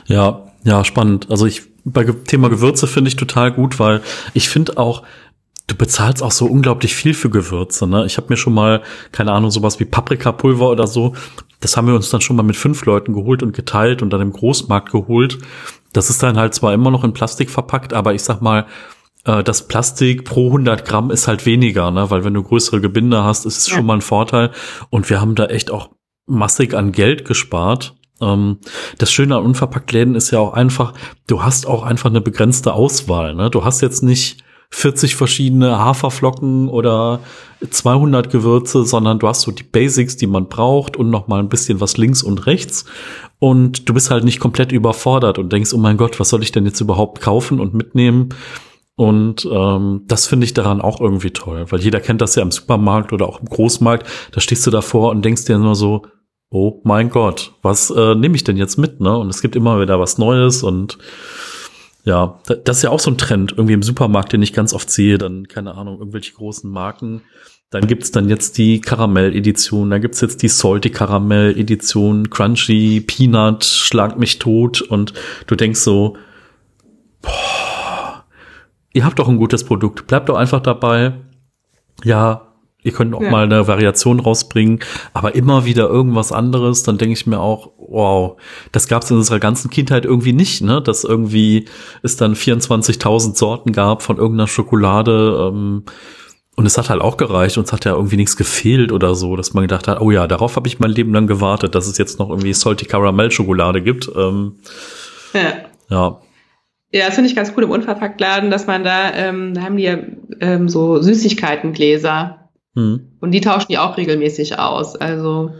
Ja, 0.06 0.42
ja, 0.64 0.84
spannend. 0.84 1.26
Also 1.30 1.46
ich 1.46 1.62
bei 1.86 2.04
Thema 2.04 2.50
Gewürze 2.50 2.88
finde 2.88 3.08
ich 3.08 3.16
total 3.16 3.52
gut, 3.52 3.78
weil 3.78 4.00
ich 4.34 4.48
finde 4.48 4.76
auch, 4.76 5.04
du 5.66 5.74
bezahlst 5.74 6.22
auch 6.22 6.30
so 6.32 6.46
unglaublich 6.46 6.94
viel 6.94 7.14
für 7.14 7.30
Gewürze. 7.30 7.86
Ne? 7.86 8.06
Ich 8.06 8.16
habe 8.16 8.28
mir 8.30 8.36
schon 8.36 8.54
mal, 8.54 8.82
keine 9.12 9.32
Ahnung, 9.32 9.50
sowas 9.50 9.80
wie 9.80 9.84
Paprikapulver 9.84 10.70
oder 10.70 10.86
so, 10.86 11.14
das 11.60 11.76
haben 11.76 11.88
wir 11.88 11.94
uns 11.94 12.10
dann 12.10 12.20
schon 12.20 12.36
mal 12.36 12.42
mit 12.42 12.56
fünf 12.56 12.84
Leuten 12.84 13.12
geholt 13.12 13.42
und 13.42 13.54
geteilt 13.54 14.02
und 14.02 14.10
dann 14.10 14.20
im 14.20 14.32
Großmarkt 14.32 14.92
geholt. 14.92 15.38
Das 15.92 16.10
ist 16.10 16.22
dann 16.22 16.36
halt 16.36 16.54
zwar 16.54 16.74
immer 16.74 16.90
noch 16.90 17.04
in 17.04 17.12
Plastik 17.12 17.50
verpackt, 17.50 17.92
aber 17.94 18.14
ich 18.14 18.22
sag 18.22 18.42
mal, 18.42 18.66
äh, 19.24 19.42
das 19.42 19.66
Plastik 19.66 20.24
pro 20.24 20.46
100 20.46 20.84
Gramm 20.84 21.10
ist 21.10 21.26
halt 21.26 21.46
weniger, 21.46 21.90
ne? 21.90 22.10
weil 22.10 22.24
wenn 22.24 22.34
du 22.34 22.42
größere 22.42 22.80
Gebinde 22.80 23.24
hast, 23.24 23.46
ist 23.46 23.58
es 23.58 23.68
ja. 23.68 23.76
schon 23.76 23.86
mal 23.86 23.94
ein 23.94 24.02
Vorteil. 24.02 24.50
Und 24.90 25.10
wir 25.10 25.20
haben 25.20 25.34
da 25.34 25.46
echt 25.46 25.70
auch 25.70 25.90
massig 26.26 26.74
an 26.74 26.92
Geld 26.92 27.24
gespart. 27.24 27.94
Ähm, 28.20 28.58
das 28.98 29.10
Schöne 29.10 29.36
an 29.36 29.44
Unverpacktläden 29.44 30.14
ist 30.14 30.30
ja 30.30 30.38
auch 30.38 30.52
einfach, 30.52 30.92
du 31.26 31.42
hast 31.42 31.66
auch 31.66 31.82
einfach 31.82 32.10
eine 32.10 32.20
begrenzte 32.20 32.74
Auswahl. 32.74 33.34
Ne? 33.34 33.50
Du 33.50 33.64
hast 33.64 33.80
jetzt 33.80 34.02
nicht 34.02 34.44
40 34.76 35.16
verschiedene 35.16 35.78
Haferflocken 35.78 36.68
oder 36.68 37.20
200 37.68 38.30
Gewürze, 38.30 38.84
sondern 38.84 39.18
du 39.18 39.26
hast 39.26 39.40
so 39.40 39.50
die 39.50 39.62
Basics, 39.62 40.18
die 40.18 40.26
man 40.26 40.48
braucht 40.48 40.98
und 40.98 41.08
noch 41.08 41.28
mal 41.28 41.40
ein 41.40 41.48
bisschen 41.48 41.80
was 41.80 41.96
links 41.96 42.22
und 42.22 42.44
rechts. 42.44 42.84
Und 43.38 43.88
du 43.88 43.94
bist 43.94 44.10
halt 44.10 44.24
nicht 44.24 44.38
komplett 44.38 44.72
überfordert 44.72 45.38
und 45.38 45.50
denkst, 45.50 45.72
oh 45.72 45.78
mein 45.78 45.96
Gott, 45.96 46.20
was 46.20 46.28
soll 46.28 46.42
ich 46.42 46.52
denn 46.52 46.66
jetzt 46.66 46.82
überhaupt 46.82 47.22
kaufen 47.22 47.58
und 47.58 47.72
mitnehmen? 47.72 48.28
Und 48.96 49.48
ähm, 49.50 50.02
das 50.08 50.26
finde 50.26 50.44
ich 50.44 50.52
daran 50.52 50.82
auch 50.82 51.00
irgendwie 51.00 51.30
toll, 51.30 51.64
weil 51.70 51.80
jeder 51.80 52.00
kennt 52.00 52.20
das 52.20 52.34
ja 52.34 52.42
im 52.42 52.50
Supermarkt 52.50 53.14
oder 53.14 53.30
auch 53.30 53.40
im 53.40 53.46
Großmarkt. 53.46 54.06
Da 54.32 54.42
stehst 54.42 54.66
du 54.66 54.70
davor 54.70 55.10
und 55.10 55.24
denkst 55.24 55.46
dir 55.46 55.56
nur 55.56 55.74
so, 55.74 56.02
oh 56.50 56.82
mein 56.84 57.08
Gott, 57.08 57.54
was 57.62 57.88
äh, 57.88 58.14
nehme 58.14 58.36
ich 58.36 58.44
denn 58.44 58.58
jetzt 58.58 58.76
mit? 58.76 59.00
Ne? 59.00 59.16
Und 59.16 59.30
es 59.30 59.40
gibt 59.40 59.56
immer 59.56 59.80
wieder 59.80 59.98
was 59.98 60.18
Neues 60.18 60.62
und 60.62 60.98
ja, 62.06 62.38
das 62.64 62.78
ist 62.78 62.82
ja 62.84 62.90
auch 62.90 63.00
so 63.00 63.10
ein 63.10 63.18
Trend, 63.18 63.52
irgendwie 63.56 63.74
im 63.74 63.82
Supermarkt, 63.82 64.32
den 64.32 64.40
ich 64.40 64.52
ganz 64.52 64.72
oft 64.72 64.90
sehe, 64.90 65.18
dann, 65.18 65.48
keine 65.48 65.74
Ahnung, 65.74 65.98
irgendwelche 65.98 66.34
großen 66.34 66.70
Marken. 66.70 67.22
Dann 67.70 67.88
gibt's 67.88 68.12
dann 68.12 68.28
jetzt 68.28 68.58
die 68.58 68.80
Karamell-Edition, 68.80 69.90
dann 69.90 70.00
gibt's 70.00 70.20
jetzt 70.20 70.40
die 70.44 70.48
Salty 70.48 70.90
Karamell-Edition, 70.90 72.30
Crunchy, 72.30 73.00
Peanut, 73.00 73.64
Schlag 73.64 74.20
mich 74.20 74.38
tot 74.38 74.80
und 74.82 75.14
du 75.48 75.56
denkst 75.56 75.80
so, 75.80 76.16
boah, 77.22 78.24
ihr 78.92 79.04
habt 79.04 79.18
doch 79.18 79.28
ein 79.28 79.36
gutes 79.36 79.64
Produkt, 79.64 80.06
bleibt 80.06 80.28
doch 80.28 80.36
einfach 80.36 80.60
dabei. 80.60 81.14
Ja, 82.04 82.52
ihr 82.86 82.92
könnt 82.92 83.14
auch 83.14 83.20
ja. 83.20 83.30
mal 83.30 83.44
eine 83.44 83.66
Variation 83.66 84.20
rausbringen, 84.20 84.78
aber 85.12 85.34
immer 85.34 85.64
wieder 85.64 85.88
irgendwas 85.88 86.30
anderes, 86.30 86.84
dann 86.84 86.98
denke 86.98 87.14
ich 87.14 87.26
mir 87.26 87.40
auch, 87.40 87.72
wow, 87.76 88.36
das 88.70 88.86
gab 88.86 89.02
es 89.02 89.10
in 89.10 89.16
unserer 89.16 89.40
ganzen 89.40 89.70
Kindheit 89.70 90.04
irgendwie 90.04 90.32
nicht, 90.32 90.62
ne? 90.62 90.80
Dass 90.80 91.02
irgendwie 91.02 91.66
es 92.02 92.16
dann 92.16 92.34
24.000 92.34 93.36
Sorten 93.36 93.72
gab 93.72 94.02
von 94.02 94.18
irgendeiner 94.18 94.46
Schokolade. 94.46 95.50
Ähm, 95.52 95.82
und 96.54 96.64
es 96.64 96.78
hat 96.78 96.88
halt 96.88 97.02
auch 97.02 97.18
gereicht 97.18 97.58
und 97.58 97.66
es 97.66 97.72
hat 97.72 97.84
ja 97.84 97.92
irgendwie 97.92 98.16
nichts 98.16 98.36
gefehlt 98.36 98.90
oder 98.90 99.14
so, 99.14 99.36
dass 99.36 99.52
man 99.52 99.62
gedacht 99.62 99.88
hat, 99.88 100.00
oh 100.00 100.10
ja, 100.10 100.26
darauf 100.26 100.56
habe 100.56 100.68
ich 100.68 100.78
mein 100.78 100.90
Leben 100.90 101.12
lang 101.12 101.26
gewartet, 101.26 101.74
dass 101.74 101.86
es 101.86 101.98
jetzt 101.98 102.18
noch 102.18 102.30
irgendwie 102.30 102.54
Salty 102.54 102.86
Caramel 102.86 103.30
Schokolade 103.30 103.82
gibt. 103.82 104.10
Ähm, 104.16 104.56
ja. 105.34 105.52
ja. 105.90 106.20
Ja, 106.92 107.06
das 107.06 107.16
finde 107.16 107.28
ich 107.28 107.36
ganz 107.36 107.52
cool 107.56 107.64
im 107.64 107.70
Unverpacktladen, 107.70 108.50
dass 108.50 108.66
man 108.66 108.84
da, 108.84 109.12
ähm, 109.12 109.52
da 109.52 109.62
haben 109.62 109.76
die 109.76 109.82
ja 109.82 109.98
ähm, 110.40 110.68
so 110.68 111.02
Süßigkeitengläser. 111.02 112.45
Hm. 112.76 113.00
Und 113.20 113.32
die 113.32 113.40
tauschen 113.40 113.68
die 113.70 113.78
auch 113.78 113.96
regelmäßig 113.96 114.58
aus. 114.58 114.94
Also 114.94 115.50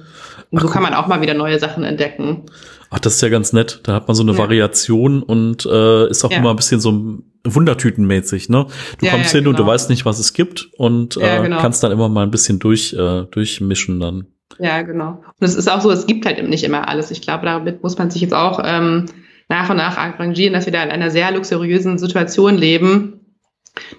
und 0.51 0.61
so 0.61 0.69
Ach, 0.69 0.73
kann 0.73 0.83
man 0.83 0.95
auch 0.95 1.07
mal 1.07 1.21
wieder 1.21 1.35
neue 1.35 1.59
Sachen 1.59 1.83
entdecken. 1.83 2.45
Ach, 2.91 3.01
das 3.01 3.15
ist 3.15 3.23
ja 3.23 3.29
ganz 3.29 3.53
nett. 3.53 3.81
Da 3.83 3.95
hat 3.95 4.07
man 4.07 4.15
so 4.15 4.23
eine 4.23 4.33
ja. 4.33 4.39
Variation 4.39 5.23
und 5.23 5.67
äh, 5.67 6.09
ist 6.09 6.25
auch 6.25 6.31
ja. 6.31 6.39
immer 6.39 6.51
ein 6.51 6.57
bisschen 6.57 6.81
so 6.81 7.19
Wundertütenmäßig, 7.45 8.49
ne? 8.49 8.67
Du 8.99 9.07
ja, 9.07 9.13
kommst 9.13 9.33
hin 9.33 9.41
genau. 9.41 9.51
und 9.51 9.59
du 9.59 9.63
genau. 9.65 9.73
weißt 9.73 9.91
nicht, 9.91 10.05
was 10.05 10.19
es 10.19 10.33
gibt 10.35 10.69
und 10.77 11.17
äh, 11.17 11.43
genau. 11.43 11.61
kannst 11.61 11.83
dann 11.83 11.93
immer 11.93 12.09
mal 12.09 12.23
ein 12.23 12.31
bisschen 12.31 12.59
durch, 12.59 12.93
äh, 12.93 13.25
durchmischen 13.31 13.99
dann. 13.99 14.27
Ja, 14.59 14.83
genau. 14.83 15.23
Und 15.41 15.47
es 15.47 15.55
ist 15.55 15.71
auch 15.71 15.81
so, 15.81 15.91
es 15.91 16.07
gibt 16.07 16.27
halt 16.27 16.49
nicht 16.49 16.65
immer 16.65 16.89
alles. 16.89 17.11
Ich 17.11 17.23
glaube, 17.23 17.45
damit 17.45 17.83
muss 17.83 17.99
man 17.99 18.11
sich 18.11 18.23
jetzt 18.23 18.35
auch 18.35 18.61
ähm, 18.65 19.07
nach 19.49 19.69
und 19.71 19.77
nach 19.77 19.97
arrangieren, 19.97 20.55
dass 20.55 20.67
wir 20.67 20.73
da 20.73 20.83
in 20.83 20.91
einer 20.91 21.11
sehr 21.11 21.31
luxuriösen 21.33 21.99
Situation 21.99 22.57
leben, 22.57 23.26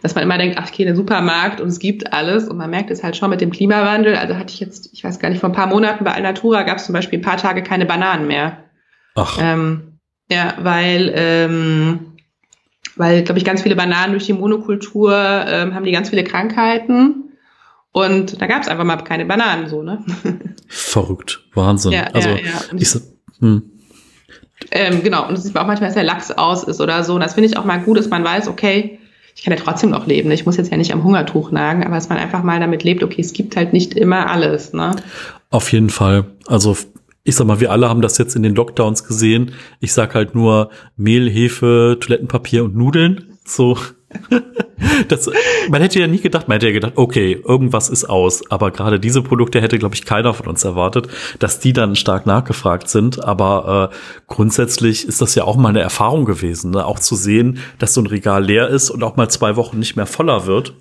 dass 0.01 0.15
man 0.15 0.23
immer 0.23 0.37
denkt, 0.37 0.57
ach, 0.59 0.67
okay, 0.69 0.85
der 0.85 0.95
Supermarkt 0.95 1.61
und 1.61 1.67
es 1.67 1.79
gibt 1.79 2.13
alles 2.13 2.47
und 2.47 2.57
man 2.57 2.69
merkt 2.69 2.91
es 2.91 3.03
halt 3.03 3.15
schon 3.15 3.29
mit 3.29 3.41
dem 3.41 3.51
Klimawandel. 3.51 4.15
Also 4.15 4.35
hatte 4.35 4.53
ich 4.53 4.59
jetzt, 4.59 4.89
ich 4.93 5.03
weiß 5.03 5.19
gar 5.19 5.29
nicht, 5.29 5.39
vor 5.39 5.49
ein 5.49 5.55
paar 5.55 5.67
Monaten 5.67 6.03
bei 6.03 6.13
Alnatura 6.13 6.63
gab 6.63 6.77
es 6.77 6.85
zum 6.85 6.93
Beispiel 6.93 7.19
ein 7.19 7.23
paar 7.23 7.37
Tage 7.37 7.63
keine 7.63 7.85
Bananen 7.85 8.27
mehr. 8.27 8.63
Ach. 9.15 9.37
Ähm, 9.41 9.99
ja, 10.29 10.55
weil, 10.59 11.11
ähm, 11.15 12.13
weil, 12.95 13.23
glaube 13.23 13.39
ich, 13.39 13.45
ganz 13.45 13.61
viele 13.61 13.75
Bananen 13.75 14.11
durch 14.11 14.25
die 14.25 14.33
Monokultur 14.33 15.13
ähm, 15.47 15.73
haben 15.73 15.85
die 15.85 15.91
ganz 15.91 16.09
viele 16.09 16.23
Krankheiten. 16.23 17.27
Und 17.91 18.41
da 18.41 18.47
gab 18.47 18.61
es 18.61 18.67
einfach 18.67 18.83
mal 18.83 18.97
keine 18.97 19.25
Bananen 19.25 19.69
so, 19.69 19.81
ne? 19.81 20.03
Verrückt, 20.67 21.45
Wahnsinn. 21.53 21.93
Ja, 21.93 22.03
also, 22.13 22.29
ja, 22.29 22.37
ja. 22.37 22.61
Ich, 22.77 22.95
hm. 23.39 23.71
ähm, 24.71 25.03
genau, 25.03 25.27
und 25.27 25.35
es 25.35 25.43
sieht 25.43 25.57
auch 25.57 25.65
manchmal, 25.65 25.87
dass 25.89 25.95
der 25.95 26.03
Lachs 26.03 26.31
aus 26.31 26.63
ist 26.63 26.81
oder 26.81 27.03
so. 27.03 27.15
Und 27.15 27.21
das 27.21 27.33
finde 27.33 27.49
ich 27.49 27.57
auch 27.57 27.65
mal 27.65 27.79
gut, 27.79 27.97
dass 27.97 28.09
man 28.09 28.23
weiß, 28.23 28.49
okay, 28.49 28.99
ich 29.37 29.43
kann 29.43 29.53
ja 29.53 29.63
trotzdem 29.63 29.91
noch 29.91 30.07
leben. 30.07 30.31
Ich 30.31 30.47
muss 30.47 30.57
jetzt 30.57 30.71
ja 30.71 30.77
nicht 30.77 30.91
am 30.91 31.03
Hungertuch 31.03 31.51
nagen, 31.51 31.83
aber 31.85 31.93
dass 31.93 32.09
man 32.09 32.17
einfach 32.17 32.41
mal 32.41 32.59
damit 32.59 32.83
lebt, 32.83 33.03
okay, 33.03 33.21
es 33.21 33.33
gibt 33.33 33.55
halt 33.55 33.71
nicht 33.71 33.93
immer 33.93 34.31
alles. 34.31 34.73
Ne? 34.73 34.95
Auf 35.51 35.71
jeden 35.71 35.91
Fall. 35.91 36.25
Also 36.47 36.75
ich 37.23 37.35
sag 37.35 37.45
mal, 37.45 37.59
wir 37.59 37.71
alle 37.71 37.87
haben 37.87 38.01
das 38.01 38.17
jetzt 38.17 38.35
in 38.35 38.41
den 38.41 38.55
Lockdowns 38.55 39.03
gesehen. 39.03 39.51
Ich 39.79 39.93
sag 39.93 40.15
halt 40.15 40.33
nur 40.33 40.71
Mehl, 40.95 41.29
Hefe, 41.29 41.97
Toilettenpapier 41.99 42.63
und 42.63 42.75
Nudeln. 42.75 43.37
So. 43.45 43.77
Das, 45.07 45.29
man 45.69 45.81
hätte 45.81 45.99
ja 45.99 46.07
nie 46.07 46.19
gedacht, 46.19 46.47
man 46.47 46.55
hätte 46.55 46.67
ja 46.67 46.73
gedacht, 46.73 46.93
okay, 46.95 47.41
irgendwas 47.47 47.89
ist 47.89 48.05
aus. 48.05 48.49
Aber 48.49 48.71
gerade 48.71 48.99
diese 48.99 49.21
Produkte 49.21 49.61
hätte, 49.61 49.77
glaube 49.79 49.95
ich, 49.95 50.05
keiner 50.05 50.33
von 50.33 50.47
uns 50.47 50.63
erwartet, 50.63 51.07
dass 51.39 51.59
die 51.59 51.73
dann 51.73 51.95
stark 51.95 52.25
nachgefragt 52.25 52.89
sind. 52.89 53.23
Aber 53.23 53.91
äh, 53.91 53.95
grundsätzlich 54.27 55.07
ist 55.07 55.21
das 55.21 55.35
ja 55.35 55.43
auch 55.43 55.55
mal 55.55 55.69
eine 55.69 55.81
Erfahrung 55.81 56.25
gewesen, 56.25 56.71
ne? 56.71 56.85
auch 56.85 56.99
zu 56.99 57.15
sehen, 57.15 57.59
dass 57.79 57.93
so 57.93 58.01
ein 58.01 58.07
Regal 58.07 58.43
leer 58.43 58.67
ist 58.67 58.89
und 58.89 59.03
auch 59.03 59.15
mal 59.15 59.29
zwei 59.29 59.55
Wochen 59.55 59.79
nicht 59.79 59.95
mehr 59.95 60.07
voller 60.07 60.45
wird 60.45 60.73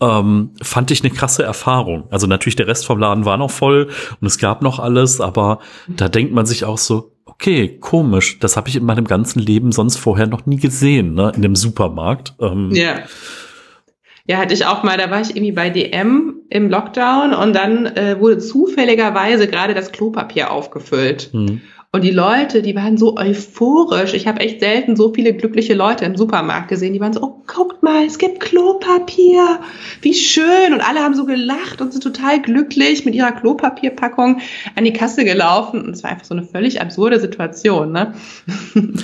ähm, 0.00 0.50
fand 0.62 0.90
ich 0.90 1.02
eine 1.02 1.12
krasse 1.12 1.42
Erfahrung. 1.42 2.04
Also 2.10 2.26
natürlich 2.26 2.56
der 2.56 2.66
Rest 2.66 2.86
vom 2.86 2.98
Laden 2.98 3.24
war 3.24 3.36
noch 3.36 3.50
voll 3.50 3.88
und 4.20 4.26
es 4.26 4.38
gab 4.38 4.62
noch 4.62 4.78
alles, 4.78 5.20
aber 5.20 5.58
da 5.88 6.08
denkt 6.08 6.32
man 6.32 6.46
sich 6.46 6.64
auch 6.64 6.78
so, 6.78 7.12
okay, 7.40 7.78
komisch, 7.80 8.38
das 8.38 8.56
habe 8.56 8.68
ich 8.68 8.76
in 8.76 8.84
meinem 8.84 9.06
ganzen 9.06 9.40
Leben 9.40 9.72
sonst 9.72 9.96
vorher 9.96 10.26
noch 10.26 10.44
nie 10.44 10.58
gesehen, 10.58 11.14
ne, 11.14 11.32
in 11.34 11.42
dem 11.42 11.56
Supermarkt. 11.56 12.34
Ähm, 12.40 12.70
ja. 12.72 13.00
Ja, 14.26 14.36
hatte 14.36 14.54
ich 14.54 14.66
auch 14.66 14.82
mal, 14.82 14.98
da 14.98 15.10
war 15.10 15.22
ich 15.22 15.30
irgendwie 15.30 15.52
bei 15.52 15.70
DM 15.70 16.34
im 16.50 16.68
Lockdown 16.68 17.32
und 17.32 17.56
dann 17.56 17.86
äh, 17.86 18.20
wurde 18.20 18.38
zufälligerweise 18.38 19.48
gerade 19.48 19.74
das 19.74 19.90
Klopapier 19.90 20.52
aufgefüllt. 20.52 21.30
Hm. 21.32 21.62
Und 21.92 22.04
die 22.04 22.12
Leute, 22.12 22.62
die 22.62 22.76
waren 22.76 22.96
so 22.96 23.16
euphorisch. 23.16 24.14
Ich 24.14 24.28
habe 24.28 24.38
echt 24.38 24.60
selten 24.60 24.94
so 24.94 25.12
viele 25.12 25.34
glückliche 25.34 25.74
Leute 25.74 26.04
im 26.04 26.14
Supermarkt 26.14 26.68
gesehen. 26.68 26.92
Die 26.92 27.00
waren 27.00 27.12
so, 27.12 27.20
oh, 27.20 27.42
guckt 27.48 27.82
mal, 27.82 28.04
es 28.06 28.18
gibt 28.18 28.38
Klopapier. 28.38 29.58
Wie 30.00 30.14
schön. 30.14 30.72
Und 30.72 30.82
alle 30.82 31.00
haben 31.00 31.14
so 31.14 31.26
gelacht 31.26 31.80
und 31.80 31.92
sind 31.92 32.04
total 32.04 32.40
glücklich 32.40 33.04
mit 33.04 33.16
ihrer 33.16 33.32
Klopapierpackung 33.32 34.40
an 34.76 34.84
die 34.84 34.92
Kasse 34.92 35.24
gelaufen. 35.24 35.84
Und 35.84 35.96
es 35.96 36.04
war 36.04 36.12
einfach 36.12 36.26
so 36.26 36.34
eine 36.34 36.44
völlig 36.44 36.80
absurde 36.80 37.18
Situation. 37.18 37.90
Ne? 37.90 38.14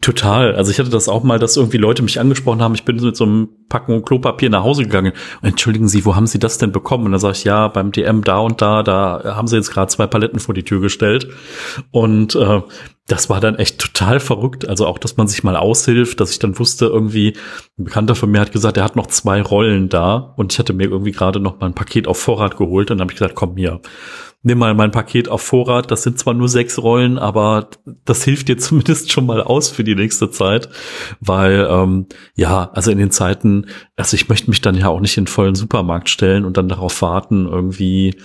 Total. 0.00 0.54
Also 0.54 0.70
ich 0.70 0.78
hatte 0.78 0.90
das 0.90 1.08
auch 1.08 1.24
mal, 1.24 1.38
dass 1.38 1.56
irgendwie 1.56 1.76
Leute 1.76 2.02
mich 2.02 2.20
angesprochen 2.20 2.62
haben. 2.62 2.74
Ich 2.74 2.84
bin 2.84 2.96
mit 2.96 3.16
so 3.16 3.24
einem 3.24 3.48
Packung 3.68 4.02
Klopapier 4.02 4.48
nach 4.48 4.62
Hause 4.62 4.84
gegangen. 4.84 5.12
Entschuldigen 5.42 5.88
Sie, 5.88 6.04
wo 6.04 6.14
haben 6.14 6.28
Sie 6.28 6.38
das 6.38 6.58
denn 6.58 6.70
bekommen? 6.70 7.06
Und 7.06 7.12
dann 7.12 7.20
sage 7.20 7.36
ich, 7.36 7.44
ja, 7.44 7.66
beim 7.68 7.90
DM 7.90 8.22
da 8.22 8.38
und 8.38 8.62
da, 8.62 8.82
da 8.82 9.34
haben 9.36 9.48
Sie 9.48 9.56
jetzt 9.56 9.70
gerade 9.72 9.90
zwei 9.90 10.06
Paletten 10.06 10.38
vor 10.38 10.54
die 10.54 10.62
Tür 10.62 10.80
gestellt. 10.80 11.28
Und 11.90 12.36
äh, 12.36 12.62
das 13.08 13.28
war 13.28 13.40
dann 13.40 13.56
echt 13.56 13.78
total 13.78 14.20
verrückt. 14.20 14.68
Also 14.68 14.86
auch, 14.86 14.98
dass 14.98 15.16
man 15.16 15.26
sich 15.28 15.42
mal 15.42 15.56
aushilft, 15.56 16.20
dass 16.20 16.30
ich 16.30 16.38
dann 16.38 16.58
wusste, 16.58 16.86
irgendwie, 16.86 17.34
ein 17.78 17.84
Bekannter 17.84 18.14
von 18.14 18.30
mir 18.30 18.40
hat 18.40 18.52
gesagt, 18.52 18.76
er 18.76 18.84
hat 18.84 18.96
noch 18.96 19.06
zwei 19.08 19.42
Rollen 19.42 19.88
da. 19.88 20.34
Und 20.36 20.52
ich 20.52 20.58
hatte 20.58 20.72
mir 20.72 20.84
irgendwie 20.84 21.12
gerade 21.12 21.40
noch 21.40 21.58
mal 21.58 21.66
ein 21.66 21.74
Paket 21.74 22.06
auf 22.06 22.18
Vorrat 22.18 22.56
geholt. 22.56 22.90
Und 22.90 22.98
dann 22.98 23.06
habe 23.06 23.12
ich 23.12 23.18
gesagt, 23.18 23.34
komm 23.34 23.56
hier 23.56 23.80
nimm 24.42 24.58
mal 24.58 24.74
mein 24.74 24.90
Paket 24.90 25.28
auf 25.28 25.42
Vorrat. 25.42 25.90
Das 25.90 26.02
sind 26.02 26.18
zwar 26.18 26.34
nur 26.34 26.48
sechs 26.48 26.78
Rollen, 26.78 27.18
aber 27.18 27.68
das 28.04 28.24
hilft 28.24 28.48
dir 28.48 28.56
zumindest 28.58 29.10
schon 29.10 29.26
mal 29.26 29.42
aus 29.42 29.70
für 29.70 29.84
die 29.84 29.94
nächste 29.94 30.30
Zeit, 30.30 30.68
weil 31.20 31.66
ähm, 31.70 32.06
ja, 32.34 32.70
also 32.72 32.90
in 32.90 32.98
den 32.98 33.10
Zeiten, 33.10 33.66
also 33.96 34.14
ich 34.14 34.28
möchte 34.28 34.50
mich 34.50 34.60
dann 34.60 34.76
ja 34.76 34.88
auch 34.88 35.00
nicht 35.00 35.16
in 35.16 35.24
den 35.24 35.30
vollen 35.30 35.54
Supermarkt 35.54 36.08
stellen 36.08 36.44
und 36.44 36.56
dann 36.56 36.68
darauf 36.68 37.02
warten, 37.02 37.46
irgendwie 37.46 38.16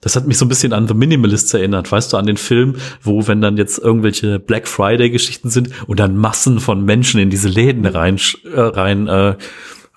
das 0.00 0.16
hat 0.16 0.26
mich 0.26 0.38
so 0.38 0.44
ein 0.44 0.48
bisschen 0.48 0.72
an 0.72 0.88
The 0.88 0.94
Minimalists 0.94 1.54
erinnert, 1.54 1.90
weißt 1.90 2.12
du, 2.12 2.16
an 2.16 2.26
den 2.26 2.36
Film, 2.36 2.76
wo 3.02 3.26
wenn 3.26 3.40
dann 3.40 3.56
jetzt 3.56 3.78
irgendwelche 3.78 4.38
Black 4.38 4.68
Friday 4.68 5.10
Geschichten 5.10 5.50
sind 5.50 5.70
und 5.86 6.00
dann 6.00 6.16
Massen 6.16 6.60
von 6.60 6.84
Menschen 6.84 7.20
in 7.20 7.30
diese 7.30 7.48
Läden 7.48 7.86
rein, 7.86 8.18
äh, 8.44 8.60
rein 8.60 9.08
äh, 9.08 9.36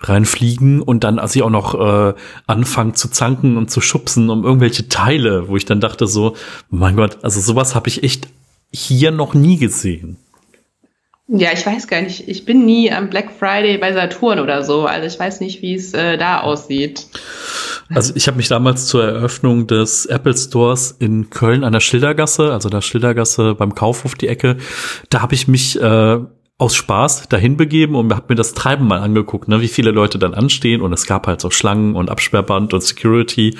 reinfliegen 0.00 0.82
und 0.82 1.04
dann 1.04 1.18
als 1.18 1.34
ich 1.34 1.42
auch 1.42 1.50
noch 1.50 1.74
äh, 1.74 2.14
anfangen 2.46 2.94
zu 2.94 3.08
zanken 3.08 3.56
und 3.56 3.70
zu 3.70 3.80
schubsen 3.80 4.28
um 4.30 4.44
irgendwelche 4.44 4.88
Teile, 4.88 5.48
wo 5.48 5.56
ich 5.56 5.64
dann 5.64 5.80
dachte 5.80 6.06
so, 6.06 6.36
mein 6.70 6.96
Gott, 6.96 7.18
also 7.22 7.40
sowas 7.40 7.74
habe 7.74 7.88
ich 7.88 8.02
echt 8.02 8.28
hier 8.70 9.12
noch 9.12 9.34
nie 9.34 9.56
gesehen. 9.56 10.18
Ja, 11.26 11.52
ich 11.52 11.64
weiß 11.64 11.88
gar 11.88 12.02
nicht. 12.02 12.28
Ich 12.28 12.44
bin 12.44 12.66
nie 12.66 12.92
am 12.92 13.08
Black 13.08 13.30
Friday 13.30 13.78
bei 13.78 13.92
Saturn 13.94 14.38
oder 14.38 14.62
so. 14.62 14.86
Also 14.86 15.06
ich 15.06 15.18
weiß 15.18 15.40
nicht, 15.40 15.62
wie 15.62 15.74
es 15.74 15.94
äh, 15.94 16.18
da 16.18 16.40
aussieht. 16.40 17.06
Also 17.88 18.12
ich 18.14 18.26
habe 18.26 18.36
mich 18.36 18.48
damals 18.48 18.86
zur 18.86 19.04
Eröffnung 19.04 19.66
des 19.66 20.06
Apple 20.06 20.36
Stores 20.36 20.94
in 20.98 21.30
Köln 21.30 21.64
an 21.64 21.72
der 21.72 21.80
Schildergasse, 21.80 22.52
also 22.52 22.68
der 22.68 22.82
Schildergasse 22.82 23.54
beim 23.54 23.74
Kaufhof 23.74 24.14
die 24.14 24.28
Ecke, 24.28 24.56
da 25.10 25.20
habe 25.22 25.34
ich 25.34 25.48
mich 25.48 25.80
äh, 25.80 26.18
aus 26.56 26.76
Spaß 26.76 27.28
dahin 27.28 27.56
begeben 27.56 27.96
und 27.96 28.14
habe 28.14 28.26
mir 28.28 28.34
das 28.36 28.54
Treiben 28.54 28.86
mal 28.86 29.00
angeguckt, 29.00 29.48
ne, 29.48 29.60
wie 29.60 29.68
viele 29.68 29.90
Leute 29.90 30.20
dann 30.20 30.34
anstehen 30.34 30.82
und 30.82 30.92
es 30.92 31.06
gab 31.06 31.26
halt 31.26 31.40
so 31.40 31.50
Schlangen 31.50 31.96
und 31.96 32.10
Absperrband 32.10 32.72
und 32.72 32.80
Security 32.80 33.56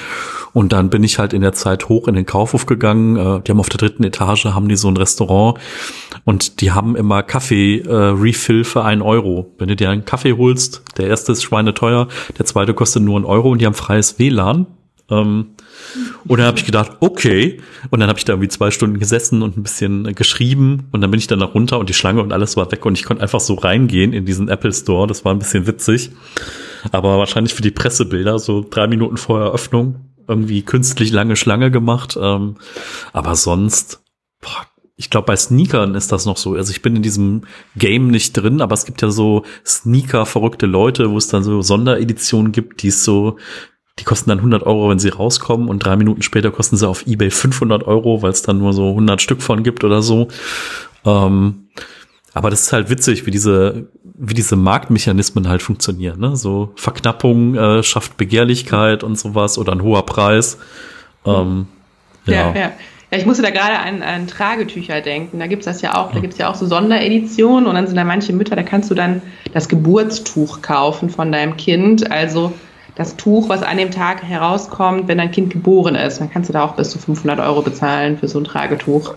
und 0.53 0.73
dann 0.73 0.91
bin 0.91 1.03
ich 1.03 1.19
halt 1.19 1.33
in 1.33 1.43
der 1.43 1.53
Zeit 1.53 1.89
hoch 1.89 2.07
in 2.07 2.15
den 2.15 2.25
Kaufhof 2.25 2.67
gegangen. 2.67 3.17
Äh, 3.17 3.41
die 3.43 3.51
haben 3.51 3.59
auf 3.59 3.69
der 3.69 3.79
dritten 3.79 4.05
Etage 4.05 4.45
haben 4.45 4.69
die 4.69 4.77
so 4.77 4.87
ein 4.87 4.97
Restaurant 4.97 5.59
und 6.25 6.61
die 6.61 6.71
haben 6.71 6.95
immer 6.95 7.25
Kaffee 7.25 7.81
äh, 7.81 7.93
Refill 7.93 8.63
für 8.63 8.85
einen 8.85 9.03
Euro. 9.03 9.53
Wenn 9.59 9.69
du 9.69 9.75
dir 9.75 9.91
einen 9.91 10.05
Kaffee 10.05 10.35
holst, 10.35 10.85
der 10.97 11.09
erste 11.09 11.33
ist 11.33 11.43
schweineteuer, 11.43 12.07
der 12.39 12.47
zweite 12.47 12.75
kostet 12.75 13.03
nur 13.03 13.17
einen 13.17 13.25
Euro 13.25 13.51
und 13.51 13.61
die 13.61 13.67
haben 13.67 13.75
freies 13.75 14.21
WLAN. 14.21 14.69
Ähm, 15.11 15.49
und 16.27 16.39
dann 16.39 16.47
habe 16.47 16.59
ich 16.59 16.67
gedacht, 16.67 16.93
okay. 17.01 17.61
Und 17.91 18.01
dann 18.01 18.09
habe 18.09 18.19
ich 18.19 18.25
da 18.25 18.33
irgendwie 18.33 18.49
zwei 18.49 18.71
Stunden 18.71 18.99
gesessen 18.99 19.43
und 19.43 19.57
ein 19.57 19.63
bisschen 19.63 20.15
geschrieben. 20.15 20.89
Und 20.93 21.01
dann 21.01 21.11
bin 21.11 21.19
ich 21.19 21.27
dann 21.27 21.39
nach 21.39 21.55
runter 21.55 21.79
und 21.79 21.89
die 21.89 21.95
Schlange 21.95 22.23
und 22.23 22.33
alles 22.33 22.57
war 22.57 22.71
weg. 22.73 22.85
Und 22.87 22.99
ich 22.99 23.05
konnte 23.05 23.23
einfach 23.23 23.41
so 23.41 23.55
reingehen 23.55 24.13
in 24.13 24.25
diesen 24.25 24.49
Apple 24.49 24.73
Store. 24.73 25.07
Das 25.07 25.25
war 25.25 25.33
ein 25.33 25.39
bisschen 25.39 25.67
witzig. 25.67 26.11
Aber 26.93 27.19
wahrscheinlich 27.19 27.55
für 27.55 27.63
die 27.63 27.71
Pressebilder, 27.71 28.39
so 28.39 28.65
drei 28.69 28.87
Minuten 28.87 29.17
vor 29.17 29.41
Eröffnung, 29.41 30.11
irgendwie 30.27 30.63
künstlich 30.63 31.13
lange 31.13 31.37
Schlange 31.37 31.71
gemacht. 31.71 32.19
Ähm, 32.21 32.57
aber 33.13 33.37
sonst, 33.37 34.03
boah, 34.41 34.67
ich 34.97 35.11
glaube, 35.11 35.27
bei 35.27 35.37
Sneakern 35.37 35.95
ist 35.95 36.13
das 36.13 36.25
noch 36.25 36.37
so. 36.37 36.55
Also 36.55 36.71
ich 36.71 36.83
bin 36.83 36.97
in 36.97 37.03
diesem 37.03 37.43
Game 37.77 38.09
nicht 38.09 38.33
drin, 38.33 38.61
aber 38.61 38.75
es 38.75 38.85
gibt 38.85 39.03
ja 39.03 39.11
so 39.11 39.45
Sneaker-verrückte 39.67 40.67
Leute, 40.67 41.11
wo 41.11 41.19
es 41.19 41.29
dann 41.29 41.43
so 41.43 41.63
Sondereditionen 41.63 42.53
gibt, 42.53 42.83
die 42.83 42.89
es 42.89 43.05
so 43.05 43.37
die 43.99 44.05
kosten 44.05 44.31
dann 44.31 44.39
100 44.39 44.65
Euro, 44.65 44.91
wenn 44.91 44.99
sie 44.99 45.09
rauskommen 45.09 45.69
und 45.69 45.81
drei 45.81 45.97
Minuten 45.97 46.23
später 46.23 46.51
kosten 46.51 46.77
sie 46.77 46.89
auf 46.89 47.07
eBay 47.07 47.31
500 47.31 47.85
Euro, 47.85 48.23
weil 48.23 48.31
es 48.31 48.43
dann 48.43 48.59
nur 48.59 48.73
so 48.73 48.91
100 48.91 49.23
Stück 49.23 49.43
von 49.43 49.63
gibt 49.63 49.85
oder 49.85 50.03
so. 50.03 50.29
Ähm, 51.05 51.69
aber 52.33 52.51
das 52.51 52.63
ist 52.63 52.73
halt 52.73 52.91
witzig, 52.91 53.27
wie 53.27 53.31
diese 53.31 53.89
wie 54.17 54.35
diese 54.35 54.57
Marktmechanismen 54.57 55.49
halt 55.49 55.63
funktionieren. 55.63 56.21
Ne? 56.21 56.37
So 56.37 56.73
Verknappung 56.77 57.57
äh, 57.57 57.83
schafft 57.83 58.17
Begehrlichkeit 58.17 59.03
und 59.03 59.19
sowas 59.19 59.59
oder 59.59 59.73
ein 59.73 59.83
hoher 59.83 60.07
Preis. 60.07 60.59
Ähm, 61.27 61.67
ja. 62.27 62.35
ja, 62.35 62.55
ja. 62.55 62.73
Ja, 63.11 63.19
ich 63.19 63.27
musste 63.27 63.43
da 63.43 63.51
gerade 63.51 63.79
an, 63.79 64.03
an 64.03 64.27
Tragetücher 64.27 65.01
denken. 65.01 65.39
Da 65.39 65.47
gibt's 65.47 65.67
das 65.67 65.83
ja 65.83 65.95
auch, 65.95 66.13
da 66.13 66.21
gibt's 66.21 66.39
ja 66.39 66.51
auch 66.51 66.55
so 66.57 66.67
Sondereditionen 66.67 67.69
und 67.69 67.75
dann 67.75 67.87
sind 67.87 67.97
da 67.97 68.05
manche 68.05 68.33
Mütter, 68.33 68.57
da 68.57 68.63
kannst 68.63 68.91
du 68.91 68.95
dann 68.95 69.23
das 69.53 69.69
Geburtstuch 69.69 70.63
kaufen 70.63 71.11
von 71.11 71.31
deinem 71.31 71.57
Kind. 71.57 72.11
Also 72.11 72.53
das 72.95 73.17
Tuch, 73.17 73.49
was 73.49 73.63
an 73.63 73.77
dem 73.77 73.91
Tag 73.91 74.23
herauskommt, 74.23 75.09
wenn 75.09 75.19
dein 75.19 75.31
Kind 75.31 75.51
geboren 75.51 75.95
ist. 75.95 76.21
Dann 76.21 76.31
kannst 76.31 76.49
du 76.49 76.53
da 76.53 76.65
auch 76.65 76.75
bis 76.75 76.91
zu 76.91 76.99
500 76.99 77.41
Euro 77.41 77.63
bezahlen 77.63 78.19
für 78.19 78.29
so 78.29 78.39
ein 78.39 78.45
Tragetuch. 78.45 79.15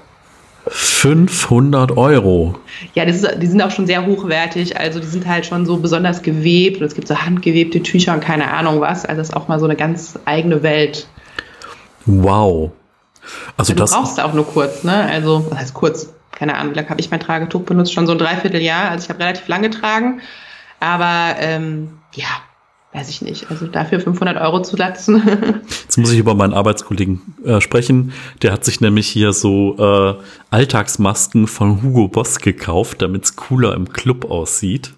500 0.70 1.96
Euro. 1.96 2.56
Ja, 2.94 3.04
ist, 3.04 3.26
die 3.42 3.48
sind 3.48 3.62
auch 3.62 3.72
schon 3.72 3.88
sehr 3.88 4.06
hochwertig. 4.06 4.78
Also 4.78 5.00
die 5.00 5.06
sind 5.06 5.28
halt 5.28 5.46
schon 5.46 5.66
so 5.66 5.78
besonders 5.78 6.22
gewebt 6.22 6.82
und 6.82 6.88
es 6.88 6.96
gibt 6.96 7.08
so 7.08 7.16
handgewebte 7.18 7.82
Tücher 7.82 8.14
und 8.14 8.20
keine 8.20 8.52
Ahnung 8.52 8.82
was. 8.82 9.06
Also 9.06 9.20
das 9.20 9.30
ist 9.30 9.36
auch 9.36 9.48
mal 9.48 9.60
so 9.60 9.66
eine 9.66 9.76
ganz 9.76 10.20
eigene 10.26 10.64
Welt. 10.64 11.08
Wow. 12.06 12.72
Also 13.56 13.72
ja, 13.72 13.76
du 13.76 13.82
das 13.82 13.92
brauchst 13.92 14.20
auch 14.20 14.34
nur 14.34 14.46
kurz, 14.46 14.84
ne? 14.84 15.08
Also, 15.10 15.46
was 15.50 15.60
heißt 15.60 15.74
kurz? 15.74 16.14
Keine 16.32 16.56
Ahnung, 16.56 16.74
wie 16.74 16.78
lange 16.78 16.90
habe 16.90 17.02
ich 17.02 17.10
mein 17.10 17.20
Tragetuch 17.20 17.64
benutzt? 17.64 17.94
Schon 17.94 18.06
so 18.06 18.12
ein 18.12 18.20
Dreivierteljahr. 18.20 18.92
Also 18.92 19.06
ich 19.06 19.10
habe 19.10 19.20
relativ 19.20 19.48
lange 19.48 19.70
getragen. 19.70 20.22
Aber 20.80 21.36
ähm, 21.40 21.98
ja, 22.14 22.28
weiß 22.98 23.10
ich 23.10 23.22
nicht. 23.22 23.50
Also 23.52 23.68
dafür 23.68 24.00
500 24.00 24.38
Euro 24.42 24.62
zu 24.62 24.76
latzen. 24.76 25.22
Jetzt 25.84 25.98
muss 25.98 26.12
ich 26.12 26.20
über 26.20 26.34
meinen 26.34 26.54
Arbeitskollegen 26.54 27.22
äh, 27.46 27.62
sprechen. 27.62 28.12
Der 28.42 28.52
hat 28.52 28.66
sich 28.66 28.82
nämlich 28.82 29.08
hier 29.08 29.34
so 29.34 29.78
äh, 29.78 30.16
Alltagsmasken 30.50 31.48
von 31.48 31.84
Hugo 31.84 32.08
Boss 32.08 32.40
gekauft, 32.40 33.02
damit 33.02 33.26
es 33.26 33.36
cooler 33.36 33.76
im 33.76 33.90
Club 33.90 34.30
aussieht. 34.32 34.94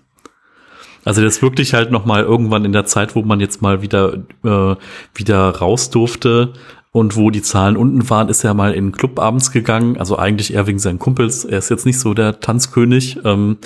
Also 1.06 1.22
das 1.22 1.41
wirklich 1.41 1.74
halt 1.74 1.91
noch 1.91 2.06
mal 2.06 2.24
irgendwann 2.24 2.66
in 2.66 2.72
der 2.72 2.86
Zeit, 2.86 3.16
wo 3.16 3.22
man 3.22 3.39
jetzt 3.39 3.62
mal 3.62 3.82
wieder 3.82 4.14
äh, 4.43 4.76
wieder 5.14 5.50
raus 5.50 5.89
durfte, 5.89 6.54
und 6.91 7.16
wo 7.16 7.30
die 7.30 7.43
Zahlen 7.43 7.78
unten 7.78 8.10
waren, 8.10 8.30
ist 8.30 8.43
er 8.43 8.56
mal 8.56 8.74
in 8.74 8.88
den 8.88 8.91
Club 8.91 9.20
abends 9.20 9.52
gegangen. 9.52 9.97
Also 9.97 10.18
eigentlich 10.18 10.54
eher 10.54 10.66
wegen 10.66 10.80
seinen 10.80 10.97
Kumpels. 10.97 11.45
Er 11.45 11.60
ist 11.60 11.70
jetzt 11.70 11.86
nicht 11.86 12.00
so 12.00 12.16
der 12.16 12.39
Tanzkönig. 12.39 13.20
Ähm, 13.24 13.58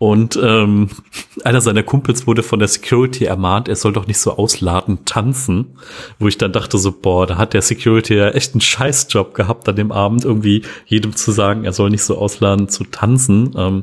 und 0.00 0.40
ähm, 0.42 0.88
einer 1.44 1.60
seiner 1.60 1.82
Kumpels 1.82 2.26
wurde 2.26 2.42
von 2.42 2.58
der 2.58 2.68
Security 2.68 3.26
ermahnt, 3.26 3.68
er 3.68 3.76
soll 3.76 3.92
doch 3.92 4.06
nicht 4.06 4.16
so 4.16 4.38
ausladend 4.38 5.04
tanzen. 5.04 5.76
Wo 6.18 6.26
ich 6.26 6.38
dann 6.38 6.52
dachte 6.52 6.78
so, 6.78 6.90
boah, 6.90 7.26
da 7.26 7.36
hat 7.36 7.52
der 7.52 7.60
Security 7.60 8.14
ja 8.14 8.30
echt 8.30 8.54
einen 8.54 8.62
Scheißjob 8.62 9.34
gehabt 9.34 9.68
an 9.68 9.76
dem 9.76 9.92
Abend, 9.92 10.24
irgendwie 10.24 10.62
jedem 10.86 11.14
zu 11.14 11.32
sagen, 11.32 11.64
er 11.64 11.74
soll 11.74 11.90
nicht 11.90 12.02
so 12.02 12.16
ausladend 12.16 12.72
zu 12.72 12.84
tanzen. 12.84 13.54
Ähm, 13.58 13.82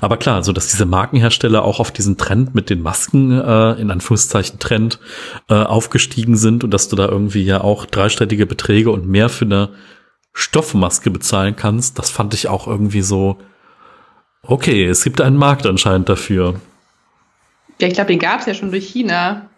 aber 0.00 0.18
klar, 0.18 0.44
so 0.44 0.52
dass 0.52 0.68
diese 0.68 0.86
Markenhersteller 0.86 1.64
auch 1.64 1.80
auf 1.80 1.90
diesen 1.90 2.16
Trend 2.16 2.54
mit 2.54 2.70
den 2.70 2.80
Masken, 2.80 3.32
äh, 3.32 3.72
in 3.72 3.90
Anführungszeichen 3.90 4.60
Trend, 4.60 5.00
äh, 5.48 5.54
aufgestiegen 5.54 6.36
sind 6.36 6.62
und 6.62 6.70
dass 6.70 6.88
du 6.88 6.94
da 6.94 7.08
irgendwie 7.08 7.42
ja 7.42 7.62
auch 7.62 7.86
dreistellige 7.86 8.46
Beträge 8.46 8.92
und 8.92 9.08
mehr 9.08 9.28
für 9.28 9.46
eine 9.46 9.70
Stoffmaske 10.32 11.10
bezahlen 11.10 11.56
kannst, 11.56 11.98
das 11.98 12.10
fand 12.10 12.34
ich 12.34 12.46
auch 12.46 12.68
irgendwie 12.68 13.02
so, 13.02 13.38
Okay, 14.46 14.84
es 14.84 15.02
gibt 15.02 15.20
einen 15.20 15.36
Markt 15.36 15.66
anscheinend 15.66 16.08
dafür. 16.08 16.60
Ja, 17.80 17.88
ich 17.88 17.94
glaube, 17.94 18.08
den 18.08 18.18
gab 18.18 18.40
es 18.40 18.46
ja 18.46 18.54
schon 18.54 18.70
durch 18.70 18.88
China 18.88 19.48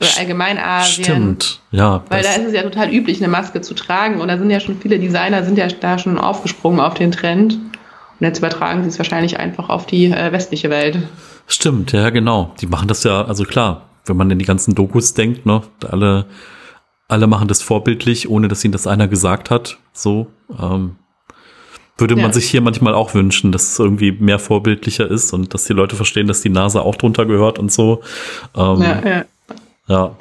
oder 0.00 0.10
allgemein 0.18 0.58
Asien. 0.58 1.04
Stimmt, 1.04 1.60
ja. 1.70 2.02
Weil 2.08 2.22
da 2.22 2.32
ist 2.32 2.46
es 2.46 2.52
ja 2.52 2.62
total 2.62 2.92
üblich, 2.92 3.18
eine 3.18 3.28
Maske 3.28 3.60
zu 3.60 3.74
tragen. 3.74 4.20
Und 4.20 4.28
da 4.28 4.38
sind 4.38 4.50
ja 4.50 4.60
schon 4.60 4.78
viele 4.80 4.98
Designer, 4.98 5.44
sind 5.44 5.58
ja 5.58 5.68
da 5.68 5.98
schon 5.98 6.18
aufgesprungen 6.18 6.80
auf 6.80 6.94
den 6.94 7.12
Trend. 7.12 7.54
Und 7.54 8.26
jetzt 8.26 8.38
übertragen 8.38 8.82
sie 8.82 8.88
es 8.88 8.98
wahrscheinlich 8.98 9.38
einfach 9.38 9.68
auf 9.68 9.86
die 9.86 10.06
äh, 10.06 10.32
westliche 10.32 10.70
Welt. 10.70 10.98
Stimmt, 11.46 11.92
ja, 11.92 12.10
genau. 12.10 12.54
Die 12.60 12.66
machen 12.66 12.88
das 12.88 13.04
ja, 13.04 13.24
also 13.24 13.44
klar, 13.44 13.88
wenn 14.06 14.16
man 14.16 14.30
in 14.30 14.38
die 14.38 14.44
ganzen 14.44 14.74
Dokus 14.74 15.14
denkt, 15.14 15.46
ne, 15.46 15.62
alle, 15.88 16.26
alle 17.06 17.26
machen 17.26 17.48
das 17.48 17.62
vorbildlich, 17.62 18.28
ohne 18.28 18.48
dass 18.48 18.64
ihnen 18.64 18.72
das 18.72 18.86
einer 18.86 19.08
gesagt 19.08 19.50
hat. 19.50 19.78
So, 19.92 20.28
ähm, 20.60 20.96
würde 21.98 22.16
ja. 22.16 22.22
man 22.22 22.32
sich 22.32 22.48
hier 22.48 22.60
manchmal 22.60 22.94
auch 22.94 23.14
wünschen, 23.14 23.52
dass 23.52 23.72
es 23.72 23.78
irgendwie 23.78 24.12
mehr 24.12 24.38
vorbildlicher 24.38 25.10
ist 25.10 25.32
und 25.32 25.52
dass 25.52 25.64
die 25.64 25.72
Leute 25.72 25.96
verstehen, 25.96 26.26
dass 26.26 26.40
die 26.40 26.48
Nase 26.48 26.82
auch 26.82 26.96
drunter 26.96 27.26
gehört 27.26 27.58
und 27.58 27.72
so. 27.72 28.02
Ähm, 28.56 28.82
ja, 28.82 29.02
ja. 29.04 29.24
ja. 29.88 30.16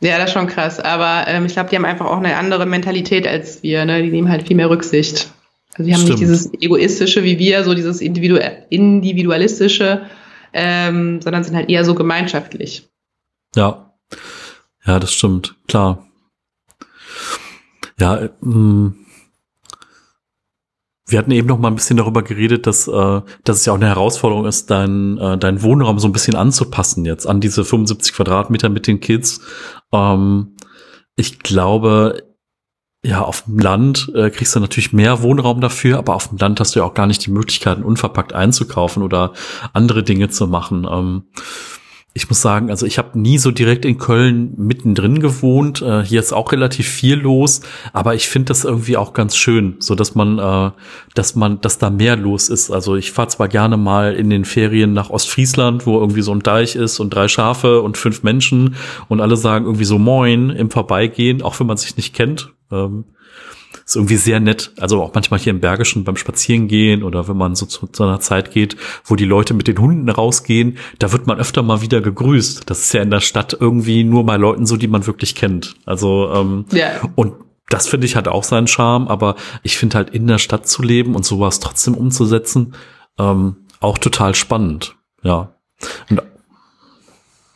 Ja, 0.00 0.18
das 0.18 0.30
ist 0.30 0.32
schon 0.34 0.48
krass. 0.48 0.80
Aber 0.80 1.24
ähm, 1.28 1.46
ich 1.46 1.54
glaube, 1.54 1.70
die 1.70 1.76
haben 1.76 1.84
einfach 1.84 2.06
auch 2.06 2.18
eine 2.18 2.36
andere 2.36 2.66
Mentalität 2.66 3.26
als 3.26 3.62
wir. 3.62 3.84
Ne? 3.84 4.02
Die 4.02 4.10
nehmen 4.10 4.28
halt 4.28 4.46
viel 4.46 4.56
mehr 4.56 4.68
Rücksicht. 4.68 5.30
Also 5.74 5.88
die 5.88 5.94
haben 5.94 6.02
Stimmt. 6.02 6.20
nicht 6.20 6.30
dieses 6.30 6.52
egoistische 6.60 7.24
wie 7.24 7.38
wir, 7.38 7.64
so 7.64 7.74
dieses 7.74 8.00
Individu 8.00 8.38
individualistische, 8.70 10.02
ähm, 10.52 11.20
sondern 11.20 11.42
sind 11.42 11.56
halt 11.56 11.70
eher 11.70 11.84
so 11.84 11.94
gemeinschaftlich. 11.94 12.88
Ja, 13.56 13.94
ja, 14.86 15.00
das 15.00 15.12
stimmt, 15.12 15.56
klar. 15.66 16.06
Ja, 17.98 18.28
ähm, 18.42 19.03
wir 21.06 21.18
hatten 21.18 21.30
eben 21.30 21.48
noch 21.48 21.58
mal 21.58 21.68
ein 21.68 21.74
bisschen 21.74 21.96
darüber 21.96 22.22
geredet, 22.22 22.66
dass, 22.66 22.88
äh, 22.88 23.20
dass 23.44 23.56
es 23.58 23.64
ja 23.66 23.72
auch 23.72 23.76
eine 23.76 23.88
Herausforderung 23.88 24.46
ist, 24.46 24.70
deinen 24.70 25.18
äh, 25.18 25.36
dein 25.36 25.62
Wohnraum 25.62 25.98
so 25.98 26.08
ein 26.08 26.12
bisschen 26.12 26.36
anzupassen 26.36 27.04
jetzt 27.04 27.26
an 27.26 27.40
diese 27.40 27.64
75 27.64 28.14
Quadratmeter 28.14 28.68
mit 28.70 28.86
den 28.86 29.00
Kids. 29.00 29.40
Ähm, 29.92 30.56
ich 31.16 31.40
glaube, 31.40 32.22
ja, 33.04 33.20
auf 33.20 33.42
dem 33.42 33.58
Land 33.58 34.10
äh, 34.14 34.30
kriegst 34.30 34.56
du 34.56 34.60
natürlich 34.60 34.94
mehr 34.94 35.22
Wohnraum 35.22 35.60
dafür, 35.60 35.98
aber 35.98 36.14
auf 36.14 36.28
dem 36.28 36.38
Land 36.38 36.58
hast 36.58 36.74
du 36.74 36.80
ja 36.80 36.86
auch 36.86 36.94
gar 36.94 37.06
nicht 37.06 37.26
die 37.26 37.30
Möglichkeiten, 37.30 37.82
unverpackt 37.82 38.32
einzukaufen 38.32 39.02
oder 39.02 39.34
andere 39.74 40.02
Dinge 40.02 40.30
zu 40.30 40.46
machen. 40.46 40.86
Ähm, 40.90 41.24
ich 42.16 42.28
muss 42.28 42.40
sagen, 42.40 42.70
also 42.70 42.86
ich 42.86 42.96
habe 42.96 43.18
nie 43.18 43.38
so 43.38 43.50
direkt 43.50 43.84
in 43.84 43.98
Köln 43.98 44.54
mittendrin 44.56 45.18
gewohnt. 45.18 45.82
Äh, 45.82 46.04
hier 46.04 46.20
ist 46.20 46.32
auch 46.32 46.52
relativ 46.52 46.88
viel 46.88 47.16
los, 47.16 47.60
aber 47.92 48.14
ich 48.14 48.28
finde 48.28 48.46
das 48.46 48.62
irgendwie 48.62 48.96
auch 48.96 49.14
ganz 49.14 49.34
schön, 49.34 49.74
so 49.80 49.96
dass 49.96 50.14
man, 50.14 50.38
äh, 50.38 50.70
dass 51.14 51.34
man, 51.34 51.60
dass 51.60 51.78
da 51.78 51.90
mehr 51.90 52.14
los 52.14 52.50
ist. 52.50 52.70
Also 52.70 52.94
ich 52.94 53.10
fahre 53.10 53.28
zwar 53.28 53.48
gerne 53.48 53.76
mal 53.76 54.14
in 54.14 54.30
den 54.30 54.44
Ferien 54.44 54.92
nach 54.92 55.10
Ostfriesland, 55.10 55.86
wo 55.86 55.98
irgendwie 55.98 56.22
so 56.22 56.30
ein 56.30 56.40
Deich 56.40 56.76
ist 56.76 57.00
und 57.00 57.10
drei 57.12 57.26
Schafe 57.26 57.82
und 57.82 57.98
fünf 57.98 58.22
Menschen 58.22 58.76
und 59.08 59.20
alle 59.20 59.36
sagen 59.36 59.64
irgendwie 59.64 59.84
so 59.84 59.98
Moin 59.98 60.50
im 60.50 60.70
Vorbeigehen, 60.70 61.42
auch 61.42 61.58
wenn 61.58 61.66
man 61.66 61.78
sich 61.78 61.96
nicht 61.96 62.14
kennt. 62.14 62.52
Ähm, 62.70 63.06
ist 63.84 63.96
irgendwie 63.96 64.16
sehr 64.16 64.40
nett. 64.40 64.72
Also 64.78 65.02
auch 65.02 65.12
manchmal 65.14 65.40
hier 65.40 65.52
im 65.52 65.60
Bergischen 65.60 66.04
beim 66.04 66.16
Spazierengehen 66.16 67.02
oder 67.02 67.28
wenn 67.28 67.36
man 67.36 67.54
so 67.54 67.66
zu, 67.66 67.86
zu 67.86 68.02
einer 68.02 68.20
Zeit 68.20 68.50
geht, 68.50 68.76
wo 69.04 69.16
die 69.16 69.24
Leute 69.24 69.54
mit 69.54 69.68
den 69.68 69.78
Hunden 69.78 70.08
rausgehen, 70.08 70.78
da 70.98 71.12
wird 71.12 71.26
man 71.26 71.38
öfter 71.38 71.62
mal 71.62 71.82
wieder 71.82 72.00
gegrüßt. 72.00 72.68
Das 72.68 72.80
ist 72.80 72.92
ja 72.94 73.02
in 73.02 73.10
der 73.10 73.20
Stadt 73.20 73.56
irgendwie 73.58 74.04
nur 74.04 74.24
bei 74.24 74.36
Leuten 74.36 74.66
so, 74.66 74.76
die 74.76 74.88
man 74.88 75.06
wirklich 75.06 75.34
kennt. 75.34 75.74
Also 75.84 76.32
ähm, 76.32 76.64
ja. 76.72 77.02
und 77.14 77.34
das 77.68 77.88
finde 77.88 78.06
ich 78.06 78.16
hat 78.16 78.28
auch 78.28 78.44
seinen 78.44 78.66
Charme, 78.66 79.08
aber 79.08 79.36
ich 79.62 79.78
finde 79.78 79.96
halt 79.96 80.10
in 80.10 80.26
der 80.26 80.38
Stadt 80.38 80.68
zu 80.68 80.82
leben 80.82 81.14
und 81.14 81.24
sowas 81.24 81.60
trotzdem 81.60 81.94
umzusetzen, 81.94 82.74
ähm, 83.18 83.56
auch 83.80 83.98
total 83.98 84.34
spannend. 84.34 84.96
Ja. 85.22 85.56
Und 86.10 86.22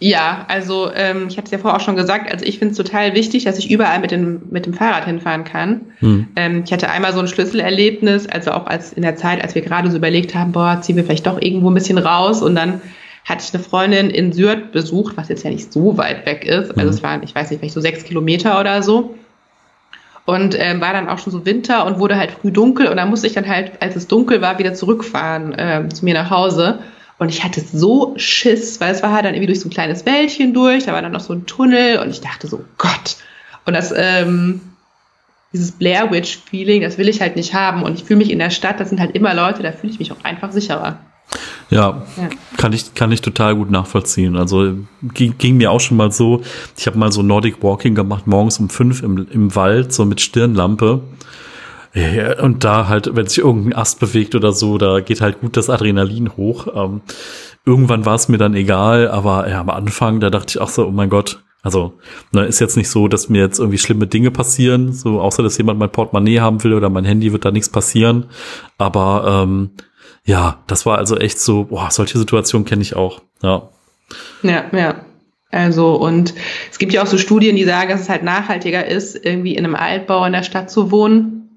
ja, 0.01 0.45
also 0.49 0.93
ähm, 0.95 1.27
ich 1.29 1.37
habe 1.39 1.47
es 1.47 1.51
ja 1.51 1.59
vorher 1.59 1.77
auch 1.77 1.85
schon 1.85 1.97
gesagt, 1.97 2.31
also 2.31 2.45
ich 2.45 2.61
finde 2.61 2.73
es 2.73 2.77
total 2.77 3.15
wichtig, 3.15 3.45
dass 3.45 3.59
ich 3.59 3.69
überall 3.69 3.99
mit 3.99 4.13
dem, 4.13 4.43
mit 4.51 4.65
dem 4.65 4.75
Fahrrad 4.75 5.07
hinfahren 5.07 5.43
kann. 5.43 5.81
Hm. 5.99 6.29
Ähm, 6.37 6.63
ich 6.65 6.73
hatte 6.73 6.89
einmal 6.89 7.13
so 7.13 7.19
ein 7.19 7.27
Schlüsselerlebnis, 7.27 8.29
also 8.29 8.53
auch 8.53 8.67
als 8.67 8.93
in 8.93 9.03
der 9.03 9.17
Zeit, 9.17 9.43
als 9.43 9.57
wir 9.57 9.63
gerade 9.63 9.91
so 9.91 9.97
überlegt 9.97 10.37
haben, 10.37 10.53
boah, 10.53 10.79
ziehen 10.81 10.95
wir 10.95 11.05
vielleicht 11.05 11.27
doch 11.27 11.43
irgendwo 11.43 11.69
ein 11.69 11.75
bisschen 11.75 11.99
raus 11.99 12.43
und 12.43 12.55
dann 12.55 12.81
hatte 13.25 13.45
ich 13.45 13.53
eine 13.53 13.63
Freundin 13.63 14.11
in 14.11 14.33
Sürth 14.33 14.71
besucht, 14.71 15.17
was 15.17 15.29
jetzt 15.29 15.43
ja 15.43 15.51
nicht 15.51 15.73
so 15.73 15.99
weit 15.99 16.25
weg 16.27 16.45
ist. 16.45 16.71
Also 16.71 16.83
hm. 16.83 16.89
es 16.89 17.03
waren, 17.03 17.23
ich 17.25 17.35
weiß 17.35 17.51
nicht, 17.51 17.59
vielleicht 17.59 17.75
so 17.75 17.81
sechs 17.81 18.05
Kilometer 18.05 18.61
oder 18.61 18.85
so. 18.85 19.17
Und 20.27 20.57
ähm, 20.59 20.81
war 20.81 20.93
dann 20.93 21.09
auch 21.09 21.19
schon 21.19 21.33
so 21.33 21.45
Winter 21.45 21.87
und 21.87 21.99
wurde 21.99 22.17
halt 22.17 22.31
früh 22.31 22.53
dunkel 22.53 22.87
und 22.87 22.99
dann 22.99 23.09
musste 23.09 23.27
ich 23.27 23.33
dann 23.33 23.49
halt, 23.49 23.73
als 23.81 23.97
es 23.97 24.07
dunkel 24.07 24.43
war, 24.43 24.59
wieder 24.59 24.75
zurückfahren 24.75 25.55
äh, 25.55 25.89
zu 25.89 26.05
mir 26.05 26.15
nach 26.15 26.31
Hause. 26.31 26.81
Und 27.19 27.31
ich 27.31 27.43
hatte 27.43 27.61
so 27.61 28.15
Schiss, 28.17 28.81
weil 28.81 28.95
es 28.95 29.03
war 29.03 29.13
halt 29.13 29.25
dann 29.25 29.35
irgendwie 29.35 29.49
durch 29.49 29.61
so 29.61 29.69
ein 29.69 29.73
kleines 29.73 30.07
Wäldchen 30.07 30.55
durch, 30.55 30.85
da 30.85 30.93
war 30.93 31.03
dann 31.03 31.13
noch 31.13 31.21
so 31.21 31.33
ein 31.33 31.47
Tunnel 31.47 31.99
und 31.99 32.11
ich 32.11 32.21
dachte 32.21 32.47
so, 32.47 32.65
Gott. 32.79 33.17
Und 33.67 33.75
das, 33.75 33.93
ähm, 33.97 34.61
dieses 35.53 35.73
Blair 35.73 36.11
Witch 36.11 36.39
Feeling, 36.49 36.83
das 36.83 36.97
will 36.99 37.09
ich 37.09 37.21
halt 37.21 37.35
nicht 37.35 37.55
haben. 37.55 37.83
Und 37.83 37.95
ich 37.95 38.05
fühle 38.05 38.19
mich 38.19 38.31
in 38.31 38.39
der 38.39 38.51
Stadt, 38.51 38.79
das 38.79 38.91
sind 38.91 39.01
halt 39.01 39.15
immer 39.17 39.35
Leute, 39.35 39.63
da 39.63 39.73
fühle 39.73 39.93
ich 39.93 39.99
mich 39.99 40.13
auch 40.13 40.23
einfach 40.23 40.53
sicherer. 40.53 40.99
Ja, 41.71 42.07
ja, 42.17 42.29
kann 42.57 42.73
ich 42.73 42.95
kann 42.95 43.13
ich 43.13 43.21
total 43.21 43.55
gut 43.55 43.71
nachvollziehen. 43.71 44.37
Also 44.37 44.75
ging, 45.03 45.37
ging 45.37 45.59
mir 45.59 45.71
auch 45.71 45.81
schon 45.81 45.99
mal 45.99 46.11
so. 46.11 46.43
Ich 46.79 46.87
habe 46.87 46.99
mal 46.99 47.13
so 47.13 47.23
Nordic 47.23 47.63
Walking 47.63 47.95
gemacht 47.95 48.27
morgens 48.27 48.59
um 48.59 48.71
fünf 48.71 49.03
im, 49.03 49.27
im 49.31 49.55
Wald 49.55 49.93
so 49.93 50.07
mit 50.07 50.23
Stirnlampe 50.23 51.03
ja, 51.95 52.43
und 52.43 52.65
da 52.65 52.89
halt, 52.89 53.15
wenn 53.17 53.27
sich 53.27 53.39
irgendein 53.39 53.75
Ast 53.75 54.01
bewegt 54.01 54.35
oder 54.35 54.53
so, 54.53 54.79
da 54.79 55.01
geht 55.01 55.21
halt 55.21 55.41
gut 55.41 55.57
das 55.57 55.71
Adrenalin 55.71 56.37
hoch. 56.37 56.67
Ähm, 56.75 57.01
irgendwann 57.65 58.07
war 58.07 58.15
es 58.15 58.29
mir 58.29 58.39
dann 58.39 58.55
egal, 58.55 59.09
aber 59.09 59.49
ja, 59.49 59.61
am 59.61 59.71
Anfang, 59.71 60.21
da 60.21 60.31
dachte 60.31 60.51
ich 60.51 60.61
auch 60.61 60.69
so, 60.69 60.87
oh 60.87 60.91
mein 60.91 61.11
Gott, 61.11 61.43
also 61.63 61.95
ne, 62.33 62.45
ist 62.45 62.61
jetzt 62.61 62.77
nicht 62.77 62.89
so, 62.89 63.09
dass 63.09 63.29
mir 63.29 63.43
jetzt 63.43 63.59
irgendwie 63.59 63.79
schlimme 63.79 64.07
Dinge 64.07 64.31
passieren, 64.31 64.93
so 64.93 65.21
außer 65.21 65.43
dass 65.43 65.59
jemand 65.59 65.79
mein 65.79 65.91
Portemonnaie 65.91 66.41
haben 66.41 66.63
will 66.63 66.73
oder 66.73 66.89
mein 66.89 67.05
Handy 67.05 67.33
wird 67.33 67.45
da 67.45 67.51
nichts 67.51 67.69
passieren. 67.69 68.27
Aber 68.79 69.43
ähm, 69.43 69.71
ja, 70.25 70.63
das 70.67 70.87
war 70.87 70.99
also 70.99 71.17
echt 71.17 71.41
so, 71.41 71.65
boah, 71.65 71.91
solche 71.91 72.19
Situationen 72.19 72.65
kenne 72.65 72.83
ich 72.83 72.95
auch. 72.97 73.23
Ja. 73.43 73.69
Ja, 74.43 74.65
ja. 74.73 75.05
Also, 75.51 75.95
und 75.95 76.35
es 76.71 76.79
gibt 76.79 76.93
ja 76.93 77.03
auch 77.03 77.07
so 77.07 77.17
Studien, 77.17 77.57
die 77.57 77.65
sagen, 77.65 77.89
dass 77.89 78.03
es 78.03 78.09
halt 78.09 78.23
nachhaltiger 78.23 78.87
ist, 78.87 79.17
irgendwie 79.17 79.55
in 79.55 79.65
einem 79.65 79.75
Altbau 79.75 80.25
in 80.27 80.33
der 80.33 80.43
Stadt 80.43 80.71
zu 80.71 80.91
wohnen, 80.91 81.48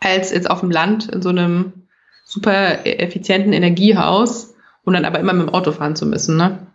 als 0.00 0.30
jetzt 0.30 0.50
auf 0.50 0.60
dem 0.60 0.70
Land 0.70 1.08
in 1.08 1.22
so 1.22 1.28
einem 1.30 1.72
super 2.24 2.86
effizienten 2.86 3.52
Energiehaus 3.52 4.54
und 4.84 4.94
dann 4.94 5.04
aber 5.04 5.18
immer 5.18 5.32
mit 5.32 5.48
dem 5.48 5.54
Auto 5.54 5.72
fahren 5.72 5.96
zu 5.96 6.06
müssen, 6.06 6.36
ne? 6.36 6.66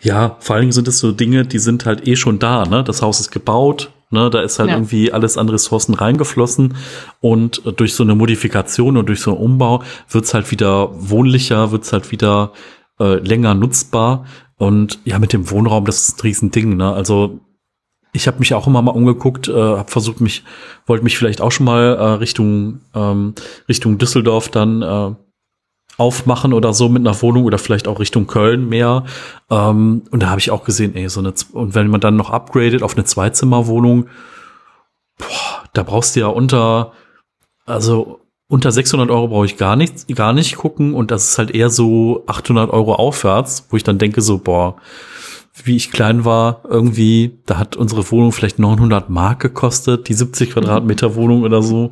Ja, 0.00 0.36
vor 0.40 0.54
allen 0.54 0.62
Dingen 0.62 0.72
sind 0.72 0.88
es 0.88 0.98
so 0.98 1.12
Dinge, 1.12 1.44
die 1.44 1.58
sind 1.58 1.84
halt 1.86 2.06
eh 2.06 2.16
schon 2.16 2.38
da, 2.38 2.64
ne? 2.64 2.84
Das 2.84 3.02
Haus 3.02 3.20
ist 3.20 3.30
gebaut, 3.30 3.90
ne? 4.10 4.30
Da 4.30 4.42
ist 4.42 4.58
halt 4.58 4.70
ja. 4.70 4.76
irgendwie 4.76 5.12
alles 5.12 5.36
an 5.36 5.48
Ressourcen 5.48 5.94
reingeflossen 5.94 6.76
und 7.20 7.62
durch 7.76 7.94
so 7.94 8.04
eine 8.04 8.14
Modifikation 8.14 8.96
und 8.96 9.08
durch 9.08 9.20
so 9.20 9.32
einen 9.32 9.40
Umbau 9.40 9.82
wird's 10.10 10.34
halt 10.34 10.50
wieder 10.50 10.90
wohnlicher, 10.92 11.72
wird's 11.72 11.92
halt 11.92 12.10
wieder 12.12 12.52
äh, 13.00 13.16
länger 13.16 13.54
nutzbar. 13.54 14.26
Und 14.56 14.98
ja, 15.04 15.20
mit 15.20 15.32
dem 15.32 15.50
Wohnraum, 15.50 15.84
das 15.84 16.08
ist 16.08 16.18
ein 16.18 16.22
Riesending, 16.22 16.76
ne? 16.76 16.92
Also 16.92 17.40
ich 18.18 18.26
habe 18.26 18.40
mich 18.40 18.52
auch 18.52 18.66
immer 18.66 18.82
mal 18.82 18.90
umgeguckt, 18.90 19.46
äh, 19.46 19.52
habe 19.52 19.90
versucht 19.90 20.20
mich, 20.20 20.42
wollte 20.86 21.04
mich 21.04 21.16
vielleicht 21.16 21.40
auch 21.40 21.52
schon 21.52 21.66
mal 21.66 21.96
äh, 21.96 22.04
Richtung 22.14 22.80
ähm, 22.94 23.34
Richtung 23.68 23.96
Düsseldorf 23.96 24.48
dann 24.48 24.82
äh, 24.82 25.14
aufmachen 25.96 26.52
oder 26.52 26.72
so 26.72 26.88
mit 26.88 27.06
einer 27.06 27.22
Wohnung 27.22 27.44
oder 27.44 27.58
vielleicht 27.58 27.86
auch 27.86 28.00
Richtung 28.00 28.26
Köln 28.26 28.68
mehr. 28.68 29.04
Ähm, 29.50 30.02
und 30.10 30.20
da 30.20 30.30
habe 30.30 30.40
ich 30.40 30.50
auch 30.50 30.64
gesehen, 30.64 30.96
ey, 30.96 31.08
so 31.08 31.20
eine 31.20 31.32
und 31.52 31.76
wenn 31.76 31.86
man 31.86 32.00
dann 32.00 32.16
noch 32.16 32.30
upgradet 32.30 32.82
auf 32.82 32.96
eine 32.96 33.04
Zweizimmerwohnung, 33.04 34.08
da 35.72 35.84
brauchst 35.84 36.16
du 36.16 36.20
ja 36.20 36.26
unter 36.26 36.92
also 37.66 38.20
unter 38.48 38.72
600 38.72 39.10
Euro 39.10 39.28
brauche 39.28 39.46
ich 39.46 39.58
gar 39.58 39.76
nichts, 39.76 40.06
gar 40.08 40.32
nicht 40.32 40.56
gucken 40.56 40.92
und 40.92 41.12
das 41.12 41.30
ist 41.30 41.38
halt 41.38 41.52
eher 41.52 41.70
so 41.70 42.24
800 42.26 42.70
Euro 42.70 42.94
aufwärts, 42.94 43.68
wo 43.70 43.76
ich 43.76 43.84
dann 43.84 43.98
denke 43.98 44.22
so, 44.22 44.38
boah, 44.38 44.76
wie 45.64 45.76
ich 45.76 45.90
klein 45.90 46.24
war, 46.24 46.62
irgendwie, 46.68 47.38
da 47.46 47.58
hat 47.58 47.76
unsere 47.76 48.10
Wohnung 48.10 48.32
vielleicht 48.32 48.58
900 48.58 49.10
Mark 49.10 49.40
gekostet, 49.40 50.08
die 50.08 50.14
70 50.14 50.50
Quadratmeter 50.50 51.14
Wohnung 51.14 51.42
oder 51.42 51.62
so. 51.62 51.90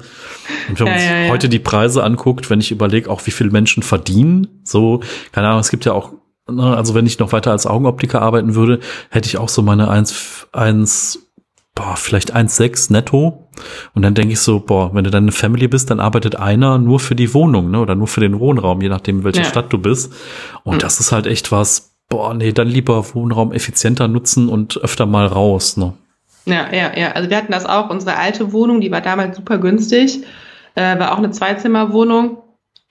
Und 0.69 0.81
wenn 0.81 0.87
man 0.87 0.99
sich 0.99 1.09
ja, 1.09 1.25
ja. 1.25 1.31
heute 1.31 1.49
die 1.49 1.59
Preise 1.59 2.05
anguckt, 2.05 2.51
wenn 2.51 2.61
ich 2.61 2.71
überlege, 2.71 3.11
auch 3.11 3.27
wie 3.27 3.31
viele 3.31 3.51
Menschen 3.51 3.83
verdienen, 3.83 4.61
so, 4.65 5.01
keine 5.33 5.49
Ahnung, 5.49 5.61
es 5.61 5.71
gibt 5.71 5.85
ja 5.85 5.93
auch, 5.93 6.13
ne, 6.51 6.77
also 6.77 6.95
wenn 6.95 7.07
ich 7.07 7.19
noch 7.19 7.33
weiter 7.33 7.51
als 7.51 7.67
Augenoptiker 7.67 8.23
arbeiten 8.23 8.55
würde, 8.55 8.81
hätte 9.11 9.29
ich 9.29 9.39
auch 9.39 9.49
so 9.49 9.63
meine 9.63 9.89
1, 9.89 10.49
1 10.53 11.27
boah, 11.77 11.95
vielleicht 11.95 12.35
1,6 12.35 12.93
netto. 12.93 13.49
Und 13.95 14.03
dann 14.03 14.15
denke 14.15 14.33
ich 14.33 14.41
so, 14.41 14.61
boah, 14.61 14.93
wenn 14.95 15.05
du 15.05 15.11
dann 15.11 15.25
eine 15.25 15.33
Family 15.33 15.69
bist, 15.69 15.91
dann 15.91 16.01
arbeitet 16.01 16.37
einer 16.37 16.79
nur 16.79 16.99
für 16.99 17.15
die 17.15 17.33
Wohnung, 17.33 17.71
ne? 17.71 17.79
Oder 17.79 17.95
nur 17.95 18.09
für 18.09 18.21
den 18.21 18.41
Wohnraum, 18.41 18.81
je 18.81 18.89
nachdem, 18.89 19.23
welche 19.23 19.43
ja. 19.43 19.47
Stadt 19.47 19.73
du 19.73 19.79
bist. 19.79 20.13
Und 20.65 20.77
mhm. 20.77 20.79
das 20.81 20.99
ist 20.99 21.13
halt 21.13 21.27
echt 21.27 21.53
was, 21.53 21.96
boah, 22.09 22.35
nee, 22.35 22.53
dann 22.53 22.69
lieber 22.69 23.15
Wohnraum 23.15 23.53
effizienter 23.53 24.09
nutzen 24.09 24.49
und 24.49 24.79
öfter 24.79 25.07
mal 25.07 25.27
raus, 25.27 25.77
ne? 25.77 25.95
Ja, 26.47 26.73
ja, 26.73 26.97
ja. 26.97 27.13
Also 27.13 27.29
wir 27.29 27.37
hatten 27.37 27.53
das 27.53 27.67
auch. 27.67 27.91
Unsere 27.91 28.17
alte 28.17 28.53
Wohnung, 28.53 28.81
die 28.81 28.91
war 28.91 29.01
damals 29.01 29.37
super 29.37 29.59
günstig, 29.59 30.23
äh, 30.77 30.99
war 30.99 31.13
auch 31.13 31.19
eine 31.19 31.31
Zweizimmerwohnung. 31.31 32.39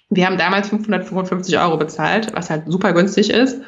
Wir 0.10 0.26
haben 0.26 0.38
damals 0.38 0.70
555 0.70 1.58
Euro 1.58 1.78
bezahlt, 1.78 2.34
was 2.36 2.50
halt 2.50 2.64
super 2.68 2.94
günstig 2.94 3.30
ist. 3.30 3.62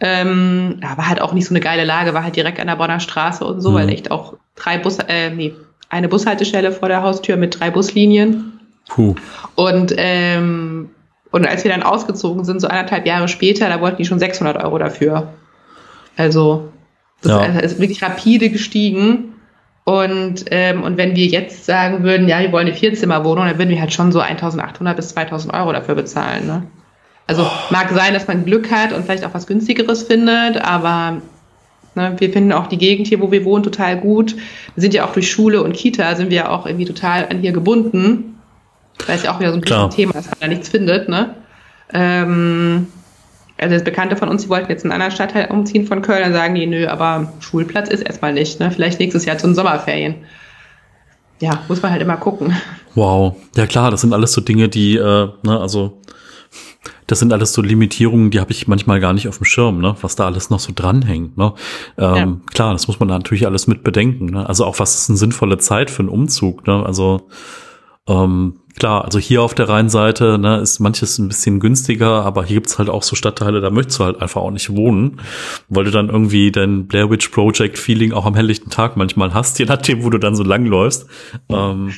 Ähm, 0.00 0.80
war 0.80 1.08
halt 1.08 1.20
auch 1.20 1.32
nicht 1.32 1.46
so 1.46 1.52
eine 1.52 1.60
geile 1.60 1.84
Lage, 1.84 2.14
war 2.14 2.24
halt 2.24 2.36
direkt 2.36 2.58
an 2.58 2.66
der 2.66 2.76
Bonner 2.76 2.98
Straße 2.98 3.44
und 3.44 3.60
so, 3.60 3.70
mhm. 3.70 3.74
weil 3.74 3.88
echt 3.90 4.10
auch 4.10 4.34
drei 4.56 4.78
Bus, 4.78 4.98
äh, 5.06 5.30
nee, 5.30 5.54
eine 5.90 6.08
Bushaltestelle 6.08 6.72
vor 6.72 6.88
der 6.88 7.02
Haustür 7.02 7.36
mit 7.36 7.60
drei 7.60 7.70
Buslinien. 7.70 8.60
Puh. 8.88 9.14
Und 9.54 9.92
ähm, 9.96 10.90
und 11.32 11.46
als 11.46 11.64
wir 11.64 11.70
dann 11.70 11.82
ausgezogen 11.82 12.44
sind, 12.44 12.60
so 12.60 12.68
anderthalb 12.68 13.06
Jahre 13.06 13.26
später, 13.26 13.68
da 13.68 13.80
wollten 13.80 13.96
die 13.96 14.04
schon 14.04 14.18
600 14.18 14.62
Euro 14.62 14.78
dafür. 14.78 15.32
Also, 16.16 16.70
das 17.22 17.32
ja. 17.32 17.60
ist 17.60 17.80
wirklich 17.80 18.02
rapide 18.02 18.50
gestiegen. 18.50 19.34
Und, 19.84 20.44
ähm, 20.50 20.82
und 20.82 20.96
wenn 20.96 21.16
wir 21.16 21.26
jetzt 21.26 21.64
sagen 21.64 22.04
würden, 22.04 22.28
ja, 22.28 22.40
wir 22.40 22.52
wollen 22.52 22.68
eine 22.68 22.76
Vierzimmerwohnung, 22.76 23.46
dann 23.46 23.58
würden 23.58 23.70
wir 23.70 23.80
halt 23.80 23.92
schon 23.92 24.12
so 24.12 24.20
1800 24.20 24.94
bis 24.94 25.08
2000 25.08 25.52
Euro 25.54 25.72
dafür 25.72 25.96
bezahlen. 25.96 26.46
Ne? 26.46 26.62
Also 27.26 27.42
oh. 27.42 27.50
mag 27.70 27.90
sein, 27.90 28.14
dass 28.14 28.28
man 28.28 28.44
Glück 28.44 28.70
hat 28.70 28.92
und 28.92 29.04
vielleicht 29.04 29.24
auch 29.24 29.34
was 29.34 29.46
günstigeres 29.46 30.04
findet, 30.04 30.58
aber 30.58 31.22
ne, 31.94 32.14
wir 32.18 32.30
finden 32.30 32.52
auch 32.52 32.68
die 32.68 32.78
Gegend 32.78 33.08
hier, 33.08 33.20
wo 33.20 33.32
wir 33.32 33.44
wohnen, 33.44 33.64
total 33.64 33.98
gut. 33.98 34.36
Wir 34.74 34.82
sind 34.82 34.94
ja 34.94 35.04
auch 35.04 35.12
durch 35.12 35.30
Schule 35.30 35.62
und 35.62 35.72
Kita, 35.72 36.14
sind 36.14 36.30
wir 36.30 36.52
auch 36.52 36.66
irgendwie 36.66 36.84
total 36.84 37.26
an 37.28 37.40
hier 37.40 37.52
gebunden. 37.52 38.31
Weil 39.06 39.16
es 39.16 39.22
ja 39.22 39.34
auch 39.34 39.40
wieder 39.40 39.50
so 39.50 39.56
ein 39.56 39.60
bisschen 39.60 39.90
Thema 39.90 40.12
ist, 40.12 40.30
dass 40.30 40.30
man 40.30 40.40
da 40.40 40.48
nichts 40.48 40.68
findet, 40.68 41.08
ne? 41.08 41.34
Ähm, 41.92 42.86
also 43.58 43.74
das 43.74 43.84
Bekannte 43.84 44.16
von 44.16 44.28
uns, 44.28 44.42
die 44.42 44.48
wollten 44.48 44.70
jetzt 44.70 44.84
in 44.84 44.90
einen 44.90 45.02
anderen 45.02 45.14
Stadtteil 45.14 45.50
umziehen 45.50 45.86
von 45.86 46.02
Köln, 46.02 46.22
dann 46.22 46.32
sagen 46.32 46.54
die, 46.54 46.66
nö, 46.66 46.88
aber 46.88 47.32
Schulplatz 47.40 47.88
ist 47.88 48.02
erstmal 48.02 48.32
nicht, 48.32 48.60
ne? 48.60 48.70
Vielleicht 48.70 48.98
nächstes 48.98 49.24
Jahr 49.24 49.38
zu 49.38 49.46
den 49.46 49.54
Sommerferien. 49.54 50.16
Ja, 51.40 51.60
muss 51.68 51.82
man 51.82 51.90
halt 51.90 52.02
immer 52.02 52.16
gucken. 52.16 52.56
Wow. 52.94 53.36
Ja 53.56 53.66
klar, 53.66 53.90
das 53.90 54.02
sind 54.02 54.12
alles 54.12 54.32
so 54.32 54.40
Dinge, 54.40 54.68
die, 54.68 54.96
äh, 54.96 55.28
ne, 55.42 55.60
also 55.60 56.00
das 57.06 57.18
sind 57.18 57.32
alles 57.32 57.52
so 57.52 57.62
Limitierungen, 57.62 58.30
die 58.30 58.40
habe 58.40 58.52
ich 58.52 58.68
manchmal 58.68 59.00
gar 59.00 59.12
nicht 59.12 59.28
auf 59.28 59.38
dem 59.38 59.44
Schirm, 59.44 59.80
ne, 59.80 59.96
was 60.00 60.16
da 60.16 60.26
alles 60.26 60.50
noch 60.50 60.60
so 60.60 60.72
dranhängt. 60.74 61.36
Ne? 61.36 61.52
Ähm, 61.98 62.14
ja. 62.14 62.36
Klar, 62.54 62.72
das 62.72 62.86
muss 62.86 63.00
man 63.00 63.08
natürlich 63.08 63.46
alles 63.46 63.66
mit 63.66 63.82
bedenken. 63.82 64.26
Ne? 64.26 64.48
Also 64.48 64.64
auch 64.64 64.78
was 64.78 64.94
ist 64.94 65.10
eine 65.10 65.18
sinnvolle 65.18 65.58
Zeit 65.58 65.90
für 65.90 66.00
einen 66.00 66.08
Umzug. 66.08 66.66
Ne? 66.66 66.84
Also 66.86 67.28
ähm, 68.08 68.60
klar, 68.78 69.04
also 69.04 69.18
hier 69.18 69.42
auf 69.42 69.54
der 69.54 69.68
Rheinseite 69.68 70.38
ne, 70.38 70.58
ist 70.58 70.80
manches 70.80 71.18
ein 71.18 71.28
bisschen 71.28 71.60
günstiger, 71.60 72.24
aber 72.24 72.44
hier 72.44 72.56
gibt's 72.56 72.78
halt 72.78 72.90
auch 72.90 73.02
so 73.02 73.14
Stadtteile, 73.14 73.60
da 73.60 73.70
möchtest 73.70 74.00
du 74.00 74.04
halt 74.04 74.20
einfach 74.20 74.40
auch 74.40 74.50
nicht 74.50 74.74
wohnen, 74.74 75.20
weil 75.68 75.84
du 75.84 75.90
dann 75.90 76.08
irgendwie 76.08 76.50
dein 76.50 76.86
Blair 76.86 77.10
Witch 77.10 77.28
Project 77.28 77.78
Feeling 77.78 78.12
auch 78.12 78.26
am 78.26 78.34
helllichten 78.34 78.70
Tag 78.70 78.96
manchmal 78.96 79.34
hast, 79.34 79.58
je 79.58 79.66
nachdem, 79.66 80.02
wo 80.02 80.10
du 80.10 80.18
dann 80.18 80.34
so 80.34 80.42
lang 80.42 80.66
läufst. 80.66 81.06
Ähm, 81.48 81.92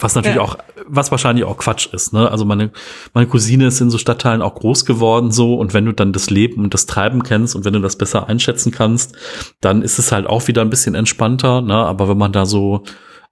was 0.00 0.14
natürlich 0.14 0.36
ja. 0.36 0.42
auch, 0.42 0.56
was 0.86 1.10
wahrscheinlich 1.10 1.44
auch 1.44 1.56
Quatsch 1.56 1.92
ist, 1.92 2.12
ne? 2.12 2.30
Also 2.30 2.44
meine, 2.44 2.70
meine 3.14 3.26
Cousine 3.26 3.66
ist 3.66 3.80
in 3.80 3.90
so 3.90 3.98
Stadtteilen 3.98 4.42
auch 4.42 4.54
groß 4.54 4.84
geworden 4.84 5.32
so 5.32 5.56
und 5.56 5.74
wenn 5.74 5.86
du 5.86 5.92
dann 5.92 6.12
das 6.12 6.30
Leben 6.30 6.62
und 6.62 6.72
das 6.72 6.86
Treiben 6.86 7.24
kennst 7.24 7.56
und 7.56 7.64
wenn 7.64 7.72
du 7.72 7.80
das 7.80 7.96
besser 7.96 8.28
einschätzen 8.28 8.70
kannst, 8.70 9.16
dann 9.60 9.82
ist 9.82 9.98
es 9.98 10.12
halt 10.12 10.28
auch 10.28 10.46
wieder 10.46 10.62
ein 10.62 10.70
bisschen 10.70 10.94
entspannter, 10.94 11.62
ne? 11.62 11.74
Aber 11.74 12.08
wenn 12.08 12.18
man 12.18 12.32
da 12.32 12.46
so 12.46 12.84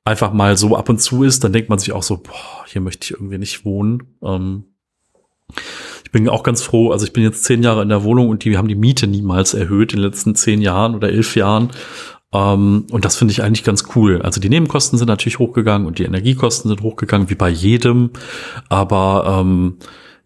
einfach 0.06 0.32
mal 0.32 0.56
so 0.56 0.76
ab 0.76 0.88
und 0.88 1.00
zu 1.00 1.24
ist, 1.24 1.42
dann 1.44 1.52
denkt 1.52 1.68
man 1.68 1.78
sich 1.78 1.92
auch 1.92 2.02
so, 2.02 2.18
boah, 2.18 2.64
hier 2.66 2.80
möchte 2.80 3.04
ich 3.04 3.10
irgendwie 3.12 3.38
nicht 3.38 3.64
wohnen. 3.64 4.16
Ähm, 4.22 4.64
ich 6.04 6.12
bin 6.12 6.28
auch 6.28 6.42
ganz 6.42 6.62
froh, 6.62 6.92
also 6.92 7.04
ich 7.04 7.12
bin 7.12 7.24
jetzt 7.24 7.44
zehn 7.44 7.62
Jahre 7.62 7.82
in 7.82 7.88
der 7.88 8.04
Wohnung 8.04 8.28
und 8.28 8.44
die 8.44 8.56
haben 8.56 8.68
die 8.68 8.74
Miete 8.74 9.06
niemals 9.06 9.54
erhöht 9.54 9.92
in 9.92 10.00
den 10.00 10.08
letzten 10.08 10.34
zehn 10.34 10.62
Jahren 10.62 10.94
oder 10.94 11.08
elf 11.08 11.34
Jahren. 11.36 11.70
Ähm, 12.32 12.86
und 12.90 13.04
das 13.04 13.16
finde 13.16 13.32
ich 13.32 13.42
eigentlich 13.42 13.64
ganz 13.64 13.84
cool. 13.94 14.22
Also 14.22 14.40
die 14.40 14.48
Nebenkosten 14.48 14.98
sind 14.98 15.08
natürlich 15.08 15.38
hochgegangen 15.38 15.86
und 15.86 15.98
die 15.98 16.04
Energiekosten 16.04 16.68
sind 16.68 16.82
hochgegangen, 16.82 17.30
wie 17.30 17.34
bei 17.34 17.48
jedem. 17.48 18.10
Aber 18.68 19.40
ähm, 19.40 19.78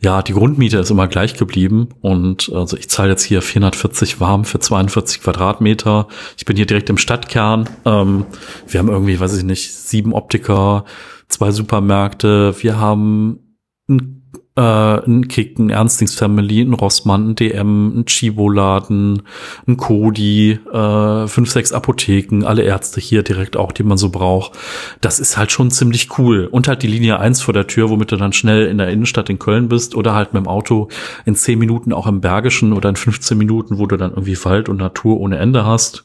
ja, 0.03 0.22
die 0.22 0.32
Grundmiete 0.32 0.78
ist 0.78 0.90
immer 0.90 1.09
gleich 1.09 1.34
geblieben 1.34 1.90
und 2.01 2.51
also 2.55 2.76
ich 2.76 2.88
zahle 2.88 3.11
jetzt 3.11 3.22
hier 3.22 3.42
440 3.42 4.18
warm 4.18 4.44
für 4.44 4.59
42 4.59 5.22
Quadratmeter. 5.22 6.09
Ich 6.38 6.46
bin 6.46 6.57
hier 6.57 6.64
direkt 6.64 6.88
im 6.88 6.96
Stadtkern. 6.96 7.68
Ähm, 7.84 8.24
wir 8.66 8.80
haben 8.80 8.88
irgendwie, 8.88 9.20
weiß 9.20 9.36
ich 9.36 9.44
nicht, 9.44 9.74
sieben 9.74 10.14
Optiker, 10.14 10.86
zwei 11.28 11.51
Supermärkte. 11.51 12.55
Wir 12.62 12.78
haben 12.78 13.59
ein 13.90 14.20
äh, 14.57 14.61
ein 14.61 15.28
Kick, 15.28 15.59
ein 15.59 15.70
Ernstings 15.70 16.14
Family, 16.14 16.61
ein 16.61 16.74
Rossmann, 16.74 17.30
ein 17.30 17.34
DM, 17.34 18.01
ein 18.01 18.05
Chibo-Laden, 18.07 19.22
ein 19.66 19.76
Kodi, 19.76 20.59
äh, 20.72 21.26
fünf, 21.26 21.51
sechs 21.51 21.72
Apotheken, 21.72 22.44
alle 22.44 22.62
Ärzte 22.62 23.01
hier 23.01 23.22
direkt 23.22 23.57
auch, 23.57 23.72
die 23.72 23.82
man 23.82 23.98
so 23.98 24.11
braucht. 24.11 24.53
Das 25.01 25.20
ist 25.20 25.36
halt 25.36 25.53
schon 25.53 25.70
ziemlich 25.70 26.18
cool. 26.18 26.48
Und 26.51 26.68
halt 26.68 26.82
die 26.82 26.88
Linie 26.88 27.20
1 27.20 27.42
vor 27.42 27.55
der 27.55 27.66
Tür, 27.66 27.90
womit 27.90 28.12
du 28.12 28.16
dann 28.16 28.32
schnell 28.32 28.66
in 28.66 28.78
der 28.78 28.88
Innenstadt 28.88 29.30
in 29.30 29.38
Köln 29.38 29.68
bist 29.68 29.94
oder 29.94 30.14
halt 30.14 30.34
mit 30.34 30.44
dem 30.44 30.48
Auto 30.48 30.88
in 31.24 31.34
10 31.34 31.59
Minuten 31.59 31.92
auch 31.92 32.07
im 32.07 32.20
Bergischen 32.20 32.72
oder 32.72 32.88
in 32.88 32.96
15 32.96 33.38
Minuten, 33.38 33.78
wo 33.78 33.86
du 33.86 33.96
dann 33.96 34.11
irgendwie 34.11 34.36
Wald 34.44 34.68
und 34.68 34.78
Natur 34.78 35.20
ohne 35.20 35.38
Ende 35.38 35.64
hast. 35.64 36.05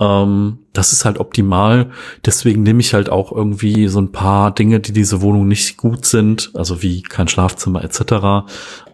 Ähm, 0.00 0.58
das 0.72 0.92
ist 0.92 1.04
halt 1.04 1.18
optimal. 1.18 1.90
Deswegen 2.24 2.62
nehme 2.62 2.80
ich 2.80 2.94
halt 2.94 3.10
auch 3.10 3.32
irgendwie 3.32 3.88
so 3.88 4.00
ein 4.00 4.12
paar 4.12 4.54
Dinge, 4.54 4.80
die 4.80 4.92
diese 4.92 5.22
Wohnung 5.22 5.48
nicht 5.48 5.76
gut 5.76 6.06
sind, 6.06 6.50
also 6.54 6.82
wie 6.82 7.02
kein 7.02 7.28
Schlafzimmer 7.28 7.82
etc., 7.82 8.46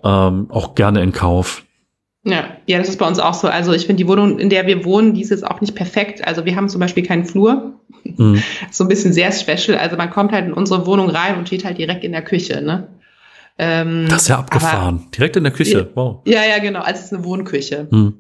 ähm, 0.03 0.47
auch 0.51 0.75
gerne 0.75 1.03
in 1.03 1.13
Kauf. 1.13 1.65
Ja, 2.27 2.45
ja, 2.67 2.79
das 2.79 2.89
ist 2.89 2.99
bei 2.99 3.07
uns 3.07 3.19
auch 3.19 3.35
so. 3.35 3.49
Also 3.49 3.73
ich 3.73 3.85
finde 3.87 4.03
die 4.03 4.09
Wohnung, 4.09 4.39
in 4.39 4.49
der 4.49 4.67
wir 4.67 4.85
wohnen, 4.87 5.13
die 5.13 5.21
ist 5.21 5.31
jetzt 5.31 5.47
auch 5.47 5.61
nicht 5.61 5.75
perfekt. 5.75 6.27
Also 6.27 6.47
wir 6.47 6.57
haben 6.57 6.71
zum 6.71 6.81
Beispiel 6.81 7.05
keinen 7.05 7.27
Flur. 7.27 7.75
Mhm. 8.05 8.43
So 8.71 8.85
ein 8.85 8.89
bisschen 8.89 9.13
sehr 9.13 9.31
special. 9.31 9.79
Also 9.79 9.97
man 9.97 10.11
kommt 10.11 10.33
halt 10.33 10.47
in 10.47 10.53
unsere 10.55 10.87
Wohnung 10.87 11.11
rein 11.11 11.37
und 11.37 11.47
steht 11.47 11.65
halt 11.65 11.79
direkt 11.79 12.03
in 12.03 12.13
der 12.13 12.23
Küche, 12.23 12.63
ne? 12.63 12.89
Ähm, 13.59 14.07
das 14.09 14.23
ist 14.23 14.29
ja 14.29 14.39
abgefahren. 14.39 15.07
Direkt 15.17 15.37
in 15.37 15.45
der 15.45 15.53
Küche. 15.53 15.91
Wow. 15.95 16.23
Ja, 16.25 16.45
ja, 16.45 16.59
genau. 16.59 16.81
Also 16.81 16.99
es 16.99 17.05
ist 17.07 17.13
eine 17.13 17.25
Wohnküche. 17.25 17.87
Mhm. 17.91 18.15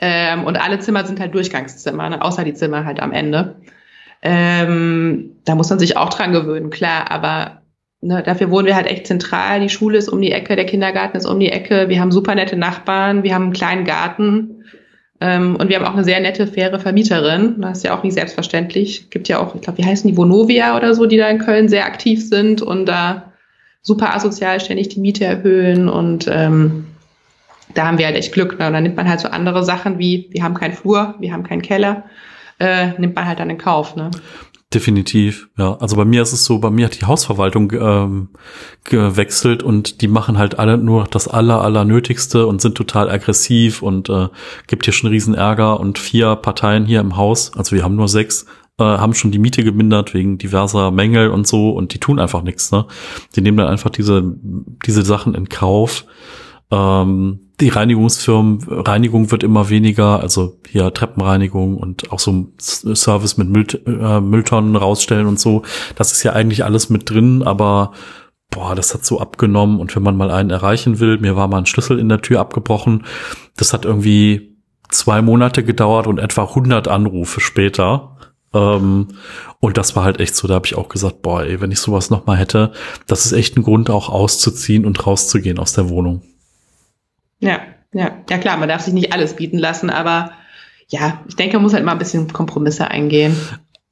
Ähm, 0.00 0.44
und 0.44 0.56
alle 0.56 0.78
Zimmer 0.78 1.04
sind 1.04 1.20
halt 1.20 1.34
Durchgangszimmer, 1.34 2.08
ne? 2.10 2.22
außer 2.22 2.44
die 2.44 2.54
Zimmer 2.54 2.84
halt 2.84 3.00
am 3.00 3.12
Ende. 3.12 3.56
Ähm, 4.22 5.36
da 5.44 5.54
muss 5.54 5.70
man 5.70 5.78
sich 5.78 5.96
auch 5.96 6.08
dran 6.08 6.32
gewöhnen, 6.32 6.70
klar, 6.70 7.10
aber 7.10 7.62
ne, 8.00 8.22
dafür 8.22 8.50
wohnen 8.50 8.66
wir 8.66 8.76
halt 8.76 8.86
echt 8.86 9.06
zentral. 9.06 9.60
Die 9.60 9.68
Schule 9.68 9.98
ist 9.98 10.08
um 10.08 10.20
die 10.20 10.32
Ecke, 10.32 10.56
der 10.56 10.66
Kindergarten 10.66 11.16
ist 11.16 11.26
um 11.26 11.38
die 11.40 11.50
Ecke. 11.50 11.88
Wir 11.88 12.00
haben 12.00 12.12
super 12.12 12.34
nette 12.34 12.56
Nachbarn, 12.56 13.22
wir 13.22 13.34
haben 13.34 13.44
einen 13.44 13.52
kleinen 13.52 13.84
Garten. 13.84 14.64
Ähm, 15.20 15.56
und 15.56 15.68
wir 15.68 15.76
haben 15.76 15.84
auch 15.84 15.94
eine 15.94 16.04
sehr 16.04 16.20
nette, 16.20 16.46
faire 16.46 16.78
Vermieterin. 16.78 17.60
Das 17.60 17.78
ist 17.78 17.84
ja 17.84 17.96
auch 17.96 18.04
nicht 18.04 18.14
selbstverständlich. 18.14 19.10
Gibt 19.10 19.28
ja 19.28 19.40
auch, 19.40 19.54
ich 19.54 19.62
glaube, 19.62 19.78
wie 19.78 19.84
heißen 19.84 20.08
die 20.08 20.16
Vonovia 20.16 20.76
oder 20.76 20.94
so, 20.94 21.06
die 21.06 21.16
da 21.16 21.28
in 21.28 21.38
Köln 21.38 21.68
sehr 21.68 21.86
aktiv 21.86 22.28
sind 22.28 22.62
und 22.62 22.86
da 22.86 23.32
super 23.82 24.14
asozial 24.14 24.60
ständig 24.60 24.88
die 24.88 25.00
Miete 25.00 25.24
erhöhen. 25.24 25.88
Und 25.88 26.28
ähm, 26.30 26.87
da 27.74 27.86
haben 27.86 27.98
wir 27.98 28.06
halt 28.06 28.16
echt 28.16 28.32
Glück. 28.32 28.58
Ne? 28.58 28.66
Und 28.66 28.72
dann 28.72 28.82
nimmt 28.82 28.96
man 28.96 29.08
halt 29.08 29.20
so 29.20 29.28
andere 29.28 29.64
Sachen 29.64 29.98
wie, 29.98 30.28
wir 30.30 30.42
haben 30.42 30.54
keinen 30.54 30.74
Flur, 30.74 31.14
wir 31.18 31.32
haben 31.32 31.44
keinen 31.44 31.62
Keller, 31.62 32.04
äh, 32.58 32.98
nimmt 32.98 33.14
man 33.14 33.26
halt 33.26 33.38
dann 33.40 33.50
in 33.50 33.58
Kauf. 33.58 33.96
Ne? 33.96 34.10
Definitiv, 34.74 35.48
ja. 35.56 35.78
Also 35.78 35.96
bei 35.96 36.04
mir 36.04 36.20
ist 36.20 36.34
es 36.34 36.44
so, 36.44 36.58
bei 36.58 36.68
mir 36.68 36.84
hat 36.84 37.00
die 37.00 37.06
Hausverwaltung 37.06 37.72
ähm, 37.72 38.28
gewechselt 38.84 39.62
und 39.62 40.02
die 40.02 40.08
machen 40.08 40.36
halt 40.36 40.58
alle 40.58 40.76
nur 40.76 41.04
das 41.04 41.26
aller, 41.26 41.62
aller 41.62 41.86
Nötigste 41.86 42.46
und 42.46 42.60
sind 42.60 42.74
total 42.74 43.08
aggressiv 43.08 43.80
und 43.80 44.10
äh, 44.10 44.28
gibt 44.66 44.84
hier 44.84 44.92
schon 44.92 45.08
riesen 45.08 45.32
Ärger 45.32 45.80
und 45.80 45.98
vier 45.98 46.36
Parteien 46.36 46.84
hier 46.84 47.00
im 47.00 47.16
Haus, 47.16 47.56
also 47.56 47.74
wir 47.74 47.82
haben 47.82 47.96
nur 47.96 48.08
sechs, 48.08 48.44
äh, 48.78 48.84
haben 48.84 49.14
schon 49.14 49.30
die 49.30 49.38
Miete 49.38 49.64
gemindert 49.64 50.12
wegen 50.12 50.36
diverser 50.36 50.90
Mängel 50.90 51.30
und 51.30 51.46
so 51.46 51.70
und 51.70 51.94
die 51.94 51.98
tun 51.98 52.20
einfach 52.20 52.42
nichts, 52.42 52.70
ne? 52.70 52.84
Die 53.36 53.40
nehmen 53.40 53.56
dann 53.56 53.68
einfach 53.68 53.88
diese, 53.88 54.22
diese 54.84 55.02
Sachen 55.02 55.34
in 55.34 55.48
Kauf. 55.48 56.04
Ähm, 56.70 57.47
die 57.60 57.68
Reinigungsfirmen, 57.70 58.62
Reinigung 58.68 59.30
wird 59.30 59.42
immer 59.42 59.68
weniger, 59.68 60.20
also 60.20 60.58
hier 60.68 60.92
Treppenreinigung 60.94 61.76
und 61.76 62.12
auch 62.12 62.20
so 62.20 62.52
Service 62.58 63.36
mit 63.36 63.48
Müll, 63.48 63.66
äh, 63.86 64.20
Mülltonnen 64.20 64.76
rausstellen 64.76 65.26
und 65.26 65.40
so. 65.40 65.62
Das 65.96 66.12
ist 66.12 66.22
ja 66.22 66.34
eigentlich 66.34 66.64
alles 66.64 66.88
mit 66.88 67.10
drin, 67.10 67.42
aber 67.42 67.92
boah, 68.50 68.74
das 68.74 68.94
hat 68.94 69.04
so 69.04 69.20
abgenommen 69.20 69.80
und 69.80 69.94
wenn 69.96 70.02
man 70.02 70.16
mal 70.16 70.30
einen 70.30 70.50
erreichen 70.50 71.00
will, 71.00 71.18
mir 71.18 71.36
war 71.36 71.48
mal 71.48 71.58
ein 71.58 71.66
Schlüssel 71.66 71.98
in 71.98 72.08
der 72.08 72.22
Tür 72.22 72.40
abgebrochen. 72.40 73.04
Das 73.56 73.72
hat 73.72 73.84
irgendwie 73.84 74.56
zwei 74.88 75.20
Monate 75.20 75.64
gedauert 75.64 76.06
und 76.06 76.18
etwa 76.18 76.44
100 76.44 76.86
Anrufe 76.86 77.40
später. 77.40 78.16
Ähm, 78.54 79.08
und 79.60 79.76
das 79.76 79.96
war 79.96 80.04
halt 80.04 80.20
echt 80.20 80.36
so, 80.36 80.46
da 80.46 80.54
habe 80.54 80.66
ich 80.66 80.76
auch 80.76 80.88
gesagt, 80.88 81.22
boah, 81.22 81.42
ey, 81.42 81.60
wenn 81.60 81.72
ich 81.72 81.80
sowas 81.80 82.08
noch 82.08 82.26
mal 82.26 82.36
hätte, 82.36 82.72
das 83.06 83.26
ist 83.26 83.32
echt 83.32 83.56
ein 83.56 83.64
Grund 83.64 83.90
auch 83.90 84.08
auszuziehen 84.08 84.86
und 84.86 85.04
rauszugehen 85.06 85.58
aus 85.58 85.72
der 85.72 85.88
Wohnung. 85.88 86.22
Ja, 87.40 87.60
ja, 87.92 88.10
ja 88.28 88.38
klar, 88.38 88.56
man 88.56 88.68
darf 88.68 88.82
sich 88.82 88.94
nicht 88.94 89.12
alles 89.12 89.36
bieten 89.36 89.58
lassen, 89.58 89.90
aber 89.90 90.32
ja, 90.88 91.22
ich 91.28 91.36
denke, 91.36 91.56
man 91.56 91.62
muss 91.62 91.74
halt 91.74 91.84
mal 91.84 91.92
ein 91.92 91.98
bisschen 91.98 92.32
Kompromisse 92.32 92.90
eingehen. 92.90 93.36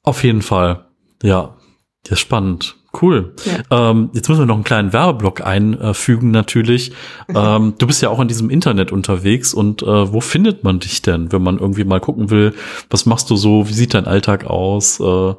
Auf 0.03 0.25
jeden 0.25 0.43
Fall, 0.43 0.87
ja. 1.23 1.57
Das 2.05 2.13
ist 2.13 2.21
spannend. 2.21 2.77
Cool. 3.03 3.35
Ja. 3.45 3.91
Ähm, 3.91 4.11
jetzt 4.13 4.29
müssen 4.29 4.43
wir 4.43 4.47
noch 4.47 4.55
einen 4.55 4.65
kleinen 4.65 4.93
Werbeblock 4.93 5.41
einfügen 5.45 6.31
natürlich. 6.31 6.93
ähm, 7.35 7.75
du 7.79 7.87
bist 7.87 8.01
ja 8.01 8.11
auch 8.11 8.21
in 8.21 8.29
diesem 8.29 8.49
Internet 8.49 8.93
unterwegs 8.93 9.53
und 9.53 9.83
äh, 9.83 10.13
wo 10.13 10.21
findet 10.21 10.63
man 10.63 10.79
dich 10.79 11.03
denn, 11.03 11.33
wenn 11.33 11.43
man 11.43 11.59
irgendwie 11.59 11.85
mal 11.85 12.01
gucken 12.01 12.31
will, 12.31 12.55
was 12.89 13.05
machst 13.05 13.29
du 13.31 13.37
so, 13.37 13.69
wie 13.69 13.73
sieht 13.73 13.95
dein 13.95 14.07
Alltag 14.07 14.45
aus? 14.45 15.01
Äh, 15.01 15.35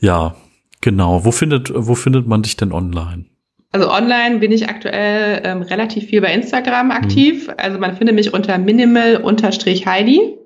ja, 0.00 0.36
genau. 0.80 1.24
Wo 1.24 1.32
findet, 1.32 1.72
wo 1.74 1.94
findet 1.94 2.26
man 2.26 2.42
dich 2.42 2.56
denn 2.56 2.72
online? 2.72 3.26
Also 3.76 3.90
online 3.90 4.38
bin 4.38 4.52
ich 4.52 4.70
aktuell 4.70 5.42
ähm, 5.44 5.60
relativ 5.60 6.06
viel 6.06 6.22
bei 6.22 6.32
Instagram 6.32 6.90
aktiv. 6.90 7.46
Mhm. 7.46 7.54
Also 7.58 7.78
man 7.78 7.94
findet 7.94 8.16
mich 8.16 8.32
unter 8.32 8.56
minimal-heidi. 8.56 10.38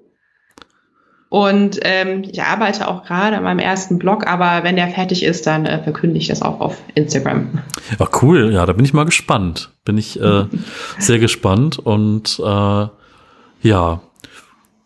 Und 1.29 1.79
ähm, 1.83 2.25
ich 2.29 2.43
arbeite 2.43 2.89
auch 2.89 3.05
gerade 3.05 3.37
an 3.37 3.45
meinem 3.45 3.61
ersten 3.61 4.01
Blog, 4.01 4.27
aber 4.27 4.65
wenn 4.65 4.75
der 4.75 4.89
fertig 4.89 5.23
ist, 5.23 5.47
dann 5.47 5.65
äh, 5.65 5.81
verkünde 5.81 6.19
ich 6.19 6.27
das 6.27 6.43
auch 6.43 6.59
auf 6.59 6.83
Instagram. 6.97 7.61
Ja, 8.01 8.09
cool. 8.21 8.53
Ja, 8.53 8.67
da 8.67 8.73
bin 8.73 8.85
ich 8.85 8.95
mal 8.95 9.05
gespannt. 9.05 9.71
Bin 9.85 9.97
ich 9.97 10.21
äh, 10.21 10.47
sehr 10.99 11.21
gespannt. 11.21 11.79
Und 11.79 12.43
äh, 12.45 12.87
ja, 13.63 14.01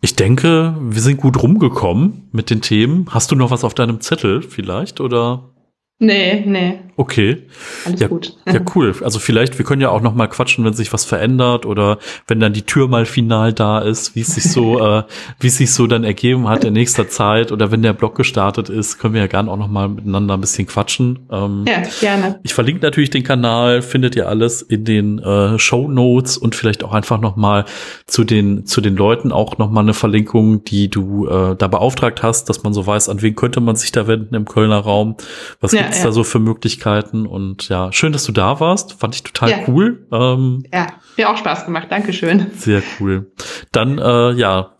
ich 0.01 0.15
denke, 0.15 0.75
wir 0.79 1.01
sind 1.01 1.17
gut 1.17 1.41
rumgekommen 1.41 2.29
mit 2.31 2.51
den 2.51 2.61
Themen. 2.61 3.07
Hast 3.09 3.31
du 3.31 3.35
noch 3.35 3.49
was 3.49 3.63
auf 3.63 3.73
deinem 3.73 4.01
Zettel 4.01 4.43
vielleicht 4.43 5.01
oder? 5.01 5.49
Nee, 5.97 6.43
nee. 6.45 6.79
Okay. 6.97 7.43
Alles 7.85 7.99
ja, 7.99 8.07
gut. 8.07 8.37
Ja, 8.45 8.61
cool. 8.73 8.95
Also 9.03 9.19
vielleicht, 9.19 9.57
wir 9.57 9.65
können 9.65 9.81
ja 9.81 9.89
auch 9.89 10.01
noch 10.01 10.15
mal 10.15 10.27
quatschen, 10.27 10.63
wenn 10.63 10.73
sich 10.73 10.93
was 10.93 11.03
verändert 11.03 11.65
oder 11.65 11.97
wenn 12.27 12.39
dann 12.39 12.53
die 12.53 12.61
Tür 12.61 12.87
mal 12.87 13.05
final 13.05 13.51
da 13.51 13.79
ist, 13.79 14.15
wie 14.15 14.21
es 14.21 14.35
sich 14.35 14.49
so, 14.49 14.79
äh, 14.99 15.03
wie 15.41 15.47
es 15.47 15.57
sich 15.57 15.73
so 15.73 15.87
dann 15.87 16.05
ergeben 16.05 16.47
hat 16.47 16.63
in 16.63 16.71
nächster 16.71 17.09
Zeit 17.09 17.51
oder 17.51 17.69
wenn 17.71 17.81
der 17.81 17.91
Blog 17.91 18.15
gestartet 18.15 18.69
ist, 18.69 18.97
können 18.97 19.13
wir 19.13 19.21
ja 19.21 19.27
gerne 19.27 19.51
auch 19.51 19.57
noch 19.57 19.67
mal 19.67 19.89
miteinander 19.89 20.35
ein 20.35 20.41
bisschen 20.41 20.67
quatschen. 20.67 21.27
Ähm, 21.29 21.65
ja, 21.67 21.83
gerne. 21.99 22.39
Ich 22.43 22.53
verlinke 22.53 22.81
natürlich 22.85 23.09
den 23.09 23.23
Kanal, 23.23 23.81
findet 23.81 24.15
ihr 24.15 24.29
alles 24.29 24.61
in 24.61 24.85
den 24.85 25.19
äh, 25.19 25.59
Show 25.59 25.89
Notes 25.89 26.37
und 26.37 26.55
vielleicht 26.55 26.81
auch 26.85 26.93
einfach 26.93 27.19
noch 27.19 27.35
mal 27.35 27.65
zu 28.07 28.23
den 28.23 28.65
zu 28.65 28.79
den 28.79 28.95
Leuten 28.95 29.33
auch 29.33 29.57
noch 29.57 29.69
mal 29.69 29.81
eine 29.81 29.93
Verlinkung, 29.93 30.63
die 30.63 30.89
du 30.89 31.27
äh, 31.27 31.57
da 31.57 31.67
beauftragt 31.67 32.23
hast, 32.23 32.47
dass 32.47 32.63
man 32.63 32.73
so 32.73 32.87
weiß, 32.87 33.09
an 33.09 33.21
wen 33.21 33.35
könnte 33.35 33.59
man 33.59 33.75
sich 33.75 33.91
da 33.91 34.07
wenden 34.07 34.33
im 34.33 34.45
Kölner 34.45 34.79
Raum. 34.79 35.17
Was 35.59 35.73
ja, 35.73 35.81
gibt's 35.81 35.99
ja. 35.99 36.05
da 36.05 36.11
so 36.13 36.23
für 36.23 36.39
Möglichkeiten? 36.39 36.84
Möglichkeiten. 36.85 37.25
Und 37.25 37.69
ja, 37.69 37.91
schön, 37.91 38.13
dass 38.13 38.25
du 38.25 38.31
da 38.31 38.59
warst. 38.59 38.93
Fand 38.93 39.15
ich 39.15 39.23
total 39.23 39.49
ja. 39.49 39.57
cool. 39.67 40.07
Ähm, 40.11 40.63
ja, 40.73 40.87
mir 41.17 41.29
auch 41.29 41.37
Spaß 41.37 41.65
gemacht. 41.65 41.87
Dankeschön. 41.89 42.47
Sehr 42.55 42.81
cool. 42.99 43.31
Dann, 43.71 43.97
äh, 43.97 44.31
ja, 44.33 44.75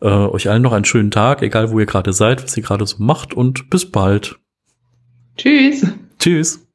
äh, 0.00 0.06
euch 0.06 0.48
allen 0.48 0.62
noch 0.62 0.72
einen 0.72 0.84
schönen 0.84 1.10
Tag, 1.10 1.42
egal 1.42 1.70
wo 1.70 1.78
ihr 1.78 1.86
gerade 1.86 2.12
seid, 2.12 2.42
was 2.42 2.56
ihr 2.56 2.62
gerade 2.62 2.86
so 2.86 2.96
macht 3.02 3.34
und 3.34 3.70
bis 3.70 3.90
bald. 3.90 4.36
Tschüss. 5.36 5.86
Tschüss. 6.18 6.69